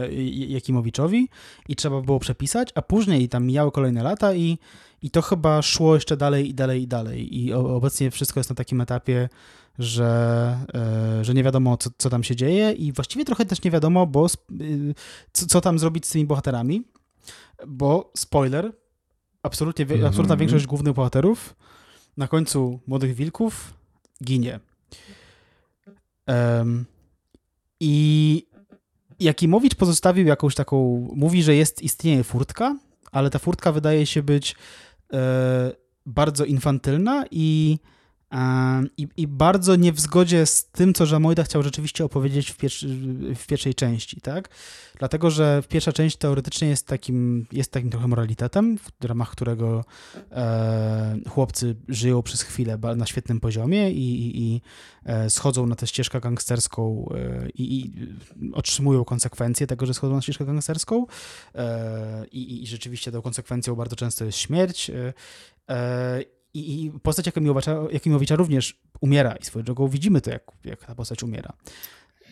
Jakimowiczowi 0.50 1.28
i 1.68 1.76
trzeba 1.76 2.00
było 2.00 2.18
przepisać, 2.18 2.72
a 2.74 2.82
później 2.82 3.28
tam 3.28 3.46
mijały 3.46 3.72
kolejne 3.72 4.02
lata 4.02 4.34
i, 4.34 4.58
i 5.06 5.10
to 5.10 5.22
chyba 5.22 5.62
szło 5.62 5.94
jeszcze 5.94 6.16
dalej 6.16 6.48
i 6.48 6.54
dalej 6.54 6.82
i 6.82 6.88
dalej 6.88 7.38
i 7.38 7.52
obecnie 7.52 8.10
wszystko 8.10 8.40
jest 8.40 8.50
na 8.50 8.56
takim 8.56 8.80
etapie, 8.80 9.28
że, 9.78 10.58
e, 10.74 11.24
że 11.24 11.34
nie 11.34 11.42
wiadomo, 11.42 11.76
co, 11.76 11.90
co 11.98 12.10
tam 12.10 12.24
się 12.24 12.36
dzieje 12.36 12.72
i 12.72 12.92
właściwie 12.92 13.24
trochę 13.24 13.44
też 13.44 13.62
nie 13.62 13.70
wiadomo, 13.70 14.06
bo 14.06 14.26
y, 14.26 14.94
co, 15.32 15.46
co 15.46 15.60
tam 15.60 15.78
zrobić 15.78 16.06
z 16.06 16.10
tymi 16.10 16.26
bohaterami, 16.26 16.82
bo 17.66 18.12
spoiler, 18.16 18.72
absolutnie, 19.42 19.86
-hmm. 19.86 20.06
absolutna 20.06 20.36
większość 20.36 20.66
głównych 20.66 20.94
bohaterów 20.94 21.56
na 22.16 22.28
końcu 22.28 22.80
Młodych 22.86 23.14
Wilków 23.14 23.74
ginie. 24.24 24.60
Um, 26.26 26.84
I 27.80 28.46
Jakimowicz 29.20 29.74
pozostawił 29.74 30.26
jakąś 30.26 30.54
taką, 30.54 31.08
mówi, 31.16 31.42
że 31.42 31.54
jest, 31.54 31.82
istnieje 31.82 32.24
furtka, 32.24 32.76
ale 33.12 33.30
ta 33.30 33.38
furtka 33.38 33.72
wydaje 33.72 34.06
się 34.06 34.22
być 34.22 34.56
bardzo 36.06 36.44
infantylna 36.44 37.24
i 37.30 37.78
i, 38.96 39.08
I, 39.16 39.26
bardzo 39.26 39.76
nie 39.76 39.92
w 39.92 40.00
zgodzie 40.00 40.46
z 40.46 40.64
tym, 40.64 40.94
co 40.94 41.06
Żamojda 41.06 41.42
chciał 41.42 41.62
rzeczywiście 41.62 42.04
opowiedzieć 42.04 42.52
w, 42.52 42.56
w, 43.34 43.46
pierwszej 43.46 43.74
części, 43.74 44.20
tak? 44.20 44.48
Dlatego, 44.98 45.30
że 45.30 45.62
pierwsza 45.68 45.92
część 45.92 46.16
teoretycznie 46.16 46.68
jest 46.68 46.86
takim, 46.86 47.46
jest 47.52 47.72
takim 47.72 47.90
trochę 47.90 48.08
moralitetem, 48.08 48.78
w 48.78 49.04
ramach 49.04 49.30
którego 49.30 49.84
e, 50.32 51.16
chłopcy 51.28 51.76
żyją 51.88 52.22
przez 52.22 52.42
chwilę 52.42 52.78
na 52.96 53.06
świetnym 53.06 53.40
poziomie 53.40 53.90
i, 53.90 54.26
i, 54.26 54.42
i 54.42 54.60
e, 55.04 55.30
schodzą 55.30 55.66
na 55.66 55.76
tę 55.76 55.86
ścieżkę 55.86 56.20
gangsterską 56.20 57.08
e, 57.14 57.48
i, 57.54 57.92
otrzymują 58.52 59.04
konsekwencje 59.04 59.66
tego, 59.66 59.86
że 59.86 59.94
schodzą 59.94 60.14
na 60.14 60.22
ścieżkę 60.22 60.44
gangsterską 60.44 61.06
e, 61.54 62.26
i, 62.32 62.66
rzeczywiście 62.66 63.12
tą 63.12 63.22
konsekwencją 63.22 63.74
bardzo 63.74 63.96
często 63.96 64.24
jest 64.24 64.38
śmierć. 64.38 64.90
E, 64.90 65.12
e, 65.68 66.35
i, 66.58 66.84
i 66.84 66.90
postać 66.90 67.26
Jakimowicza, 67.26 67.76
Jakimowicza 67.90 68.36
również 68.36 68.80
umiera 69.00 69.34
i 69.36 69.44
swoją 69.44 69.64
drogą 69.64 69.88
widzimy 69.88 70.20
to, 70.20 70.30
jak, 70.30 70.42
jak 70.64 70.84
ta 70.84 70.94
postać 70.94 71.22
umiera. 71.22 71.52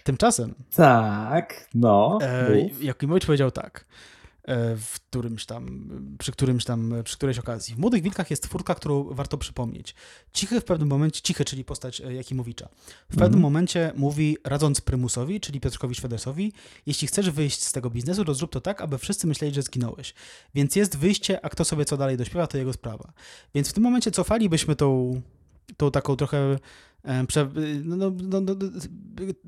Tymczasem. 0.05 0.55
Tak, 0.75 1.69
no. 1.75 2.19
E, 2.23 2.51
Jakimowicz 2.81 3.27
powiedział 3.27 3.51
tak. 3.51 3.85
E, 4.45 4.77
w 4.77 5.01
którymś 5.01 5.47
tam, 5.47 5.89
przy 6.19 6.33
którymś 6.33 6.65
tam, 6.65 6.95
przy 7.05 7.17
którejś 7.17 7.39
okazji. 7.39 7.75
W 7.75 7.79
Młodych 7.79 8.03
Wilkach 8.03 8.31
jest 8.31 8.43
twórka, 8.43 8.75
którą 8.75 9.05
warto 9.05 9.39
przypomnieć. 9.39 9.95
Cichy 10.33 10.61
w 10.61 10.65
pewnym 10.65 10.89
momencie, 10.89 11.21
Cichy, 11.21 11.45
czyli 11.45 11.65
postać 11.65 12.01
e, 12.01 12.15
Jakimowicza, 12.15 12.69
w 13.05 13.17
pewnym 13.17 13.27
mm. 13.27 13.41
momencie 13.41 13.93
mówi, 13.97 14.37
radząc 14.45 14.81
Prymusowi, 14.81 15.41
czyli 15.41 15.61
Piotrkowi 15.61 15.95
Szwedesowi, 15.95 16.53
jeśli 16.87 17.09
chcesz 17.09 17.31
wyjść 17.31 17.63
z 17.63 17.73
tego 17.73 17.91
biznesu, 17.91 18.25
to 18.25 18.35
zrób 18.35 18.53
to 18.53 18.61
tak, 18.61 18.81
aby 18.81 18.99
wszyscy 18.99 19.27
myśleli, 19.27 19.55
że 19.55 19.63
zginąłeś. 19.63 20.15
Więc 20.55 20.77
jest 20.77 20.97
wyjście, 20.97 21.45
a 21.45 21.49
kto 21.49 21.65
sobie 21.65 21.85
co 21.85 21.97
dalej 21.97 22.17
dośpiewa, 22.17 22.47
to 22.47 22.59
jego 22.59 22.73
sprawa. 22.73 23.13
Więc 23.55 23.69
w 23.69 23.73
tym 23.73 23.83
momencie 23.83 24.11
cofalibyśmy 24.11 24.77
tą, 24.77 25.21
tą 25.77 25.91
taką 25.91 26.17
trochę 26.17 26.59
E, 27.05 27.27
prze, 27.27 27.49
no, 27.85 27.97
no, 27.97 28.13
no, 28.23 28.41
no, 28.41 28.55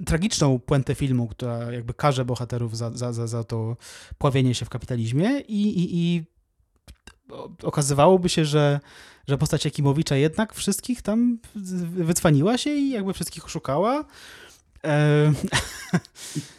tragiczną 0.06 0.58
puentę 0.58 0.94
filmu, 0.94 1.28
która 1.28 1.72
jakby 1.72 1.94
karze 1.94 2.24
bohaterów 2.24 2.76
za, 2.76 2.90
za, 2.90 3.12
za, 3.12 3.26
za 3.26 3.44
to 3.44 3.76
pławienie 4.18 4.54
się 4.54 4.66
w 4.66 4.68
kapitalizmie 4.68 5.40
i, 5.40 5.68
i, 5.68 5.96
i 5.96 6.24
okazywałoby 7.62 8.28
się, 8.28 8.44
że, 8.44 8.80
że 9.28 9.38
postać 9.38 9.64
Jakimowicza 9.64 10.16
jednak 10.16 10.54
wszystkich 10.54 11.02
tam 11.02 11.38
wycwaniła 11.84 12.58
się 12.58 12.70
i 12.70 12.90
jakby 12.90 13.12
wszystkich 13.12 13.48
szukała. 13.48 14.04
E... 14.84 15.32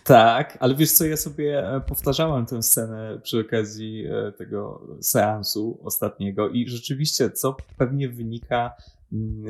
Tak, 0.04 0.58
ale 0.60 0.76
wiesz 0.76 0.92
co, 0.92 1.06
ja 1.06 1.18
sobie 1.18 1.76
e, 1.76 1.82
powtarzałem 1.82 2.46
tę 2.46 2.64
scenę 2.64 3.20
przy 3.24 3.40
okazji 3.40 4.06
tego 4.38 4.88
seansu 5.02 5.80
ostatniego 5.84 6.50
i 6.50 6.70
rzeczywiście, 6.70 7.32
co 7.32 7.56
pewnie 7.78 8.10
wynika 8.10 8.72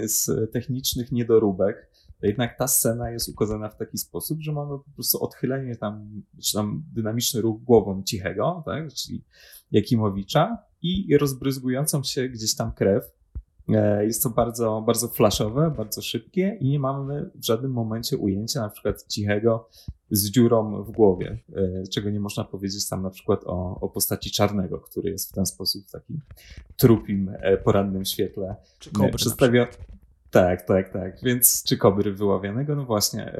z 0.05 0.51
technicznych 0.51 1.11
niedoróbek, 1.11 1.91
jednak 2.21 2.57
ta 2.57 2.67
scena 2.67 3.11
jest 3.11 3.29
ukazana 3.29 3.69
w 3.69 3.77
taki 3.77 3.97
sposób, 3.97 4.41
że 4.41 4.51
mamy 4.51 4.77
po 4.77 4.91
prostu 4.95 5.23
odchylenie 5.23 5.75
tam, 5.75 6.23
czy 6.43 6.53
tam 6.53 6.83
dynamiczny 6.93 7.41
ruch 7.41 7.63
głową 7.63 8.03
cichego, 8.03 8.63
tak, 8.65 8.93
czyli 8.93 9.23
Jakimowicza 9.71 10.57
i 10.81 11.17
rozbryzgującą 11.17 12.03
się 12.03 12.29
gdzieś 12.29 12.55
tam 12.55 12.71
krew. 12.71 13.03
E, 13.69 14.05
jest 14.05 14.23
to 14.23 14.29
bardzo, 14.29 14.83
bardzo 14.85 15.07
flashowe, 15.07 15.73
bardzo 15.77 16.01
szybkie 16.01 16.57
i 16.59 16.69
nie 16.69 16.79
mamy 16.79 17.29
w 17.35 17.45
żadnym 17.45 17.71
momencie 17.71 18.17
ujęcia 18.17 18.61
na 18.61 18.69
przykład 18.69 19.05
cichego 19.07 19.69
z 20.11 20.29
dziurą 20.29 20.83
w 20.83 20.91
głowie, 20.91 21.37
e, 21.55 21.83
czego 21.87 22.09
nie 22.09 22.19
można 22.19 22.43
powiedzieć 22.43 22.89
tam 22.89 23.01
na 23.01 23.09
przykład 23.09 23.43
o, 23.45 23.79
o 23.81 23.89
postaci 23.89 24.31
czarnego, 24.31 24.79
który 24.79 25.09
jest 25.09 25.29
w 25.29 25.33
ten 25.33 25.45
sposób 25.45 25.87
w 25.87 25.91
takim 25.91 26.21
trupim, 26.77 27.31
e, 27.41 27.57
porannym 27.57 28.05
świetle 28.05 28.55
czy 28.79 28.91
kobry 28.91 29.13
przedstawiony. 29.13 29.67
Tak, 30.31 30.67
tak, 30.67 30.93
tak. 30.93 31.19
Więc 31.23 31.63
czy 31.63 31.77
kobry 31.77 32.13
wyławianego? 32.13 32.75
No 32.75 32.85
właśnie. 32.85 33.37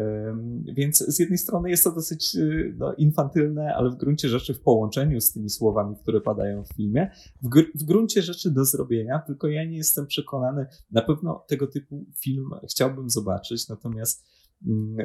Więc 0.74 0.98
z 0.98 1.20
jednej 1.20 1.38
strony 1.38 1.70
jest 1.70 1.84
to 1.84 1.92
dosyć 1.92 2.38
no, 2.78 2.94
infantylne, 2.94 3.76
ale 3.76 3.90
w 3.90 3.96
gruncie 3.96 4.30
rzeczy 4.30 4.54
w 4.54 4.60
połączeniu 4.62 5.22
z 5.22 5.34
tymi 5.34 5.50
słowami, 5.50 5.96
które 5.96 6.22
padają 6.22 6.64
w 6.64 6.74
filmie, 6.74 7.12
w, 7.42 7.50
gr 7.50 7.64
w 7.76 7.84
gruncie 7.84 8.22
rzeczy 8.22 8.52
do 8.52 8.66
zrobienia, 8.66 9.20
tylko 9.20 9.48
ja 9.48 9.66
nie 9.66 9.78
jestem 9.78 10.08
przekonany. 10.08 10.66
Na 10.92 11.02
pewno 11.02 11.46
tego 11.48 11.68
typu 11.68 12.06
film 12.20 12.50
chciałbym 12.70 13.10
zobaczyć, 13.10 13.68
natomiast 13.70 14.26
Mm, 14.66 14.98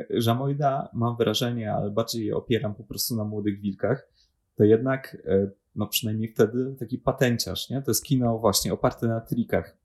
mam 0.93 1.17
wrażenie, 1.17 1.73
ale 1.73 1.91
bardziej 1.91 2.33
opieram 2.33 2.75
po 2.75 2.85
prostu 2.85 3.17
na 3.17 3.25
młodych 3.25 3.61
wilkach, 3.61 4.09
to 4.57 4.65
jednak 4.65 5.17
e, 5.27 5.51
no 5.75 5.87
przynajmniej 5.87 6.29
wtedy 6.29 6.77
taki 6.79 6.99
patenciarz, 6.99 7.71
nie? 7.71 7.83
To 7.83 7.91
jest 7.91 8.05
kino 8.05 8.39
właśnie 8.39 8.73
oparte 8.73 9.09
na 9.09 9.21
trikach. 9.21 9.77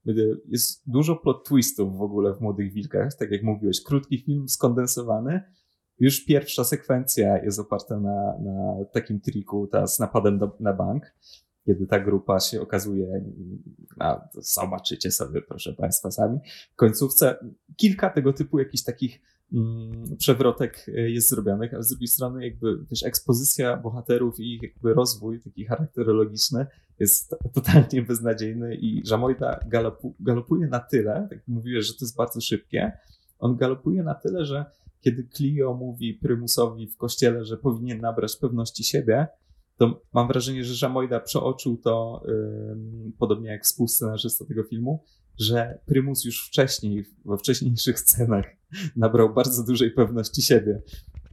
Jest 0.45 0.83
dużo 0.91 1.15
plot 1.15 1.47
twistów 1.47 1.97
w 1.97 2.01
ogóle 2.01 2.33
w 2.33 2.41
Młodych 2.41 2.73
Wilkach, 2.73 3.13
tak 3.13 3.31
jak 3.31 3.43
mówiłeś, 3.43 3.83
krótki 3.83 4.17
film 4.17 4.49
skondensowany. 4.49 5.41
Już 5.99 6.25
pierwsza 6.25 6.63
sekwencja 6.63 7.43
jest 7.43 7.59
oparta 7.59 7.99
na, 7.99 8.37
na 8.39 8.85
takim 8.93 9.21
triku, 9.21 9.67
ta 9.67 9.87
z 9.87 9.99
napadem 9.99 10.39
do, 10.39 10.57
na 10.59 10.73
bank, 10.73 11.03
kiedy 11.65 11.87
ta 11.87 11.99
grupa 11.99 12.39
się 12.39 12.61
okazuje, 12.61 13.21
a 13.99 14.29
zobaczycie 14.33 15.11
sobie, 15.11 15.41
proszę 15.41 15.73
Państwa, 15.73 16.11
sami, 16.11 16.39
w 16.73 16.75
końcówce 16.75 17.35
kilka 17.75 18.09
tego 18.09 18.33
typu 18.33 18.59
jakichś 18.59 18.83
takich 18.83 19.21
przewrotek 20.17 20.85
e, 20.87 21.09
jest 21.09 21.29
zrobionych, 21.29 21.73
a 21.73 21.81
z 21.81 21.89
drugiej 21.89 22.07
strony 22.07 22.45
jakby 22.45 22.85
też 22.89 23.03
ekspozycja 23.03 23.77
bohaterów 23.77 24.39
i 24.39 24.55
ich 24.55 24.61
jakby 24.63 24.93
rozwój 24.93 25.41
taki 25.41 25.65
charakterologiczny 25.65 26.65
jest 26.99 27.35
totalnie 27.53 28.01
beznadziejny 28.01 28.75
i 28.75 29.01
Żamojda 29.05 29.59
galopu, 29.67 30.15
galopuje 30.19 30.67
na 30.67 30.79
tyle, 30.79 31.27
tak 31.29 31.39
mówiłeś, 31.47 31.85
że 31.85 31.93
to 31.93 31.99
jest 32.01 32.15
bardzo 32.15 32.41
szybkie, 32.41 32.91
on 33.39 33.55
galopuje 33.55 34.03
na 34.03 34.15
tyle, 34.15 34.45
że 34.45 34.65
kiedy 35.01 35.27
Clio 35.27 35.73
mówi 35.73 36.13
Prymusowi 36.13 36.87
w 36.87 36.97
kościele, 36.97 37.45
że 37.45 37.57
powinien 37.57 38.01
nabrać 38.01 38.35
pewności 38.35 38.83
siebie, 38.83 39.27
to 39.77 40.01
mam 40.13 40.27
wrażenie, 40.27 40.63
że 40.63 40.73
Żamojda 40.73 41.19
przeoczył 41.19 41.77
to, 41.77 42.23
yy, 42.27 43.11
podobnie 43.19 43.49
jak 43.49 43.63
współscenarzysta 43.63 44.45
tego 44.45 44.63
filmu, 44.63 45.03
że 45.39 45.79
Prymus 45.85 46.25
już 46.25 46.47
wcześniej, 46.47 47.05
we 47.25 47.37
wcześniejszych 47.37 47.99
scenach 47.99 48.45
nabrał 48.95 49.33
bardzo 49.33 49.63
dużej 49.63 49.91
pewności 49.91 50.41
siebie. 50.41 50.81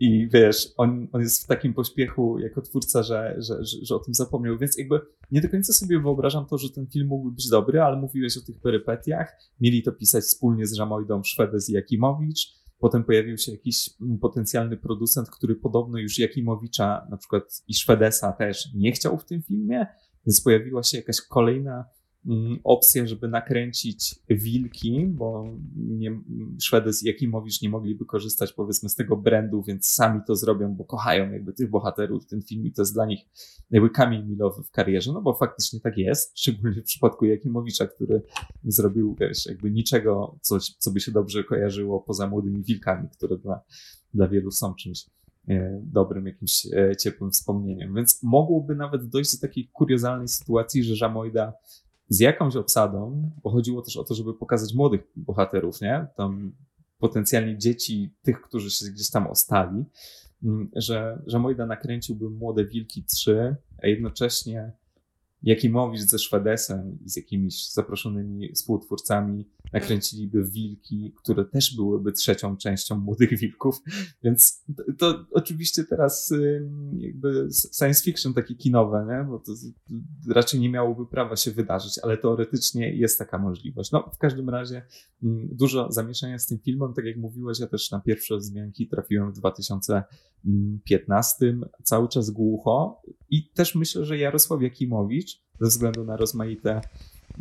I 0.01 0.29
wiesz, 0.33 0.69
on, 0.77 1.09
on 1.13 1.21
jest 1.21 1.45
w 1.45 1.47
takim 1.47 1.75
pośpiechu 1.75 2.39
jako 2.39 2.63
twórca, 2.63 3.03
że, 3.03 3.35
że, 3.39 3.65
że, 3.65 3.77
że, 3.83 3.95
o 3.95 3.99
tym 3.99 4.15
zapomniał. 4.15 4.59
Więc 4.59 4.79
jakby 4.79 5.01
nie 5.31 5.41
do 5.41 5.49
końca 5.49 5.73
sobie 5.73 6.01
wyobrażam 6.01 6.47
to, 6.47 6.59
że 6.59 6.71
ten 6.71 6.87
film 6.87 7.09
mógłby 7.09 7.35
być 7.35 7.49
dobry, 7.49 7.81
ale 7.81 7.97
mówiłeś 7.97 8.37
o 8.37 8.41
tych 8.41 8.61
perypetiach. 8.61 9.39
Mieli 9.61 9.83
to 9.83 9.93
pisać 9.93 10.25
wspólnie 10.25 10.67
z 10.67 10.75
Żamojdą 10.75 11.23
Szwedes 11.23 11.71
i 11.71 11.73
Jakimowicz. 11.73 12.65
Potem 12.79 13.05
pojawił 13.05 13.39
się 13.39 13.53
jakiś 13.53 13.91
potencjalny 14.21 14.77
producent, 14.77 15.31
który 15.31 15.55
podobno 15.55 15.99
już 15.99 16.19
Jakimowicza 16.19 17.07
na 17.11 17.17
przykład 17.17 17.63
i 17.69 17.75
Szwedesa 17.75 18.33
też 18.33 18.75
nie 18.75 18.93
chciał 18.93 19.19
w 19.19 19.25
tym 19.25 19.43
filmie, 19.43 19.87
więc 20.27 20.41
pojawiła 20.41 20.83
się 20.83 20.97
jakaś 20.97 21.21
kolejna 21.21 21.85
opcję, 22.65 23.07
żeby 23.07 23.29
nakręcić 23.29 24.15
wilki, 24.29 25.07
bo 25.07 25.45
nie, 25.77 26.21
Szwedy 26.61 26.93
z 26.93 27.03
Jakimowicz 27.03 27.63
nie 27.63 27.69
mogliby 27.69 28.05
korzystać 28.05 28.53
powiedzmy 28.53 28.89
z 28.89 28.95
tego 28.95 29.17
brandu, 29.17 29.63
więc 29.63 29.87
sami 29.87 30.21
to 30.27 30.37
zrobią, 30.37 30.75
bo 30.75 30.85
kochają 30.85 31.33
jakby 31.33 31.53
tych 31.53 31.71
bohaterów, 31.71 32.27
ten 32.27 32.43
film 32.43 32.67
i 32.67 32.73
to 32.73 32.83
jest 32.83 32.95
dla 32.95 33.07
nich 33.07 33.21
jakby 33.71 33.91
kamień 33.91 34.29
milowy 34.29 34.63
w 34.63 34.71
karierze, 34.71 35.13
no 35.13 35.23
bo 35.23 35.35
faktycznie 35.35 35.81
tak 35.81 35.99
jest, 35.99 36.33
szczególnie 36.39 36.81
w 36.81 36.85
przypadku 36.85 37.25
Jakimowicza, 37.25 37.87
który 37.87 38.23
nie 38.65 38.73
zrobił, 38.73 39.17
wiesz, 39.21 39.47
jakby 39.47 39.71
niczego, 39.71 40.39
coś, 40.41 40.75
co 40.79 40.91
by 40.91 41.01
się 41.01 41.13
dobrze 41.13 41.45
kojarzyło 41.45 42.01
poza 42.01 42.29
młodymi 42.29 42.63
wilkami, 42.63 43.09
które 43.09 43.39
dla, 43.39 43.61
dla 44.15 44.29
wielu 44.29 44.51
są 44.51 44.75
czymś 44.75 45.07
e, 45.49 45.81
dobrym, 45.83 46.27
jakimś 46.27 46.67
e, 46.67 46.97
ciepłym 46.97 47.31
wspomnieniem. 47.31 47.95
Więc 47.95 48.23
mogłoby 48.23 48.75
nawet 48.75 49.09
dojść 49.09 49.35
do 49.35 49.49
takiej 49.49 49.69
kuriozalnej 49.73 50.29
sytuacji, 50.29 50.85
że 50.85 50.97
Żamojda 50.97 51.53
z 52.09 52.21
jakąś 52.21 52.57
obsadą, 52.57 53.31
bo 53.43 53.51
chodziło 53.51 53.83
też 53.83 53.97
o 53.97 54.05
to, 54.05 54.15
żeby 54.15 54.35
pokazać 54.35 54.75
młodych 54.75 55.01
bohaterów, 55.17 55.81
nie? 55.81 56.07
Tam 56.17 56.53
potencjalnie 56.99 57.59
dzieci 57.59 58.15
tych, 58.23 58.43
którzy 58.43 58.71
się 58.71 58.87
gdzieś 58.93 59.11
tam 59.11 59.27
ostali, 59.27 59.85
mm, 60.45 60.71
że, 60.77 61.23
że 61.27 61.39
Mojda 61.39 61.67
nakręciłby 61.67 62.31
Młode 62.31 62.65
Wilki 62.65 63.05
3, 63.05 63.57
a 63.83 63.87
jednocześnie 63.87 64.73
Jakimowicz 65.45 66.01
ze 66.01 66.19
Szwedesem 66.19 66.99
i 67.05 67.11
z 67.11 67.17
jakimiś 67.17 67.73
zaproszonymi 67.73 68.53
współtwórcami 68.53 69.49
nakręciliby 69.73 70.45
Wilki, 70.45 71.13
które 71.17 71.45
też 71.45 71.77
byłyby 71.77 72.13
trzecią 72.13 72.57
częścią 72.57 72.99
Młodych 72.99 73.39
Wilków, 73.39 73.77
więc 74.23 74.65
to, 74.77 74.85
to 74.99 75.27
oczywiście 75.33 75.85
teraz 75.85 76.33
jakby 76.99 77.49
science 77.79 78.05
fiction 78.05 78.35
takie 78.35 78.55
kinowe, 78.55 79.07
nie? 79.09 79.25
bo 79.31 79.39
to 79.39 79.53
raczej 80.29 80.61
nie 80.61 80.71
miałoby 80.71 81.07
prawa 81.07 81.37
się 81.37 81.51
wydarzyć, 81.51 81.99
ale 82.03 82.17
teoretycznie 82.17 82.95
jest 82.95 83.19
taka 83.19 83.39
możliwość. 83.39 83.93
No, 83.93 84.11
w 84.15 84.19
każdym 84.19 84.51
razie 84.51 84.83
dużo 85.53 85.93
zamieszania 85.93 86.39
z 86.39 86.47
tym 86.47 86.59
filmem, 86.59 86.95
tak 86.95 87.05
jak 87.05 87.17
mówiłeś, 87.17 87.61
ja 87.61 87.67
też 87.67 87.91
na 87.91 88.01
pierwsze 88.01 88.37
wzmianki 88.37 88.89
trafiłem 88.89 89.33
w 89.33 89.35
2015, 89.35 91.59
cały 91.83 92.09
czas 92.09 92.31
głucho 92.31 93.03
i 93.31 93.51
też 93.51 93.75
myślę, 93.75 94.05
że 94.05 94.19
Jarosław 94.19 94.63
Jakimowicz 94.63 95.34
ze 95.61 95.69
względu 95.69 96.05
na 96.05 96.17
rozmaite 96.17 96.81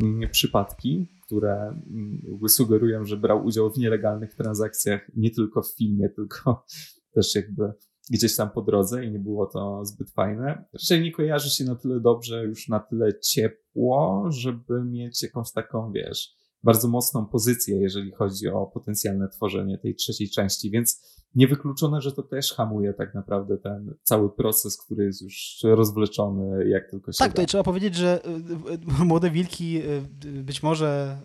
mm, 0.02 0.30
przypadki, 0.30 1.08
które 1.26 1.54
mm, 1.54 2.50
sugerują, 2.50 3.06
że 3.06 3.18
brał 3.18 3.46
udział 3.46 3.70
w 3.72 3.78
nielegalnych 3.78 4.34
transakcjach 4.34 5.12
nie 5.16 5.32
tylko 5.32 5.62
w 5.62 5.76
filmie, 5.78 6.10
tylko 6.10 6.66
też 7.16 7.36
jakby 7.36 7.74
gdzieś 8.10 8.36
tam 8.36 8.50
po 8.50 8.62
drodze 8.62 9.06
i 9.06 9.12
nie 9.12 9.20
było 9.20 9.46
to 9.46 9.86
zbyt 9.86 10.12
fajne. 10.12 10.66
Raczej 10.74 11.02
nie 11.02 11.12
kojarzy 11.12 11.50
się 11.50 11.64
na 11.64 11.76
tyle 11.76 12.00
dobrze, 12.00 12.44
już 12.44 12.68
na 12.68 12.80
tyle 12.80 13.20
ciepło, 13.20 14.26
żeby 14.30 14.84
mieć 14.84 15.24
jakąś 15.24 15.52
taką, 15.52 15.92
wiesz, 15.92 16.43
bardzo 16.64 16.88
mocną 16.88 17.26
pozycję, 17.26 17.78
jeżeli 17.78 18.12
chodzi 18.12 18.48
o 18.48 18.66
potencjalne 18.66 19.30
tworzenie 19.30 19.78
tej 19.78 19.96
trzeciej 19.96 20.30
części, 20.30 20.72
więc 20.72 21.02
niewykluczone, 21.36 22.02
że 22.02 22.12
to 22.12 22.24
też 22.24 22.54
hamuje 22.54 22.94
tak 22.94 23.14
naprawdę 23.14 23.58
ten 23.58 23.94
cały 24.04 24.30
proces, 24.30 24.78
który 24.78 25.06
jest 25.06 25.22
już 25.22 25.60
rozwleczony 25.64 26.70
jak 26.70 26.90
tylko 26.90 27.12
się 27.12 27.18
Tak, 27.18 27.28
da. 27.28 27.32
tutaj 27.32 27.46
trzeba 27.46 27.64
powiedzieć, 27.64 27.96
że 27.96 28.26
y, 28.26 29.02
y, 29.02 29.06
Młode 29.06 29.30
Wilki 29.30 29.82
y, 30.26 30.44
być 30.44 30.64
może 30.64 31.18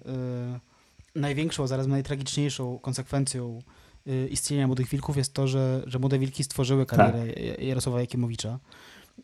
największą, 1.14 1.66
zaraz 1.66 1.86
najtragiczniejszą 1.86 2.78
konsekwencją 2.78 3.58
istnienia 4.30 4.66
Młodych 4.66 4.88
Wilków 4.88 5.16
jest 5.16 5.34
to, 5.34 5.48
że, 5.48 5.82
że 5.86 5.98
Młode 5.98 6.18
Wilki 6.18 6.44
stworzyły 6.44 6.86
karierę 6.86 7.26
tak. 7.26 7.62
Jarosława 7.62 8.00
Jakimowicza, 8.00 8.58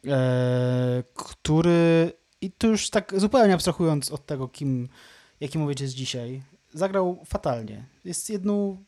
e, 0.07 1.03
który, 1.15 2.13
i 2.41 2.51
tu 2.51 2.67
już 2.67 2.91
tak 2.91 3.15
zupełnie 3.17 3.55
abstrahując 3.55 4.13
od 4.13 4.27
tego, 4.27 4.49
kim 4.49 4.89
Jakimowicz 5.45 5.81
jest 5.81 5.95
dzisiaj, 5.95 6.43
zagrał 6.73 7.19
fatalnie. 7.27 7.87
Jest 8.05 8.31
jedną. 8.31 8.85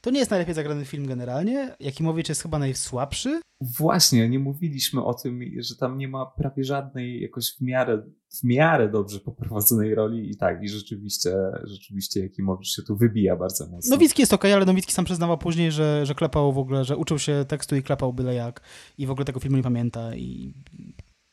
To 0.00 0.10
nie 0.10 0.18
jest 0.18 0.30
najlepiej 0.30 0.54
zagrany 0.54 0.84
film 0.84 1.06
generalnie. 1.06 1.76
Jakimowicz 1.80 2.28
jest 2.28 2.42
chyba 2.42 2.58
najsłabszy. 2.58 3.40
Właśnie, 3.60 4.28
nie 4.28 4.38
mówiliśmy 4.38 5.04
o 5.04 5.14
tym, 5.14 5.40
że 5.58 5.76
tam 5.76 5.98
nie 5.98 6.08
ma 6.08 6.26
prawie 6.26 6.64
żadnej 6.64 7.22
jakoś 7.22 7.56
w 7.56 7.60
miarę, 7.60 8.02
w 8.28 8.44
miarę 8.44 8.88
dobrze 8.88 9.20
poprowadzonej 9.20 9.94
roli 9.94 10.30
i 10.30 10.36
tak, 10.36 10.62
i 10.62 10.68
rzeczywiście, 10.68 11.34
rzeczywiście 11.64 12.20
Jakimowicz 12.20 12.68
się 12.68 12.82
tu 12.82 12.96
wybija 12.96 13.36
bardzo 13.36 13.66
mocno. 13.66 13.96
Nowicki 13.96 14.22
jest 14.22 14.32
ok, 14.32 14.44
ale 14.44 14.64
Nowicki 14.64 14.92
sam 14.92 15.04
przyznawał 15.04 15.38
później, 15.38 15.72
że, 15.72 16.06
że 16.06 16.14
klepał 16.14 16.52
w 16.52 16.58
ogóle, 16.58 16.84
że 16.84 16.96
uczył 16.96 17.18
się 17.18 17.44
tekstu 17.48 17.76
i 17.76 17.82
klepał 17.82 18.12
byle 18.12 18.34
jak 18.34 18.60
i 18.98 19.06
w 19.06 19.10
ogóle 19.10 19.24
tego 19.24 19.40
filmu 19.40 19.56
nie 19.56 19.62
pamięta 19.62 20.16
i 20.16 20.54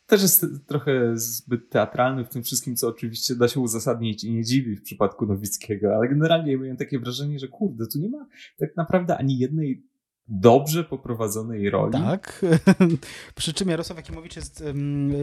też 0.08 0.22
jest 0.22 0.46
trochę 0.68 1.18
zbyt 1.18 1.70
teatralny 1.70 2.26
w 2.26 2.30
tym 2.30 2.44
wszystkim, 2.44 2.76
co 2.76 2.88
oczywiście 2.88 3.36
da 3.36 3.48
się 3.48 3.60
uzasadnić 3.60 4.24
i 4.24 4.32
nie 4.32 4.44
dziwi 4.44 4.76
w 4.76 4.82
przypadku 4.82 5.26
Nowickiego, 5.26 5.96
ale 5.96 6.10
generalnie 6.10 6.58
miałem 6.58 6.78
takie 6.78 7.00
wrażenie, 7.00 7.40
że 7.40 7.48
kurde, 7.48 7.88
tu 7.88 8.00
nie 8.00 8.10
ma 8.10 8.28
tak 8.58 8.78
naprawdę 8.78 9.18
ani 9.18 9.38
jednej 9.38 9.84
dobrze 10.28 10.84
poprowadzonej 10.84 11.70
roli. 11.70 11.94
Tak. 11.94 12.46
Przy 13.36 13.54
czym 13.54 13.70
Jarosław 13.70 13.98
Jakimowicz 13.98 14.36
jest, 14.36 14.64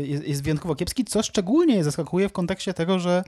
jest, 0.02 0.28
jest 0.28 0.42
wyjątkowo 0.42 0.74
kiepski, 0.74 1.04
co 1.04 1.22
szczególnie 1.22 1.84
zaskakuje 1.84 2.28
w 2.28 2.32
kontekście 2.32 2.74
tego, 2.74 2.98
że, 2.98 3.24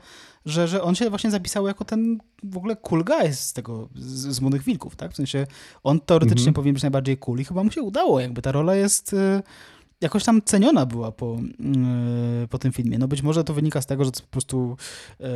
że, 0.47 0.69
że 0.69 0.83
on 0.83 0.95
się 0.95 1.11
właśnie 1.11 1.31
zapisał 1.31 1.67
jako 1.67 1.85
ten 1.85 2.19
w 2.43 2.57
ogóle 2.57 2.77
cool 2.77 3.05
guy 3.05 3.35
z 3.35 3.53
tego, 3.53 3.89
z, 3.95 4.37
z 4.37 4.41
Młodych 4.41 4.63
Wilków, 4.63 4.97
tak? 4.97 5.13
W 5.13 5.17
sensie 5.17 5.47
on 5.83 6.01
teoretycznie 6.01 6.49
mhm. 6.49 6.55
powinien 6.55 6.75
być 6.75 6.83
najbardziej 6.83 7.17
cool 7.19 7.39
i 7.39 7.45
chyba 7.45 7.65
mu 7.65 7.71
się 7.71 7.83
udało, 7.83 8.21
jakby 8.21 8.43
ta 8.43 8.53
rola 8.53 8.75
jest 8.75 9.13
y, 9.13 9.43
jakoś 10.01 10.25
tam 10.25 10.43
ceniona 10.43 10.87
była 10.87 11.13
po, 11.13 11.37
yy, 12.41 12.49
po 12.49 12.59
tym 12.59 12.73
filmie. 12.73 12.99
No 12.99 13.09
być 13.09 13.23
może 13.23 13.45
to 13.45 13.55
wynika 13.55 13.83
z 13.83 13.87
tego, 13.87 14.05
że 14.05 14.13
to 14.13 14.21
po 14.21 14.27
prostu 14.27 14.77
yy, 15.21 15.29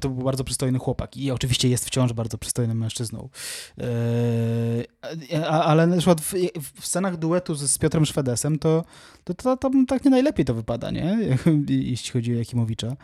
to 0.00 0.08
był 0.08 0.24
bardzo 0.24 0.44
przystojny 0.44 0.78
chłopak 0.78 1.16
i 1.16 1.30
oczywiście 1.30 1.68
jest 1.68 1.86
wciąż 1.86 2.12
bardzo 2.12 2.38
przystojnym 2.38 2.78
mężczyzną. 2.78 3.28
Yy, 3.76 5.48
ale 5.48 5.86
na 5.86 5.96
przykład 5.96 6.20
w, 6.20 6.32
w, 6.80 6.86
scenach 6.86 7.16
duetu 7.16 7.54
z, 7.54 7.70
z 7.70 7.78
Piotrem 7.78 8.06
Szwedesem 8.06 8.58
to, 8.58 8.84
to, 9.24 9.34
to, 9.34 9.56
to, 9.56 9.70
tak 9.88 10.04
nie 10.04 10.10
najlepiej 10.10 10.44
to 10.44 10.54
wypada, 10.54 10.90
nie? 10.90 11.18
Jeśli 11.68 12.10
chodzi 12.12 12.34
o 12.34 12.38
Jakimowicza. 12.38 12.96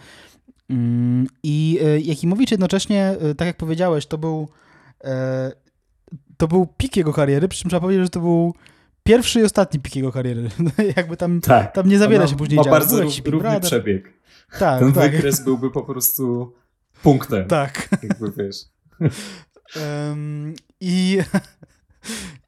Mm, 0.70 1.26
I 1.42 1.78
Jakimowicz 2.02 2.50
jednocześnie, 2.50 3.16
tak 3.36 3.46
jak 3.46 3.56
powiedziałeś, 3.56 4.06
to 4.06 4.18
był 4.18 4.48
to 6.36 6.48
był 6.48 6.66
pik 6.66 6.96
jego 6.96 7.12
kariery, 7.12 7.48
przy 7.48 7.60
czym 7.60 7.68
trzeba 7.68 7.80
powiedzieć, 7.80 8.04
że 8.04 8.10
to 8.10 8.20
był 8.20 8.54
pierwszy 9.02 9.40
i 9.40 9.44
ostatni 9.44 9.80
pik 9.80 9.96
jego 9.96 10.12
kariery. 10.12 10.48
Jakby 10.96 11.16
tam, 11.16 11.40
tak. 11.40 11.72
tam 11.72 11.88
nie 11.88 11.98
za 11.98 12.08
wiele 12.08 12.28
się 12.28 12.36
później 12.36 12.56
ma 12.56 12.64
działo. 12.64 12.76
bardzo 12.76 13.02
równy 13.24 13.60
przebieg. 13.60 14.12
Tak, 14.58 14.80
Ten 14.80 14.92
tak. 14.92 15.12
wykres 15.12 15.44
byłby 15.44 15.70
po 15.70 15.82
prostu 15.82 16.52
punktem. 17.02 17.48
Tak. 17.48 17.88
Jakby 18.08 18.32
wiesz. 18.36 18.56
Um, 20.10 20.54
I... 20.80 21.18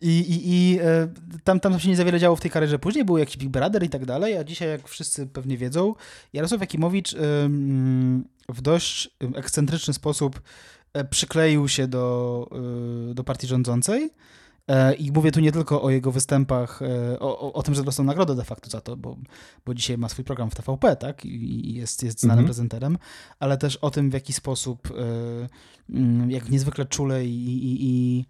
I, 0.00 0.08
i, 0.08 0.52
i 0.52 0.78
e, 0.82 1.08
tam, 1.44 1.60
tam 1.60 1.80
się 1.80 1.88
nie 1.88 1.96
za 1.96 2.04
wiele 2.04 2.18
działo 2.18 2.36
w 2.36 2.40
tej 2.40 2.50
karierze. 2.50 2.78
Później 2.78 3.04
był 3.04 3.18
jakiś 3.18 3.36
Big 3.36 3.48
Brother 3.48 3.82
i 3.82 3.88
tak 3.88 4.06
dalej, 4.06 4.36
a 4.36 4.44
dzisiaj, 4.44 4.68
jak 4.68 4.88
wszyscy 4.88 5.26
pewnie 5.26 5.56
wiedzą, 5.56 5.94
Jarosław 6.32 6.60
Jakimowicz 6.60 7.14
w 8.48 8.60
dość 8.62 9.10
ekscentryczny 9.34 9.94
sposób 9.94 10.40
e, 10.92 11.04
przykleił 11.04 11.68
się 11.68 11.88
do, 11.88 12.48
e, 13.10 13.14
do 13.14 13.24
partii 13.24 13.46
rządzącej 13.46 14.10
I 14.98 15.12
mówię 15.12 15.32
tu 15.32 15.40
nie 15.40 15.52
tylko 15.52 15.82
o 15.82 15.90
jego 15.90 16.12
występach, 16.12 16.82
e, 16.82 17.18
o, 17.20 17.40
o, 17.40 17.52
o, 17.52 17.62
tym, 17.62 17.74
że 17.74 17.84
dostał 17.84 18.06
nagrodę 18.06 18.34
de 18.34 18.44
facto 18.44 18.70
za 18.70 18.80
to, 18.80 18.96
bo, 18.96 19.16
bo 19.66 19.74
dzisiaj 19.74 19.98
ma 19.98 20.08
swój 20.08 20.24
program 20.24 20.50
w 20.50 20.54
TVP, 20.54 20.96
tak? 20.96 21.24
I 21.24 21.74
jest, 21.74 22.02
jest 22.02 22.20
znanym 22.20 22.38
mhm. 22.38 22.46
prezenterem, 22.46 22.98
ale 23.38 23.58
też 23.58 23.76
o 23.76 23.90
tym, 23.90 24.10
w 24.10 24.12
jaki 24.12 24.32
sposób, 24.32 24.88
e, 24.90 25.94
mm, 25.94 26.30
jak 26.30 26.50
niezwykle 26.50 26.84
czule 26.84 27.26
i, 27.26 27.46
i, 27.46 27.76
i 27.80 28.24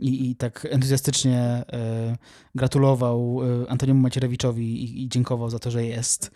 i, 0.00 0.30
i, 0.30 0.36
tak 0.36 0.66
entuzjastycznie 0.70 1.38
e, 1.38 2.16
gratulował 2.54 3.40
e, 3.64 3.70
Antoniemu 3.70 4.00
Macierewiczowi 4.00 5.02
i, 5.02 5.08
dziękował 5.08 5.50
za 5.50 5.58
to, 5.58 5.70
że 5.70 5.84
jest. 5.84 6.30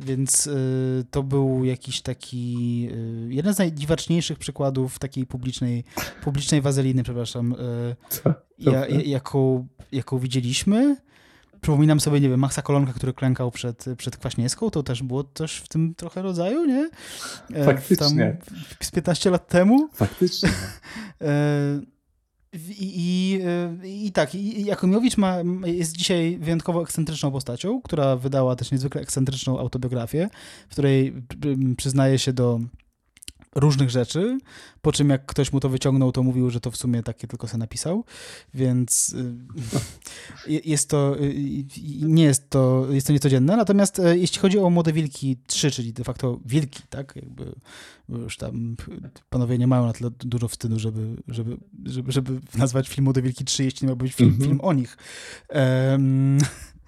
Więc 0.00 0.46
e, 0.46 0.50
to 1.10 1.22
był 1.22 1.64
jakiś 1.64 2.00
taki, 2.00 2.82
jeden 3.28 3.54
z 3.54 3.58
najdziwaczniejszych 3.58 4.38
przykładów 4.38 4.98
takiej 4.98 5.26
publicznej, 5.26 5.84
publicznej 6.24 6.60
wazeliny, 6.60 7.02
przepraszam, 7.02 7.54
ja, 8.58 8.86
jaką, 8.86 9.66
jaką 9.92 10.18
widzieliśmy. 10.18 10.96
Przypominam 11.60 12.00
sobie, 12.00 12.20
nie 12.20 12.28
wiem, 12.28 12.40
Maxa 12.40 12.62
Kolonka, 12.62 12.92
który 12.92 13.12
klękał 13.12 13.50
przed, 13.50 13.84
przed 13.98 14.16
Kwaśniewską, 14.16 14.70
to 14.70 14.82
też 14.82 15.02
było 15.02 15.24
coś 15.34 15.56
w 15.56 15.68
tym 15.68 15.94
trochę 15.94 16.22
rodzaju, 16.22 16.64
nie? 16.64 16.90
Faktycznie. 17.64 18.36
Tam 18.46 18.56
z 18.80 18.90
15 18.90 19.30
lat 19.30 19.48
temu. 19.48 19.88
Faktycznie. 19.94 20.48
I, 22.52 23.40
i, 23.84 24.06
i 24.06 24.12
tak, 24.12 24.34
i 24.34 24.64
Jakimiowicz 24.64 25.16
ma, 25.16 25.36
jest 25.64 25.96
dzisiaj 25.96 26.38
wyjątkowo 26.38 26.82
ekscentryczną 26.82 27.30
postacią, 27.30 27.82
która 27.82 28.16
wydała 28.16 28.56
też 28.56 28.72
niezwykle 28.72 29.00
ekscentryczną 29.00 29.58
autobiografię, 29.58 30.30
w 30.68 30.72
której 30.72 31.22
przyznaje 31.76 32.18
się 32.18 32.32
do 32.32 32.60
różnych 33.54 33.90
rzeczy, 33.90 34.38
po 34.82 34.92
czym 34.92 35.10
jak 35.10 35.26
ktoś 35.26 35.52
mu 35.52 35.60
to 35.60 35.68
wyciągnął, 35.68 36.12
to 36.12 36.22
mówił, 36.22 36.50
że 36.50 36.60
to 36.60 36.70
w 36.70 36.76
sumie 36.76 37.02
takie 37.02 37.26
tylko 37.26 37.48
sobie 37.48 37.58
napisał, 37.58 38.04
więc 38.54 39.14
y, 40.48 40.60
jest 40.64 40.88
to, 40.88 41.20
y, 41.20 41.64
nie 42.02 42.22
jest 42.22 42.50
to, 42.50 42.86
jest 42.90 43.06
to 43.06 43.12
niecodzienne, 43.12 43.56
natomiast 43.56 43.98
e, 43.98 44.18
jeśli 44.18 44.38
chodzi 44.38 44.58
o 44.58 44.70
Młode 44.70 44.92
Wilki 44.92 45.36
3, 45.46 45.70
czyli 45.70 45.92
de 45.92 46.04
facto 46.04 46.40
wilki, 46.44 46.82
tak, 46.90 47.12
jakby 47.16 47.52
już 48.08 48.36
tam 48.36 48.76
panowie 49.30 49.58
nie 49.58 49.66
mają 49.66 49.86
na 49.86 49.92
tyle 49.92 50.10
dużo 50.18 50.48
wstydu, 50.48 50.78
żeby, 50.78 51.16
żeby, 51.28 51.56
żeby, 51.84 52.12
żeby 52.12 52.40
nazwać 52.54 52.88
film 52.88 53.04
Młode 53.04 53.22
Wilki 53.22 53.44
3, 53.44 53.64
jeśli 53.64 53.86
nie 53.86 53.92
ma 53.92 53.96
być 53.96 54.14
film, 54.14 54.28
mm 54.28 54.40
-hmm. 54.40 54.44
film 54.44 54.60
o 54.60 54.72
nich. 54.72 54.96
Um, 55.48 56.38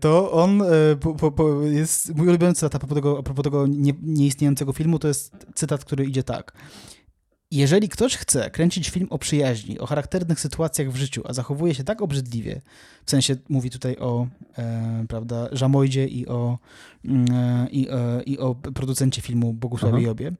to 0.00 0.32
on 0.32 0.62
e, 0.62 0.96
po, 1.00 1.14
po, 1.14 1.32
po 1.32 1.62
jest 1.62 2.14
mój 2.14 2.28
ulubiony 2.28 2.54
cytat 2.54 2.74
a 2.74 2.78
propos 2.78 2.94
tego, 2.94 3.18
a 3.18 3.22
propos 3.22 3.44
tego 3.44 3.66
nie, 3.66 3.92
nieistniejącego 4.02 4.72
filmu, 4.72 4.98
to 4.98 5.08
jest 5.08 5.32
cytat, 5.54 5.84
który 5.84 6.04
idzie 6.04 6.22
tak. 6.22 6.52
Jeżeli 7.50 7.88
ktoś 7.88 8.16
chce 8.16 8.50
kręcić 8.50 8.90
film 8.90 9.06
o 9.10 9.18
przyjaźni, 9.18 9.78
o 9.78 9.86
charakternych 9.86 10.40
sytuacjach 10.40 10.90
w 10.90 10.96
życiu, 10.96 11.22
a 11.24 11.32
zachowuje 11.32 11.74
się 11.74 11.84
tak 11.84 12.02
obrzydliwie, 12.02 12.60
w 13.04 13.10
sensie 13.10 13.36
mówi 13.48 13.70
tutaj 13.70 13.96
o 13.96 14.26
e, 14.58 15.04
prawda, 15.08 15.48
Żamojdzie 15.52 16.06
i 16.06 16.28
o, 16.28 16.58
mm, 17.04 17.26
e, 17.32 17.68
i, 17.70 17.88
e, 17.90 18.22
i 18.22 18.38
o 18.38 18.54
producencie 18.54 19.22
filmu 19.22 19.52
Bogusławie 19.52 19.96
Aha. 19.96 20.06
Jobie, 20.06 20.32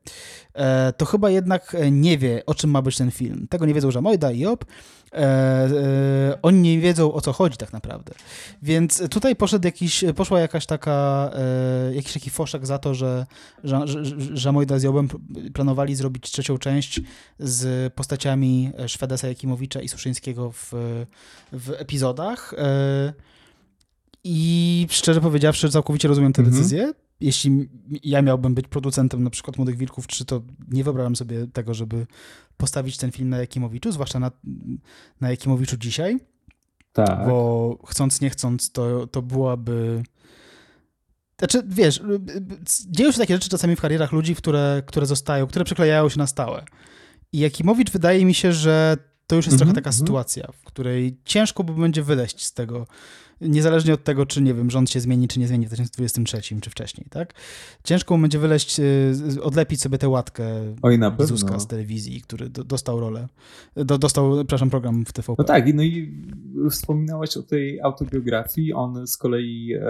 e, 0.54 0.92
to 0.92 1.04
chyba 1.04 1.30
jednak 1.30 1.76
nie 1.90 2.18
wie, 2.18 2.42
o 2.46 2.54
czym 2.54 2.70
ma 2.70 2.82
być 2.82 2.96
ten 2.96 3.10
film. 3.10 3.46
Tego 3.50 3.66
nie 3.66 3.74
wiedzą 3.74 3.90
Żamojda 3.90 4.32
i 4.32 4.38
Job. 4.38 4.64
E, 5.12 5.18
e, 5.18 6.42
oni 6.42 6.60
nie 6.60 6.80
wiedzą, 6.80 7.12
o 7.12 7.20
co 7.20 7.32
chodzi 7.32 7.56
tak 7.56 7.72
naprawdę. 7.72 8.14
Więc 8.62 9.02
tutaj 9.10 9.36
poszedł 9.36 9.66
jakiś, 9.66 10.04
poszła 10.16 10.40
jakaś 10.40 10.66
taka, 10.66 11.30
e, 11.34 11.94
jakiś 11.94 12.12
taki 12.12 12.30
foszek 12.30 12.66
za 12.66 12.78
to, 12.78 12.94
że, 12.94 13.26
że 13.64 13.84
Żamojda 14.32 14.78
z 14.78 14.82
Jobem 14.82 15.08
planowali 15.54 15.94
zrobić 15.94 16.30
trzecią 16.30 16.58
część 16.58 16.95
z 17.38 17.92
postaciami 17.94 18.72
Szwedesa 18.86 19.28
Jakimowicza 19.28 19.80
i 19.80 19.88
Suszyńskiego 19.88 20.52
w, 20.52 20.72
w 21.52 21.70
epizodach. 21.78 22.54
E, 22.58 23.12
I 24.24 24.86
szczerze 24.90 25.20
powiedziawszy, 25.20 25.70
całkowicie 25.70 26.08
rozumiem 26.08 26.32
tę 26.32 26.42
Mhm. 26.42 26.56
decyzję. 26.56 26.92
Jeśli 27.20 27.68
ja 28.04 28.22
miałbym 28.22 28.54
być 28.54 28.68
producentem 28.68 29.22
na 29.22 29.30
przykład 29.30 29.56
Młodych 29.56 29.76
Wilków 29.76 30.06
3, 30.06 30.24
to 30.24 30.42
nie 30.68 30.84
wyobrażam 30.84 31.16
sobie 31.16 31.46
tego, 31.46 31.74
żeby 31.74 32.06
postawić 32.56 32.96
ten 32.96 33.12
film 33.12 33.28
na 33.28 33.38
Jakimowiczu, 33.38 33.92
zwłaszcza 33.92 34.18
na, 34.18 34.30
na 35.20 35.30
Jakimowiczu 35.30 35.76
dzisiaj, 35.76 36.18
Tak. 36.92 37.28
bo 37.28 37.78
chcąc, 37.86 38.20
nie 38.20 38.30
chcąc, 38.30 38.72
to, 38.72 39.06
to 39.06 39.22
byłaby... 39.22 40.02
Znaczy, 41.38 41.62
wiesz, 41.66 42.00
dzieją 42.90 43.12
się 43.12 43.18
takie 43.18 43.34
rzeczy 43.34 43.48
czasami 43.48 43.76
w 43.76 43.80
karierach 43.80 44.12
ludzi, 44.12 44.36
które, 44.36 44.82
które 44.86 45.06
zostają, 45.06 45.46
które 45.46 45.64
przyklejają 45.64 46.08
się 46.08 46.18
na 46.18 46.26
stałe. 46.26 46.64
I 47.32 47.38
Jakimowicz 47.38 47.90
wydaje 47.90 48.24
mi 48.24 48.34
się, 48.34 48.52
że 48.52 48.96
to 49.26 49.36
już 49.36 49.46
jest 49.46 49.54
Mhm, 49.54 49.58
trochę 49.58 49.74
taka 49.74 49.90
mhm. 49.90 49.98
sytuacja, 49.98 50.48
w 50.52 50.64
której 50.64 51.20
ciężko 51.24 51.64
by 51.64 51.72
będzie 51.72 52.02
wyleźć 52.02 52.44
z 52.44 52.52
tego, 52.52 52.86
niezależnie 53.40 53.94
od 53.94 54.04
tego, 54.04 54.26
czy 54.26 54.42
nie 54.42 54.54
wiem, 54.54 54.70
rząd 54.70 54.90
się 54.90 55.00
zmieni, 55.00 55.28
czy 55.28 55.40
nie 55.40 55.48
zmieni 55.48 55.66
w 55.66 55.68
2023, 55.68 56.60
czy 56.60 56.70
wcześniej, 56.70 57.06
tak? 57.10 57.34
Ciężko 57.84 58.16
mu 58.16 58.22
będzie 58.22 58.38
wyleźć, 58.38 58.80
y, 58.80 58.82
z- 59.14 59.38
odlepić 59.38 59.80
sobie 59.80 59.98
tę 59.98 60.08
łatkę 60.08 60.74
Oj, 60.82 60.98
na 60.98 61.10
pewno. 61.10 61.60
z 61.60 61.66
telewizji, 61.66 62.20
który 62.20 62.48
do, 62.48 62.64
dostał 62.64 63.00
rolę, 63.00 63.28
do, 63.76 63.98
dostał, 63.98 64.36
przepraszam, 64.36 64.70
program 64.70 65.04
w 65.04 65.12
TVP. 65.12 65.34
No 65.38 65.44
tak, 65.44 65.74
no 65.74 65.82
i 65.82 66.24
wspominałeś 66.70 67.36
o 67.36 67.42
tej 67.42 67.80
autobiografii. 67.80 68.72
On 68.72 69.06
z 69.06 69.16
kolei 69.16 69.74
e, 69.74 69.80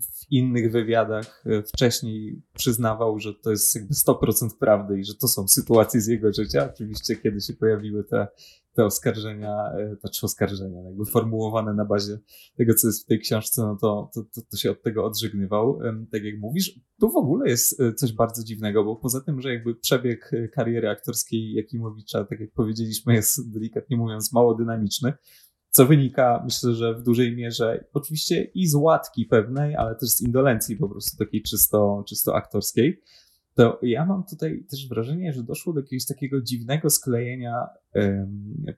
w 0.00 0.30
innych 0.30 0.72
wywiadach 0.72 1.44
e, 1.46 1.62
wcześniej 1.62 2.42
przyznawał, 2.54 3.18
że 3.20 3.34
to 3.34 3.50
jest 3.50 3.74
jakby 3.74 3.94
100% 3.94 4.48
prawdy 4.60 5.00
i 5.00 5.04
że 5.04 5.14
to 5.14 5.28
są 5.28 5.48
sytuacje 5.48 6.00
z 6.00 6.06
jego 6.06 6.32
życia. 6.32 6.68
Oczywiście, 6.74 7.16
kiedy 7.16 7.40
się 7.40 7.52
pojawiły 7.52 8.04
te, 8.04 8.26
te 8.74 8.84
oskarżenia, 8.84 9.72
znaczy 10.00 10.26
oskarżenia, 10.26 10.82
jakby 10.82 11.04
formułowane 11.04 11.74
na 11.74 11.84
bazie 11.84 12.18
tego, 12.56 12.74
co 12.74 12.86
jest 12.86 13.04
w 13.04 13.06
tej 13.06 13.20
książce, 13.20 13.62
no 13.62 13.76
to, 13.80 14.10
to, 14.14 14.22
to, 14.22 14.40
to 14.50 14.56
się 14.56 14.70
od 14.70 14.82
tego 14.82 15.04
odżegnywał. 15.04 15.78
Tak 16.12 16.24
jak 16.24 16.38
mówisz, 16.38 16.80
tu 17.00 17.10
w 17.10 17.16
ogóle 17.16 17.48
jest 17.48 17.80
e, 17.80 17.94
coś 17.94 18.12
bardzo 18.12 18.44
dziwnego, 18.44 18.84
bo 18.84 18.96
poza 18.96 19.20
tym, 19.20 19.40
że 19.40 19.54
jakby 19.54 19.74
przebieg 19.74 20.30
e, 20.32 20.48
kariery 20.48 20.88
aktorskiej 20.88 21.52
Jakimowicza, 21.52 22.24
tak 22.24 22.40
jak 22.40 22.52
powiedzieliśmy, 22.52 23.14
jest 23.14 23.52
delikatnie 23.52 23.96
mówiąc 23.96 24.32
mało 24.32 24.54
dynamiczny, 24.54 25.12
co 25.70 25.86
wynika, 25.86 26.42
myślę, 26.44 26.74
że 26.74 26.94
w 26.94 27.02
dużej 27.02 27.36
mierze 27.36 27.84
oczywiście 27.92 28.44
i 28.44 28.66
z 28.66 28.74
łatki 28.74 29.24
pewnej, 29.24 29.76
ale 29.76 29.94
też 29.94 30.08
z 30.08 30.22
indolencji 30.22 30.76
po 30.76 30.88
prostu 30.88 31.24
takiej 31.24 31.42
czysto, 31.42 32.04
czysto 32.08 32.36
aktorskiej, 32.36 33.02
to 33.54 33.78
ja 33.82 34.06
mam 34.06 34.24
tutaj 34.24 34.64
też 34.70 34.88
wrażenie, 34.88 35.32
że 35.32 35.42
doszło 35.42 35.72
do 35.72 35.80
jakiegoś 35.80 36.06
takiego 36.06 36.40
dziwnego 36.40 36.90
sklejenia 36.90 37.66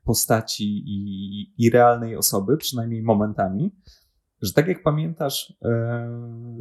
postaci 0.04 0.82
i, 0.86 1.66
i 1.66 1.70
realnej 1.70 2.16
osoby, 2.16 2.56
przynajmniej 2.56 3.02
momentami, 3.02 3.70
że 4.42 4.52
tak 4.52 4.68
jak 4.68 4.82
pamiętasz 4.82 5.58
em, 5.62 6.56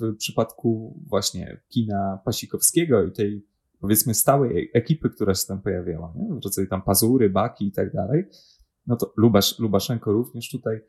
w 0.00 0.16
przypadku 0.16 1.00
właśnie 1.06 1.60
kina 1.68 2.18
Pasikowskiego 2.24 3.04
i 3.04 3.12
tej 3.12 3.46
powiedzmy 3.80 4.14
stałej 4.14 4.70
ekipy, 4.74 5.10
która 5.10 5.34
się 5.34 5.46
tam 5.46 5.62
pojawiała, 5.62 6.12
nie? 6.16 6.34
rodzaju 6.44 6.68
tam 6.68 6.82
Pazury, 6.82 7.30
Baki 7.30 7.66
i 7.66 7.72
tak 7.72 7.92
dalej, 7.92 8.24
no 8.86 8.96
to 8.96 9.12
Lubasz, 9.16 9.58
Lubaszenko 9.58 10.12
również 10.12 10.50
tutaj 10.50 10.80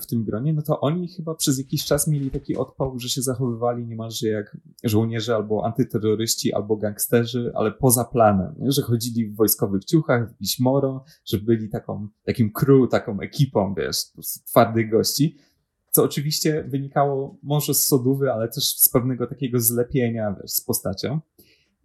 w 0.00 0.06
tym 0.06 0.24
gronie, 0.24 0.52
no 0.52 0.62
to 0.62 0.80
oni 0.80 1.08
chyba 1.08 1.34
przez 1.34 1.58
jakiś 1.58 1.84
czas 1.84 2.08
mieli 2.08 2.30
taki 2.30 2.56
odpał, 2.56 2.98
że 2.98 3.08
się 3.08 3.22
zachowywali 3.22 3.86
niemalże 3.86 4.28
jak 4.28 4.56
żołnierze 4.84 5.34
albo 5.34 5.66
antyterroryści, 5.66 6.52
albo 6.52 6.76
gangsterzy, 6.76 7.52
ale 7.54 7.72
poza 7.72 8.04
planem, 8.04 8.54
nie? 8.58 8.72
że 8.72 8.82
chodzili 8.82 9.26
w 9.26 9.36
wojskowych 9.36 9.84
ciuchach, 9.84 10.30
w 10.30 10.60
moro, 10.60 11.04
że 11.24 11.38
byli 11.38 11.68
taką, 11.68 12.08
takim 12.24 12.52
crew, 12.52 12.90
taką 12.90 13.20
ekipą, 13.20 13.74
wiesz, 13.74 13.96
twardych 14.46 14.90
gości, 14.90 15.36
co 15.90 16.04
oczywiście 16.04 16.64
wynikało 16.68 17.38
może 17.42 17.74
z 17.74 17.84
sodówy, 17.84 18.32
ale 18.32 18.48
też 18.48 18.64
z 18.64 18.88
pewnego 18.88 19.26
takiego 19.26 19.60
zlepienia 19.60 20.36
wiesz, 20.40 20.50
z 20.50 20.60
postacią. 20.60 21.20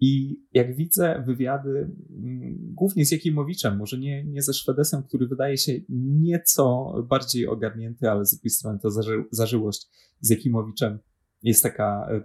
I 0.06 0.40
jak 0.54 0.76
widzę 0.76 1.24
wywiady, 1.26 1.70
mm, 1.70 2.58
głównie 2.74 3.06
z 3.06 3.12
Jakimowiczem, 3.12 3.78
może 3.78 4.00
nie, 4.00 4.24
nie 4.24 4.42
ze 4.42 4.54
Szwedesem, 4.54 5.04
który 5.04 5.28
wydaje 5.28 5.58
się 5.58 5.74
nieco 5.90 6.94
bardziej 7.10 7.48
ogarnięty, 7.48 8.10
ale 8.10 8.26
z 8.26 8.32
drugiej 8.36 8.50
strony 8.50 8.80
ta 8.80 8.90
zaży, 8.90 9.24
zażyłość 9.32 9.88
z 10.20 10.30
Jakimowiczem 10.30 11.00
jest 11.44 11.64
taka 11.64 12.08
e, 12.12 12.22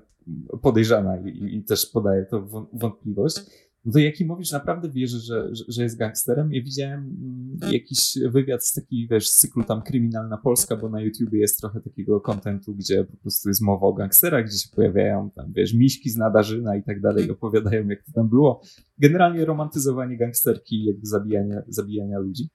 podejrzana 0.62 1.18
i, 1.20 1.57
i 1.57 1.64
też 1.64 1.87
podaje 1.87 2.24
to 2.24 2.43
wą- 2.43 2.66
wątpliwość. 2.72 3.37
No 3.89 3.93
to 3.93 3.99
Jakimowicz 3.99 4.53
naprawdę 4.53 4.91
wierzy, 4.91 5.18
że, 5.18 5.55
że, 5.55 5.64
że 5.68 5.82
jest 5.82 5.99
gangsterem. 5.99 6.53
Ja 6.53 6.62
widziałem 6.62 7.01
mm, 7.01 7.72
jakiś 7.72 8.18
wywiad 8.30 8.66
z 8.66 8.72
takiej, 8.72 9.09
wiesz, 9.11 9.28
z 9.28 9.36
cyklu 9.36 9.64
tam 9.64 9.82
Kryminalna 9.82 10.39
Polska, 10.39 10.76
bo 10.76 10.89
na 10.89 11.01
YouTubie 11.01 11.41
jest 11.41 11.61
trochę 11.61 11.80
takiego 11.80 12.20
kontentu, 12.20 12.74
gdzie 12.74 13.05
po 13.05 13.16
prostu 13.16 13.49
jest 13.49 13.61
mowa 13.61 13.86
o 13.86 13.93
gangsterach, 13.93 14.47
gdzie 14.47 14.59
się 14.59 14.68
pojawiają 14.76 15.30
tam, 15.30 15.53
wiesz, 15.53 15.74
miśki 15.74 16.11
z 16.11 16.16
nadarzyna 16.16 16.76
i 16.76 16.82
tak 16.82 17.01
dalej, 17.01 17.26
i 17.26 17.30
opowiadają 17.30 17.89
jak 17.89 18.05
to 18.05 18.12
tam 18.12 18.28
było. 18.28 18.62
Generalnie 18.99 19.45
romantyzowanie 19.45 20.16
gangsterki 20.16 20.84
jakby 20.84 21.07
zabijania, 21.07 21.62
zabijania 21.68 22.18
ludzi. 22.18 22.49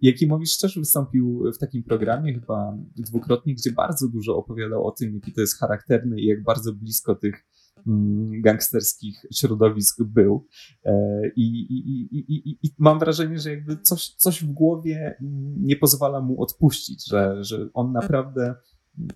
Jakimowicz 0.00 0.58
też 0.58 0.78
wystąpił 0.78 1.44
w 1.54 1.58
takim 1.58 1.82
programie 1.82 2.34
chyba 2.34 2.78
dwukrotnie, 2.96 3.54
gdzie 3.54 3.72
bardzo 3.72 4.08
dużo 4.08 4.36
opowiadał 4.36 4.86
o 4.86 4.90
tym, 4.90 5.14
jaki 5.14 5.32
to 5.32 5.40
jest 5.40 5.58
charakterny 5.58 6.20
i 6.20 6.26
jak 6.26 6.42
bardzo 6.42 6.72
blisko 6.72 7.14
tych 7.14 7.34
mm, 7.34 7.44
gangsterskich 8.40 9.26
środowisk 9.34 10.02
był. 10.02 10.46
E, 10.84 11.20
I, 11.36 11.42
i, 11.42 12.00
i, 12.18 12.58
i, 12.62 12.74
mam 12.78 12.98
wrażenie, 12.98 13.38
że 13.38 13.50
jakby 13.50 13.76
coś, 13.76 14.08
coś 14.08 14.44
w 14.44 14.52
głowie 14.52 15.16
mm, 15.20 15.54
nie 15.60 15.76
pozwala 15.76 16.20
mu 16.20 16.42
odpuścić, 16.42 17.08
że, 17.08 17.44
że 17.44 17.68
on 17.74 17.92
naprawdę, 17.92 18.54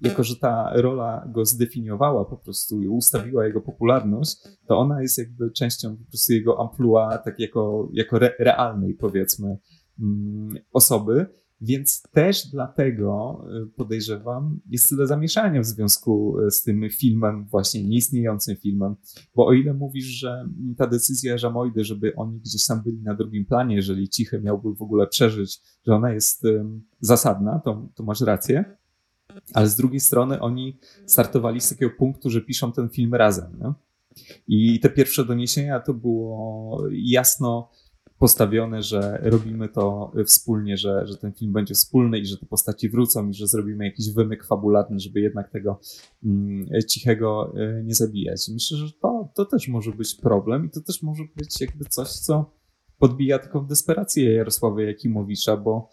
jako 0.02 0.24
że 0.24 0.36
ta 0.36 0.72
rola 0.74 1.28
go 1.32 1.44
zdefiniowała 1.44 2.24
po 2.24 2.36
prostu 2.36 2.82
i 2.82 2.88
ustawiła 2.88 3.46
jego 3.46 3.60
popularność, 3.60 4.36
to 4.66 4.78
ona 4.78 5.02
jest 5.02 5.18
jakby 5.18 5.50
częścią 5.50 5.96
po 5.96 6.04
prostu 6.04 6.32
jego 6.32 6.60
amplua, 6.60 7.18
tak 7.18 7.38
jako, 7.38 7.88
jako 7.92 8.16
re, 8.16 8.32
realnej 8.38 8.94
powiedzmy 8.94 9.58
mm, 10.00 10.54
osoby. 10.72 11.26
Więc 11.64 12.02
też 12.12 12.46
dlatego 12.46 13.40
y, 13.62 13.66
podejrzewam, 13.66 14.60
jest 14.70 14.88
tyle 14.88 15.06
zamieszania 15.06 15.60
w 15.60 15.64
związku 15.64 16.40
y, 16.40 16.50
z 16.50 16.62
tym 16.62 16.90
filmem, 16.90 17.44
właśnie 17.44 17.84
nieistniejącym 17.84 18.56
filmem, 18.56 18.96
bo 19.34 19.46
o 19.46 19.52
ile 19.52 19.74
mówisz, 19.74 20.04
że 20.04 20.48
ta 20.76 20.86
decyzja 20.86 21.38
Żamojdy, 21.38 21.84
żeby 21.84 22.14
oni 22.16 22.40
gdzieś 22.40 22.66
tam 22.66 22.82
byli 22.82 23.02
na 23.02 23.14
drugim 23.14 23.44
planie, 23.44 23.76
jeżeli 23.76 24.08
Cichy 24.08 24.40
miałby 24.40 24.74
w 24.74 24.82
ogóle 24.82 25.06
przeżyć, 25.06 25.60
że 25.86 25.94
ona 25.94 26.12
jest 26.12 26.42
zasadna, 27.00 27.60
to, 27.64 27.88
to 27.94 28.04
masz 28.04 28.20
rację. 28.20 28.64
Ale 29.54 29.68
z 29.68 29.76
drugiej 29.76 30.00
strony 30.00 30.40
oni 30.40 30.78
startowali 31.06 31.60
z 31.60 31.68
takiego 31.68 31.92
punktu, 31.98 32.30
że 32.30 32.40
piszą 32.40 32.72
ten 32.72 32.88
film 32.88 33.14
razem. 33.14 33.74
I 34.48 34.80
te 34.80 34.90
pierwsze 34.90 35.24
doniesienia 35.24 35.80
to 35.80 35.94
było 35.94 36.82
jasno 36.92 37.70
postawione, 38.22 38.82
że 38.82 39.18
robimy 39.22 39.68
to 39.68 40.12
wspólnie, 40.26 40.76
że, 40.76 41.06
że 41.06 41.16
ten 41.16 41.32
film 41.32 41.52
będzie 41.52 41.74
wspólny 41.74 42.18
i 42.18 42.26
że 42.26 42.38
te 42.38 42.46
postaci 42.46 42.88
wrócą 42.88 43.28
i 43.28 43.34
że 43.34 43.46
zrobimy 43.46 43.84
jakiś 43.84 44.10
wymyk 44.10 44.46
fabularny, 44.46 45.00
żeby 45.00 45.20
jednak 45.20 45.50
tego 45.50 45.80
mm, 46.24 46.66
cichego 46.88 47.54
y, 47.56 47.84
nie 47.84 47.94
zabijać. 47.94 48.48
Myślę, 48.48 48.78
że 48.78 48.92
to, 48.92 49.28
to 49.34 49.44
też 49.44 49.68
może 49.68 49.92
być 49.92 50.14
problem 50.14 50.66
i 50.66 50.70
to 50.70 50.80
też 50.80 51.02
może 51.02 51.22
być 51.36 51.60
jakby 51.60 51.84
coś, 51.84 52.08
co 52.08 52.50
podbija 52.98 53.38
taką 53.38 53.66
desperację 53.66 54.32
Jarosława 54.32 54.82
Jakimowicza, 54.82 55.56
bo 55.56 55.90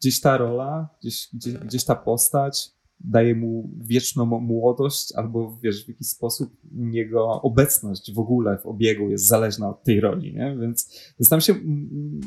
gdzieś 0.00 0.20
ta 0.20 0.36
rola, 0.36 0.88
gdzieś, 1.00 1.28
gdzieś, 1.32 1.54
gdzieś 1.54 1.84
ta 1.84 1.94
postać 1.94 2.70
daje 3.00 3.34
mu 3.34 3.70
wieczną 3.80 4.26
młodość, 4.26 5.12
albo 5.16 5.58
wiesz, 5.62 5.84
w 5.84 5.88
jakiś 5.88 6.08
sposób 6.08 6.56
jego 6.92 7.42
obecność 7.42 8.12
w 8.12 8.18
ogóle 8.18 8.58
w 8.58 8.66
obiegu 8.66 9.10
jest 9.10 9.26
zależna 9.26 9.68
od 9.68 9.82
tej 9.82 10.00
roli, 10.00 10.34
nie? 10.34 10.56
Więc, 10.60 11.10
tam 11.30 11.40
się, 11.40 11.54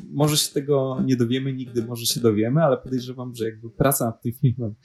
może 0.09 0.37
się 0.37 0.53
tego 0.53 1.01
nie 1.05 1.15
dowiemy 1.15 1.53
nigdy, 1.53 1.85
może 1.85 2.05
się 2.05 2.19
dowiemy, 2.19 2.63
ale 2.63 2.77
podejrzewam, 2.77 3.35
że 3.35 3.45
jakby 3.45 3.69
praca 3.69 4.05
nad 4.05 4.21
tym 4.21 4.33
filmem, 4.33 4.75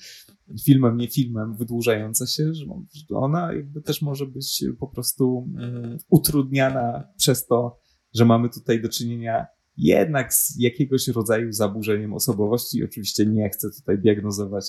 filmem, 0.65 0.97
nie 0.97 1.09
filmem, 1.09 1.57
wydłużająca 1.57 2.27
się, 2.27 2.55
że 2.55 2.67
ona 3.15 3.53
jakby 3.53 3.83
też 3.83 4.03
może 4.03 4.27
być 4.27 4.65
po 4.79 4.89
prostu 4.89 5.35
um, 5.37 5.99
utrudniana 6.09 7.09
przez 7.17 7.47
to, 7.47 7.79
że 8.15 8.25
mamy 8.25 8.49
tutaj 8.49 8.83
do 8.83 8.89
czynienia 8.89 9.47
jednak 9.77 10.35
z 10.35 10.57
jakiegoś 10.59 11.09
rodzaju 11.09 11.53
zaburzeniem 11.53 12.15
osobowości. 12.15 12.85
Oczywiście 12.85 13.27
nie 13.27 13.51
chcę 13.51 13.69
tutaj 13.71 13.99
diagnozować, 13.99 14.65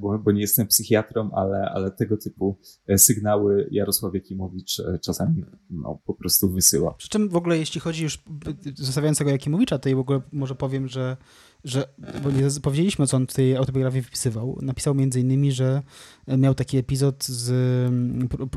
bo, 0.00 0.18
bo 0.18 0.32
nie 0.32 0.40
jestem 0.40 0.66
psychiatrą, 0.66 1.30
ale, 1.32 1.70
ale 1.74 1.90
tego 1.90 2.16
typu 2.16 2.58
e, 2.88 2.98
sygnały 2.98 3.68
Jarosław 3.70 4.14
Jakimowicz 4.14 4.80
e, 4.80 4.98
czasami 4.98 5.44
no, 5.70 6.00
po 6.06 6.14
prostu 6.14 6.50
wysyła. 6.50 6.94
Przy 6.94 7.08
czym 7.08 7.28
w 7.28 7.36
ogóle 7.36 7.58
jeśli 7.58 7.80
chodzi 7.80 8.02
już, 8.02 8.24
zostawiając 8.74 9.18
tego 9.18 9.30
Jakimowicza, 9.30 9.78
to 9.78 9.88
i 9.88 9.94
w 9.94 9.98
ogóle 9.98 10.20
może 10.32 10.54
powiem, 10.54 10.88
że, 10.88 11.16
że 11.64 11.88
bo 12.22 12.30
nie 12.30 12.48
powiedzieliśmy, 12.62 13.06
co 13.06 13.16
on 13.16 13.26
w 13.26 13.32
tej 13.32 13.56
autobiografii 13.56 14.04
wpisywał. 14.04 14.58
Napisał 14.62 14.94
między 14.94 15.20
innymi, 15.20 15.52
że 15.52 15.82
miał 16.38 16.54
taki 16.54 16.78
epizod 16.78 17.24
z 17.24 17.52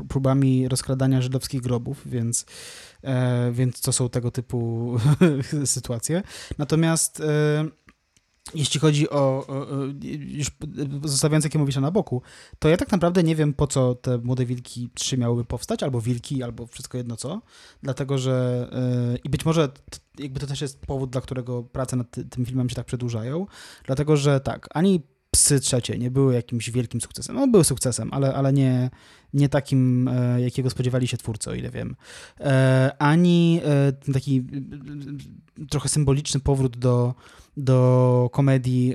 próbami 0.08 0.68
rozkradania 0.68 1.22
żydowskich 1.22 1.60
grobów, 1.60 2.02
więc 2.06 2.46
E, 3.04 3.50
więc 3.52 3.80
to 3.80 3.92
są 3.92 4.08
tego 4.08 4.30
typu 4.30 4.92
sytuacje. 5.64 6.22
Natomiast 6.58 7.20
e, 7.20 7.24
jeśli 8.54 8.80
chodzi 8.80 9.10
o, 9.10 9.46
już 10.20 10.50
zostawiając 11.04 11.44
Jakimowicza 11.44 11.80
na 11.80 11.90
boku, 11.90 12.22
to 12.58 12.68
ja 12.68 12.76
tak 12.76 12.92
naprawdę 12.92 13.22
nie 13.22 13.36
wiem, 13.36 13.54
po 13.54 13.66
co 13.66 13.94
te 13.94 14.18
Młode 14.18 14.46
Wilki 14.46 14.90
3 14.94 15.18
miałyby 15.18 15.44
powstać, 15.44 15.82
albo 15.82 16.00
Wilki, 16.00 16.42
albo 16.42 16.66
wszystko 16.66 16.98
jedno 16.98 17.16
co, 17.16 17.42
dlatego 17.82 18.18
że 18.18 18.68
e, 18.72 19.18
i 19.24 19.28
być 19.30 19.44
może 19.44 19.68
jakby 20.18 20.40
to 20.40 20.46
też 20.46 20.60
jest 20.60 20.80
powód, 20.80 21.10
dla 21.10 21.20
którego 21.20 21.62
prace 21.62 21.96
nad 21.96 22.06
tym 22.30 22.46
filmem 22.46 22.68
się 22.68 22.76
tak 22.76 22.86
przedłużają, 22.86 23.46
dlatego 23.84 24.16
że 24.16 24.40
tak, 24.40 24.68
ani 24.74 25.02
Psy 25.30 25.60
trzecie 25.60 25.98
nie 25.98 26.10
były 26.10 26.34
jakimś 26.34 26.70
wielkim 26.70 27.00
sukcesem. 27.00 27.36
No, 27.36 27.48
były 27.48 27.64
sukcesem, 27.64 28.08
ale, 28.12 28.34
ale 28.34 28.52
nie, 28.52 28.90
nie 29.32 29.48
takim, 29.48 30.08
e, 30.08 30.40
jakiego 30.40 30.70
spodziewali 30.70 31.08
się 31.08 31.16
twórcy, 31.16 31.50
o 31.50 31.54
ile 31.54 31.70
wiem. 31.70 31.96
E, 32.40 32.92
ani 32.98 33.60
e, 33.64 34.12
taki 34.12 34.44
trochę 35.70 35.88
symboliczny 35.88 36.40
powrót 36.40 36.76
do, 36.76 37.14
do 37.56 38.30
komedii 38.32 38.94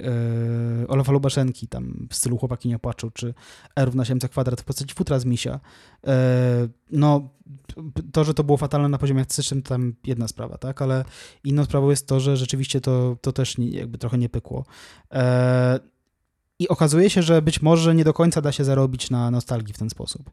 Olafa 0.87 1.11
Lubaszenki, 1.11 1.67
tam 1.67 2.07
w 2.09 2.15
stylu 2.15 2.37
Chłopaki 2.37 2.69
nie 2.69 2.79
płaczą, 2.79 3.11
czy 3.11 3.33
R 3.75 3.95
na 3.95 4.05
7 4.05 4.29
kwadrat 4.29 4.61
w 4.61 4.63
postaci 4.63 4.95
futra 4.95 5.19
z 5.19 5.25
misia. 5.25 5.59
No, 6.91 7.29
to, 8.11 8.23
że 8.23 8.33
to 8.33 8.43
było 8.43 8.57
fatalne 8.57 8.89
na 8.89 8.97
poziomie 8.97 9.21
artystycznym, 9.21 9.61
to 9.61 9.69
tam 9.69 9.93
jedna 10.05 10.27
sprawa, 10.27 10.57
tak, 10.57 10.81
ale 10.81 11.05
inną 11.43 11.65
sprawą 11.65 11.89
jest 11.89 12.07
to, 12.07 12.19
że 12.19 12.37
rzeczywiście 12.37 12.81
to, 12.81 13.17
to 13.21 13.31
też 13.31 13.55
jakby 13.59 13.97
trochę 13.97 14.17
nie 14.17 14.29
pykło. 14.29 14.65
I 16.59 16.67
okazuje 16.67 17.09
się, 17.09 17.21
że 17.21 17.41
być 17.41 17.61
może 17.61 17.95
nie 17.95 18.03
do 18.03 18.13
końca 18.13 18.41
da 18.41 18.51
się 18.51 18.63
zarobić 18.63 19.09
na 19.09 19.31
nostalgii 19.31 19.73
w 19.73 19.77
ten 19.77 19.89
sposób. 19.89 20.31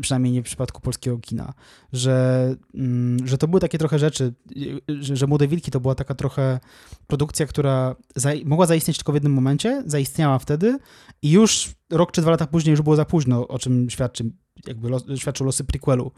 Przynajmniej 0.00 0.32
nie 0.32 0.42
w 0.42 0.44
przypadku 0.44 0.80
polskiego 0.80 1.18
kina. 1.18 1.54
Że, 1.92 2.56
mm, 2.74 3.26
że 3.26 3.38
to 3.38 3.48
były 3.48 3.60
takie 3.60 3.78
trochę 3.78 3.98
rzeczy, 3.98 4.34
że, 4.88 5.16
że 5.16 5.26
Młode 5.26 5.48
Wilki 5.48 5.70
to 5.70 5.80
była 5.80 5.94
taka 5.94 6.14
trochę 6.14 6.60
produkcja, 7.06 7.46
która 7.46 7.96
za, 8.16 8.30
mogła 8.44 8.66
zaistnieć 8.66 8.96
tylko 8.96 9.12
w 9.12 9.14
jednym 9.14 9.32
momencie, 9.32 9.82
zaistniała 9.86 10.38
wtedy 10.38 10.78
i 11.22 11.30
już 11.30 11.74
rok 11.90 12.12
czy 12.12 12.20
dwa 12.20 12.30
lata 12.30 12.46
później 12.46 12.70
już 12.70 12.82
było 12.82 12.96
za 12.96 13.04
późno, 13.04 13.48
o 13.48 13.58
czym 13.58 13.90
świadczy 13.90 14.30
jakby 14.66 14.88
los, 14.88 15.04
świadczą 15.16 15.44
losy 15.44 15.64
prequelu, 15.64 16.12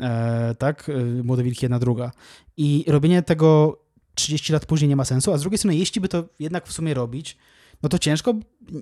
e, 0.00 0.54
tak? 0.58 0.88
E, 0.88 1.22
Młode 1.22 1.42
Wilki 1.42 1.64
jedna 1.64 1.78
druga. 1.78 2.10
I 2.56 2.84
robienie 2.88 3.22
tego 3.22 3.78
30 4.14 4.52
lat 4.52 4.66
później 4.66 4.88
nie 4.88 4.96
ma 4.96 5.04
sensu, 5.04 5.32
a 5.32 5.38
z 5.38 5.40
drugiej 5.40 5.58
strony, 5.58 5.76
jeśli 5.76 6.00
by 6.00 6.08
to 6.08 6.24
jednak 6.38 6.66
w 6.66 6.72
sumie 6.72 6.94
robić, 6.94 7.36
no 7.84 7.88
to 7.88 7.98
ciężko, 7.98 8.34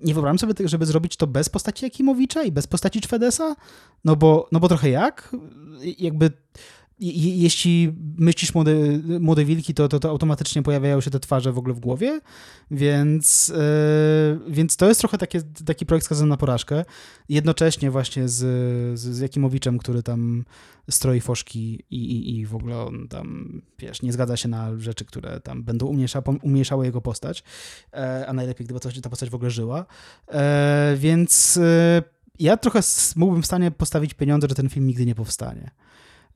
nie 0.05 0.15
wyobrażam 0.15 0.39
sobie, 0.39 0.69
żeby 0.69 0.87
zrobić 0.87 1.17
to 1.17 1.27
bez 1.27 1.49
postaci 1.49 1.85
Jakimowicza 1.85 2.43
i 2.43 2.53
bez 2.53 2.67
postaci 2.67 3.01
Czwedesa, 3.01 3.57
no 4.05 4.17
bo, 4.17 4.49
no 4.53 4.61
bo 4.61 4.69
trochę 4.69 4.91
jak? 4.91 5.37
Jakby 5.99 6.31
jeśli 7.03 7.93
myślisz 8.19 8.55
młode, 8.55 8.75
młode 9.21 9.45
wilki, 9.45 9.75
to, 9.75 9.89
to, 9.89 10.01
to 10.01 10.11
automatycznie 10.11 10.63
pojawiają 10.63 11.01
się 11.01 11.11
te 11.11 11.21
twarze 11.21 11.53
w 11.53 11.59
ogóle 11.59 11.75
w 11.75 11.81
głowie, 11.81 12.21
więc, 12.71 13.49
yy, 13.49 14.53
więc 14.53 14.77
to 14.77 14.89
jest 14.89 15.01
trochę 15.01 15.19
takie, 15.19 15.43
taki 15.67 15.87
projekt 15.87 16.07
skazany 16.07 16.29
na 16.29 16.37
porażkę. 16.37 16.85
Jednocześnie 17.29 17.91
właśnie 17.91 18.29
z, 18.29 18.39
z, 18.99 19.01
z 19.01 19.21
Jakimowiczem, 19.21 19.79
który 19.79 20.03
tam 20.03 20.45
stroi 20.91 21.21
foszki 21.21 21.85
i, 21.91 21.97
i, 21.97 22.39
i 22.39 22.47
w 22.47 22.55
ogóle 22.55 22.79
on 22.79 23.09
tam, 23.09 23.61
wiesz, 23.79 24.03
nie 24.03 24.13
zgadza 24.13 24.37
się 24.37 24.49
na 24.49 24.79
rzeczy, 24.79 25.05
które 25.05 25.41
tam 25.41 25.63
będą 25.63 25.87
umniejsza, 25.87 26.23
umniejszały 26.43 26.87
jego 26.87 27.01
postać, 27.01 27.45
e, 27.93 28.27
a 28.27 28.33
najlepiej, 28.33 28.67
gdyby 28.67 28.81
ta 28.81 29.11
postać 29.11 29.31
w 29.31 29.35
ogóle 29.35 29.51
żyła. 29.51 29.87
E, 30.29 30.95
więc 30.99 31.57
e, 31.57 32.03
ja 32.39 32.57
trochę 32.57 32.81
mógłbym 33.17 33.43
w 33.43 33.47
stanie 33.47 33.71
postawić 33.71 34.15
pieniądze, 34.15 34.47
że 34.49 34.55
ten 34.55 34.69
film 34.69 34.87
nigdy 34.87 35.07
nie 35.07 35.15
powstanie. 35.15 35.71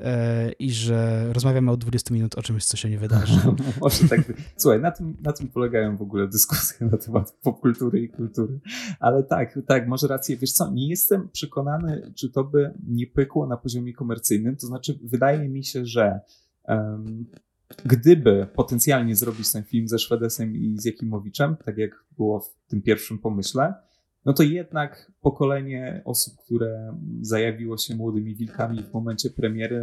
E, 0.00 0.52
i 0.52 0.70
że 0.72 1.28
rozmawiamy 1.32 1.70
od 1.70 1.80
20 1.80 2.14
minut 2.14 2.38
o 2.38 2.42
czymś, 2.42 2.64
co 2.64 2.76
się 2.76 2.90
nie 2.90 2.98
wydarzy. 2.98 3.40
Może 3.80 4.08
tak. 4.08 4.20
Słuchaj, 4.56 4.80
na 4.80 4.90
tym, 4.90 5.16
na 5.22 5.32
tym 5.32 5.48
polegają 5.48 5.96
w 5.96 6.02
ogóle 6.02 6.28
dyskusje 6.28 6.86
na 6.86 6.96
temat 6.96 7.32
popkultury 7.42 8.00
i 8.00 8.08
kultury. 8.08 8.60
Ale 9.00 9.22
tak, 9.22 9.58
tak, 9.66 9.88
może 9.88 10.06
rację. 10.06 10.36
Wiesz 10.36 10.52
co, 10.52 10.70
nie 10.70 10.88
jestem 10.88 11.28
przekonany, 11.28 12.12
czy 12.14 12.30
to 12.30 12.44
by 12.44 12.74
nie 12.88 13.06
pykło 13.06 13.46
na 13.46 13.56
poziomie 13.56 13.92
komercyjnym. 13.92 14.56
To 14.56 14.66
znaczy, 14.66 14.98
wydaje 15.02 15.48
mi 15.48 15.64
się, 15.64 15.86
że 15.86 16.20
um, 16.68 17.26
gdyby 17.84 18.46
potencjalnie 18.54 19.16
zrobić 19.16 19.52
ten 19.52 19.62
film 19.62 19.88
ze 19.88 19.98
Szwedesem 19.98 20.56
i 20.56 20.78
z 20.78 20.84
Jakimowiczem, 20.84 21.56
tak 21.64 21.78
jak 21.78 22.04
było 22.16 22.40
w 22.40 22.54
tym 22.68 22.82
pierwszym 22.82 23.18
pomyśle, 23.18 23.74
no 24.26 24.32
to 24.32 24.42
jednak 24.42 25.12
pokolenie 25.20 26.02
osób, 26.04 26.34
które 26.44 26.98
zajawiło 27.20 27.78
się 27.78 27.96
młodymi 27.96 28.36
wilkami 28.36 28.82
w 28.82 28.92
momencie 28.92 29.30
premiery, 29.30 29.80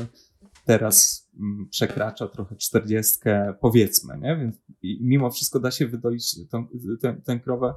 teraz 0.66 1.28
mm, 1.40 1.68
przekracza 1.70 2.28
trochę 2.28 2.56
czterdziestkę, 2.56 3.54
powiedzmy, 3.62 4.18
nie? 4.18 4.38
Więc 4.38 4.56
mimo 5.02 5.30
wszystko 5.30 5.60
da 5.60 5.72
się 5.72 5.88
wydoić 5.88 6.36
tę 7.26 7.40
krowę 7.40 7.74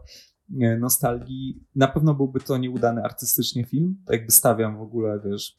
e, 0.61 0.77
nostalgii. 0.79 1.65
Na 1.75 1.89
pewno 1.89 2.15
byłby 2.15 2.41
to 2.41 2.59
nieudany 2.59 3.03
artystycznie 3.03 3.65
film, 3.65 3.97
tak 4.07 4.17
jakby 4.17 4.33
stawiam 4.33 4.79
w 4.79 4.83
ogóle, 4.83 5.21
wiesz, 5.25 5.59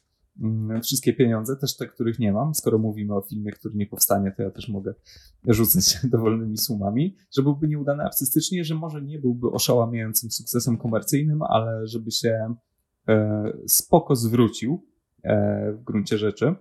wszystkie 0.82 1.12
pieniądze, 1.12 1.56
też 1.56 1.76
te, 1.76 1.86
których 1.86 2.18
nie 2.18 2.32
mam. 2.32 2.54
Skoro 2.54 2.78
mówimy 2.78 3.14
o 3.14 3.22
filmie, 3.22 3.52
który 3.52 3.74
nie 3.74 3.86
powstanie, 3.86 4.32
to 4.36 4.42
ja 4.42 4.50
też 4.50 4.68
mogę 4.68 4.94
rzucać 5.46 5.98
dowolnymi 6.12 6.56
sumami, 6.56 7.16
że 7.36 7.42
byłby 7.42 7.68
nieudany 7.68 8.02
artystycznie, 8.02 8.64
że 8.64 8.74
może 8.74 9.02
nie 9.02 9.18
byłby 9.18 9.50
oszałamiającym 9.50 10.30
sukcesem 10.30 10.78
komercyjnym, 10.78 11.42
ale 11.42 11.86
żeby 11.86 12.10
się 12.10 12.54
e, 13.08 13.52
spoko 13.66 14.16
zwrócił 14.16 14.86
e, 15.22 15.72
w 15.72 15.84
gruncie 15.84 16.18
rzeczy. 16.18 16.54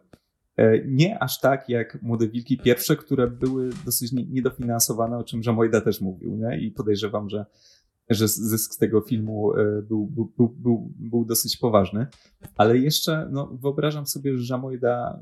E, 0.57 0.87
nie 0.87 1.19
aż 1.19 1.39
tak 1.39 1.69
jak 1.69 2.01
Młode 2.01 2.27
Wilki 2.27 2.57
pierwsze, 2.57 2.95
które 2.95 3.27
były 3.27 3.69
dosyć 3.85 4.11
niedofinansowane, 4.11 5.17
o 5.17 5.23
czym 5.23 5.43
Żamojda 5.43 5.81
też 5.81 6.01
mówił. 6.01 6.35
Nie? 6.35 6.59
I 6.59 6.71
podejrzewam, 6.71 7.29
że 7.29 7.45
że 8.09 8.27
zysk 8.27 8.73
z 8.73 8.77
tego 8.77 9.01
filmu 9.01 9.53
e, 9.53 9.81
był, 9.81 10.07
był, 10.07 10.49
był, 10.49 10.93
był, 10.95 11.25
dosyć 11.25 11.57
poważny. 11.57 12.07
Ale 12.55 12.77
jeszcze 12.77 13.29
no, 13.31 13.47
wyobrażam 13.61 14.07
sobie, 14.07 14.37
że 14.37 14.43
Żamojda 14.43 15.19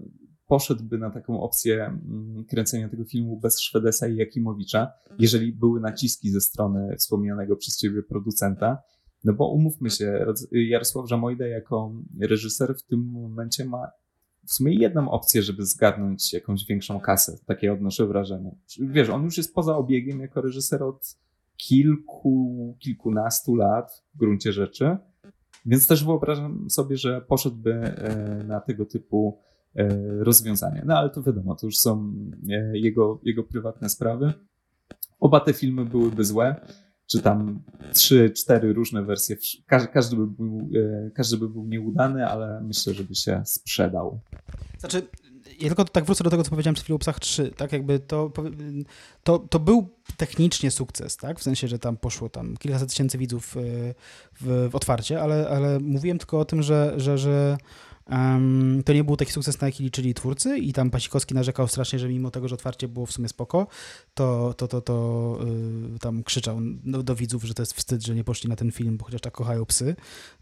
poszedłby 0.48 0.98
na 0.98 1.10
taką 1.10 1.42
opcję 1.42 1.86
mm, 1.86 2.46
kręcenia 2.46 2.90
tego 2.90 3.06
filmu 3.06 3.40
bez 3.40 3.60
Szwedesa 3.60 4.08
i 4.08 4.16
Jakimowicza, 4.16 4.92
jeżeli 5.20 5.54
były 5.54 5.80
naciski 5.80 6.30
ze 6.32 6.42
strony 6.42 6.96
wspomnianego 6.98 7.56
przez 7.56 7.78
ciebie 7.78 8.04
producenta. 8.04 8.78
No 9.24 9.34
bo 9.34 9.52
umówmy 9.52 9.90
się, 9.90 10.26
Jarosław 10.52 11.10
Żamojda 11.10 11.48
jako 11.48 11.94
reżyser 12.22 12.76
w 12.78 12.84
tym 12.84 13.00
momencie 13.12 13.66
ma 13.66 13.88
w 14.48 14.54
sumie 14.54 14.76
jedną 14.76 15.12
opcję, 15.12 15.42
żeby 15.42 15.66
zgarnąć 15.66 16.34
jakąś 16.34 16.66
większą 16.66 17.00
kasę. 17.00 17.38
Takie 17.46 17.74
odnoszę 17.74 18.08
wrażenie. 18.08 18.56
Wiesz, 18.80 19.10
on 19.10 19.24
już 19.24 19.38
jest 19.38 19.54
poza 19.54 19.78
obiegiem 19.78 20.20
jako 20.20 20.42
reżyser 20.42 20.84
od 20.84 21.18
kilku, 21.58 22.78
kilkunastu 22.80 23.56
lat 23.56 24.04
w 24.16 24.18
gruncie 24.18 24.54
rzeczy. 24.54 24.98
Więc 25.66 25.88
też 25.88 26.04
wyobrażam 26.06 26.70
sobie, 26.70 26.98
że 26.98 27.22
poszedłby 27.22 27.74
e, 27.74 28.44
na 28.44 28.60
tego 28.60 28.86
typu 28.86 29.40
e, 29.76 29.88
rozwiązania. 30.24 30.82
No 30.86 30.98
ale 30.98 31.10
to 31.10 31.24
wiadomo, 31.24 31.56
to 31.56 31.68
już 31.68 31.78
są 31.78 32.14
e, 32.50 32.78
jego, 32.78 33.20
jego 33.24 33.44
prywatne 33.44 33.90
sprawy. 33.90 34.34
Oba 35.20 35.40
te 35.40 35.54
filmy 35.54 35.86
byłyby 35.86 36.26
złe, 36.26 36.56
czy 37.08 37.22
tam 37.22 37.64
trzy, 37.94 38.30
cztery 38.30 38.74
różne 38.74 39.04
wersje. 39.04 39.36
Każdy, 39.66 39.88
każdy, 39.88 40.16
by 40.16 40.28
był, 40.28 40.70
każdy 41.16 41.38
by 41.38 41.50
był 41.50 41.66
nieudany, 41.68 42.28
ale 42.28 42.62
myślę, 42.62 42.94
żeby 42.94 43.16
się 43.16 43.42
sprzedał. 43.46 44.20
Znaczy, 44.80 45.08
ja 45.60 45.68
tylko 45.68 45.86
tak 45.86 46.06
wrócę 46.06 46.24
do 46.24 46.30
tego, 46.30 46.44
co 46.44 46.50
powiedziałem 46.50 46.74
przed 46.74 46.84
chwilą 46.84 46.96
o 46.96 47.00
Psach 47.00 47.20
3, 47.20 47.52
tak, 47.58 47.72
jakby 47.72 48.00
to, 48.00 48.32
to, 49.24 49.40
to 49.40 49.60
był 49.60 49.90
technicznie 50.18 50.72
sukces, 50.72 51.18
tak, 51.18 51.40
w 51.40 51.44
sensie, 51.44 51.68
że 51.68 51.80
tam 51.80 51.98
poszło 51.98 52.30
tam 52.30 52.58
kilkaset 52.58 52.90
tysięcy 52.90 53.18
widzów 53.18 53.56
w, 54.42 54.70
w 54.72 54.76
otwarcie, 54.76 55.22
ale, 55.22 55.50
ale 55.50 55.80
mówiłem 55.80 56.18
tylko 56.18 56.40
o 56.40 56.46
tym, 56.46 56.64
że, 56.64 56.94
że, 56.98 57.18
że 57.18 57.58
Um, 58.10 58.82
to 58.86 58.94
nie 58.94 59.04
był 59.04 59.18
taki 59.18 59.32
sukces, 59.32 59.62
na 59.62 59.68
jaki 59.68 59.84
liczyli 59.84 60.14
twórcy 60.14 60.58
i 60.58 60.74
tam 60.74 60.90
Pasikowski 60.90 61.34
narzekał 61.34 61.68
strasznie, 61.68 62.00
że 62.00 62.10
mimo 62.10 62.32
tego, 62.32 62.48
że 62.48 62.56
otwarcie 62.56 62.88
było 62.88 63.06
w 63.06 63.12
sumie 63.12 63.28
spoko, 63.30 63.68
to, 64.14 64.54
to, 64.58 64.68
to, 64.68 64.82
to 64.82 65.38
yy, 65.94 66.00
tam 66.00 66.24
krzyczał 66.24 66.58
do, 66.62 67.04
do, 67.04 67.16
widzów, 67.16 67.44
że 67.44 67.54
to 67.54 67.62
jest 67.62 67.74
wstyd, 67.74 68.06
że 68.06 68.16
nie 68.16 68.24
poszli 68.24 68.50
na 68.50 68.56
ten 68.56 68.72
film, 68.72 68.98
bo 68.98 69.06
chociaż 69.06 69.22
tak 69.22 69.34
kochają 69.34 69.66
psy. 69.66 69.96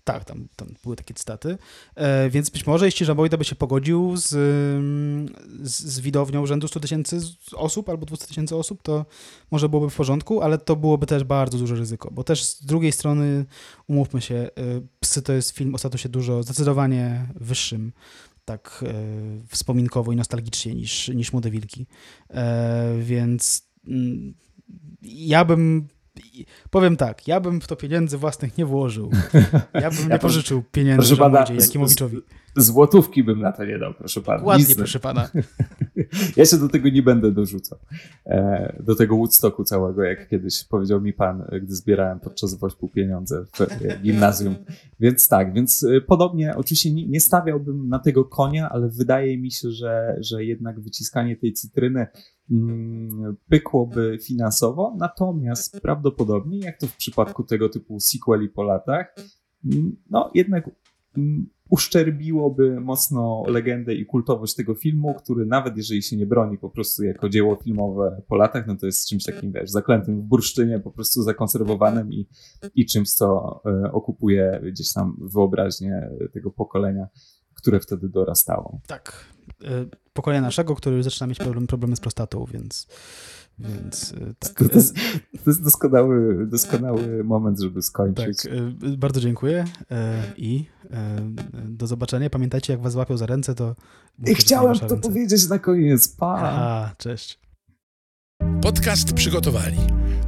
Tak, 0.04 0.26
tam, 0.26 0.48
tam 0.56 0.68
były 0.84 0.96
takie 0.96 1.14
cytaty. 1.14 1.58
E, 1.96 2.30
więc 2.30 2.50
być 2.50 2.68
może, 2.68 2.86
jeśli 2.86 3.06
Żabojda 3.06 3.38
by 3.38 3.44
się 3.46 3.56
pogodził 3.56 4.18
z, 4.18 4.30
z, 5.62 5.84
z 5.84 6.00
widownią 6.00 6.46
rzędu 6.46 6.68
100 6.68 6.80
tysięcy 6.80 7.20
osób 7.56 7.90
albo 7.90 8.06
200 8.06 8.28
tysięcy 8.28 8.56
osób, 8.56 8.82
to 8.82 9.06
może 9.52 9.70
byłoby 9.70 9.90
w 9.90 9.96
porządku, 9.96 10.42
ale 10.42 10.58
to 10.58 10.76
byłoby 10.76 11.06
też 11.06 11.24
bardzo 11.24 11.58
duże 11.58 11.76
ryzyko, 11.76 12.12
bo 12.12 12.24
też 12.24 12.44
z 12.44 12.66
drugiej 12.66 12.92
strony, 12.92 13.46
umówmy 13.94 14.22
się, 14.22 14.36
y, 14.36 14.88
Psy 15.00 15.22
to 15.22 15.34
jest 15.34 15.52
film 15.52 15.76
o 15.76 15.78
statusie 15.78 16.10
dużo, 16.10 16.44
zdecydowanie 16.44 17.28
wyższym, 17.36 17.92
tak 18.46 18.84
e, 18.88 18.94
wspominkowo 19.48 20.12
i 20.12 20.16
nostalgicznie 20.16 20.76
niż, 20.76 21.08
niż 21.08 21.34
Młode 21.34 21.52
Wilki. 21.52 21.88
E, 22.30 22.96
więc 23.00 23.68
mm, 23.88 24.34
ja 25.02 25.46
bym 25.46 25.88
Powiem 26.70 26.98
tak, 26.98 27.28
ja 27.28 27.40
bym 27.40 27.62
w 27.62 27.68
to 27.68 27.76
pieniędzy 27.76 28.18
własnych 28.18 28.58
nie 28.58 28.66
włożył. 28.66 29.12
Ja 29.82 29.92
bym 29.92 30.10
nie 30.10 30.20
pożyczył 30.20 30.64
pieniędzy 30.72 31.16
Żamodzie 31.16 31.56
Jakimowiczowi. 31.56 32.22
Złotówki 32.56 33.24
bym 33.24 33.40
na 33.40 33.52
to 33.52 33.66
nie 33.66 33.80
dał, 33.80 33.94
proszę 33.94 34.22
pana. 34.22 34.44
Ładnie, 34.44 34.76
proszę 34.76 35.00
pana. 35.00 35.30
Ja 36.38 36.46
się 36.46 36.58
do 36.58 36.70
tego 36.70 36.90
nie 36.90 37.04
będę 37.04 37.32
dorzucał. 37.32 37.80
E, 38.26 38.82
do 38.84 38.96
tego 38.96 39.16
Woodstocku 39.16 39.64
całego, 39.64 40.04
jak 40.04 40.28
kiedyś 40.28 40.64
powiedział 40.64 41.02
mi 41.02 41.14
pan, 41.14 41.44
gdy 41.62 41.76
zbierałem 41.76 42.20
podczas 42.20 42.54
wośpu 42.54 42.90
pieniądze 42.90 43.46
w 43.46 44.02
gimnazjum. 44.02 44.56
Więc 45.00 45.28
tak, 45.28 45.54
więc 45.54 45.84
e, 45.84 46.02
podobnie, 46.02 46.56
oczywiście 46.56 46.94
nie 46.94 47.20
stawiałbym 47.20 47.90
na 47.90 48.00
tego 48.00 48.26
konia, 48.26 48.70
ale 48.70 48.90
wydaje 48.90 49.38
mi 49.38 49.52
się, 49.52 49.72
że, 49.72 50.18
że 50.20 50.46
jednak 50.46 50.80
wyciskanie 50.80 51.36
tej 51.38 51.54
cytryny 51.54 52.08
pykłoby 53.50 54.18
finansowo, 54.22 54.96
natomiast 54.98 55.82
prawdopodobnie, 55.82 56.60
jak 56.60 56.80
to 56.80 56.88
w 56.88 56.98
przypadku 56.98 57.44
tego 57.44 57.70
typu 57.70 58.00
sequeli 58.00 58.50
po 58.50 58.64
latach, 58.64 59.16
mm, 59.66 59.96
no 60.10 60.32
jednak 60.34 60.70
mm, 61.18 61.50
uszczerbiłoby 61.70 62.82
mocno 62.82 63.44
legendę 63.48 63.96
i 63.96 64.06
kultowość 64.06 64.56
tego 64.56 64.76
filmu, 64.76 65.14
który 65.14 65.46
nawet 65.46 65.78
jeżeli 65.78 66.02
się 66.02 66.18
nie 66.18 66.26
broni 66.26 66.58
po 66.58 66.70
prostu 66.70 67.04
jako 67.04 67.30
dzieło 67.30 67.56
filmowe 67.56 68.22
po 68.28 68.36
latach, 68.36 68.68
no 68.68 68.76
to 68.76 68.86
jest 68.86 69.10
czymś 69.10 69.24
takim, 69.24 69.52
wiesz, 69.52 69.70
zaklętym 69.70 70.22
w 70.22 70.24
bursztynie, 70.24 70.80
po 70.80 70.92
prostu 70.92 71.24
zakonserwowanym 71.24 72.14
i, 72.14 72.28
i 72.76 72.86
czymś, 72.86 73.14
co 73.14 73.60
e, 73.66 73.92
okupuje 73.92 74.62
gdzieś 74.64 74.94
tam 74.94 75.18
wyobraźnię 75.22 76.10
tego 76.34 76.52
pokolenia, 76.52 77.08
które 77.54 77.80
wtedy 77.80 78.10
dorastało. 78.10 78.80
Tak. 78.88 79.26
Pokolenia 80.14 80.42
naszego, 80.42 80.76
który 80.76 81.04
zaczyna 81.04 81.28
mieć 81.28 81.38
problem, 81.38 81.68
problemy 81.68 81.96
z 81.96 82.00
prostatą, 82.00 82.46
więc 82.54 82.88
więc 83.60 84.12
y, 84.12 84.36
tak. 84.40 84.54
To 84.54 84.76
jest, 84.76 84.96
to 85.44 85.50
jest 85.50 85.64
doskonały, 85.64 86.48
doskonały 86.48 87.24
moment, 87.24 87.60
żeby 87.60 87.82
skończyć. 87.82 88.38
Tak, 88.44 88.52
y, 88.94 88.98
bardzo 88.98 89.20
dziękuję 89.20 89.66
i 90.38 90.66
do 91.54 91.88
zobaczenia. 91.88 92.30
Pamiętajcie, 92.30 92.74
jak 92.74 92.82
was 92.82 92.96
łapią 92.96 93.18
za 93.18 93.26
ręce, 93.26 93.56
to... 93.56 93.76
I 94.28 94.36
chciałem 94.36 94.76
to 94.76 94.88
ręce. 94.88 94.98
powiedzieć 94.98 95.50
na 95.50 95.60
koniec. 95.60 96.08
Pa! 96.08 96.40
A, 96.42 96.92
cześć. 96.98 97.40
Podcast 98.62 99.14
przygotowali 99.14 99.78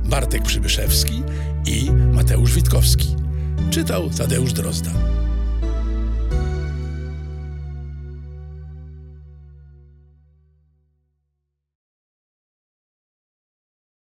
Bartek 0.09 0.43
Przybyszewski 0.43 1.23
i 1.67 1.91
Mateusz 1.91 2.55
Witkowski. 2.55 3.15
Czytał 3.69 4.09
Tadeusz 4.09 4.53
Drozda. 4.53 4.91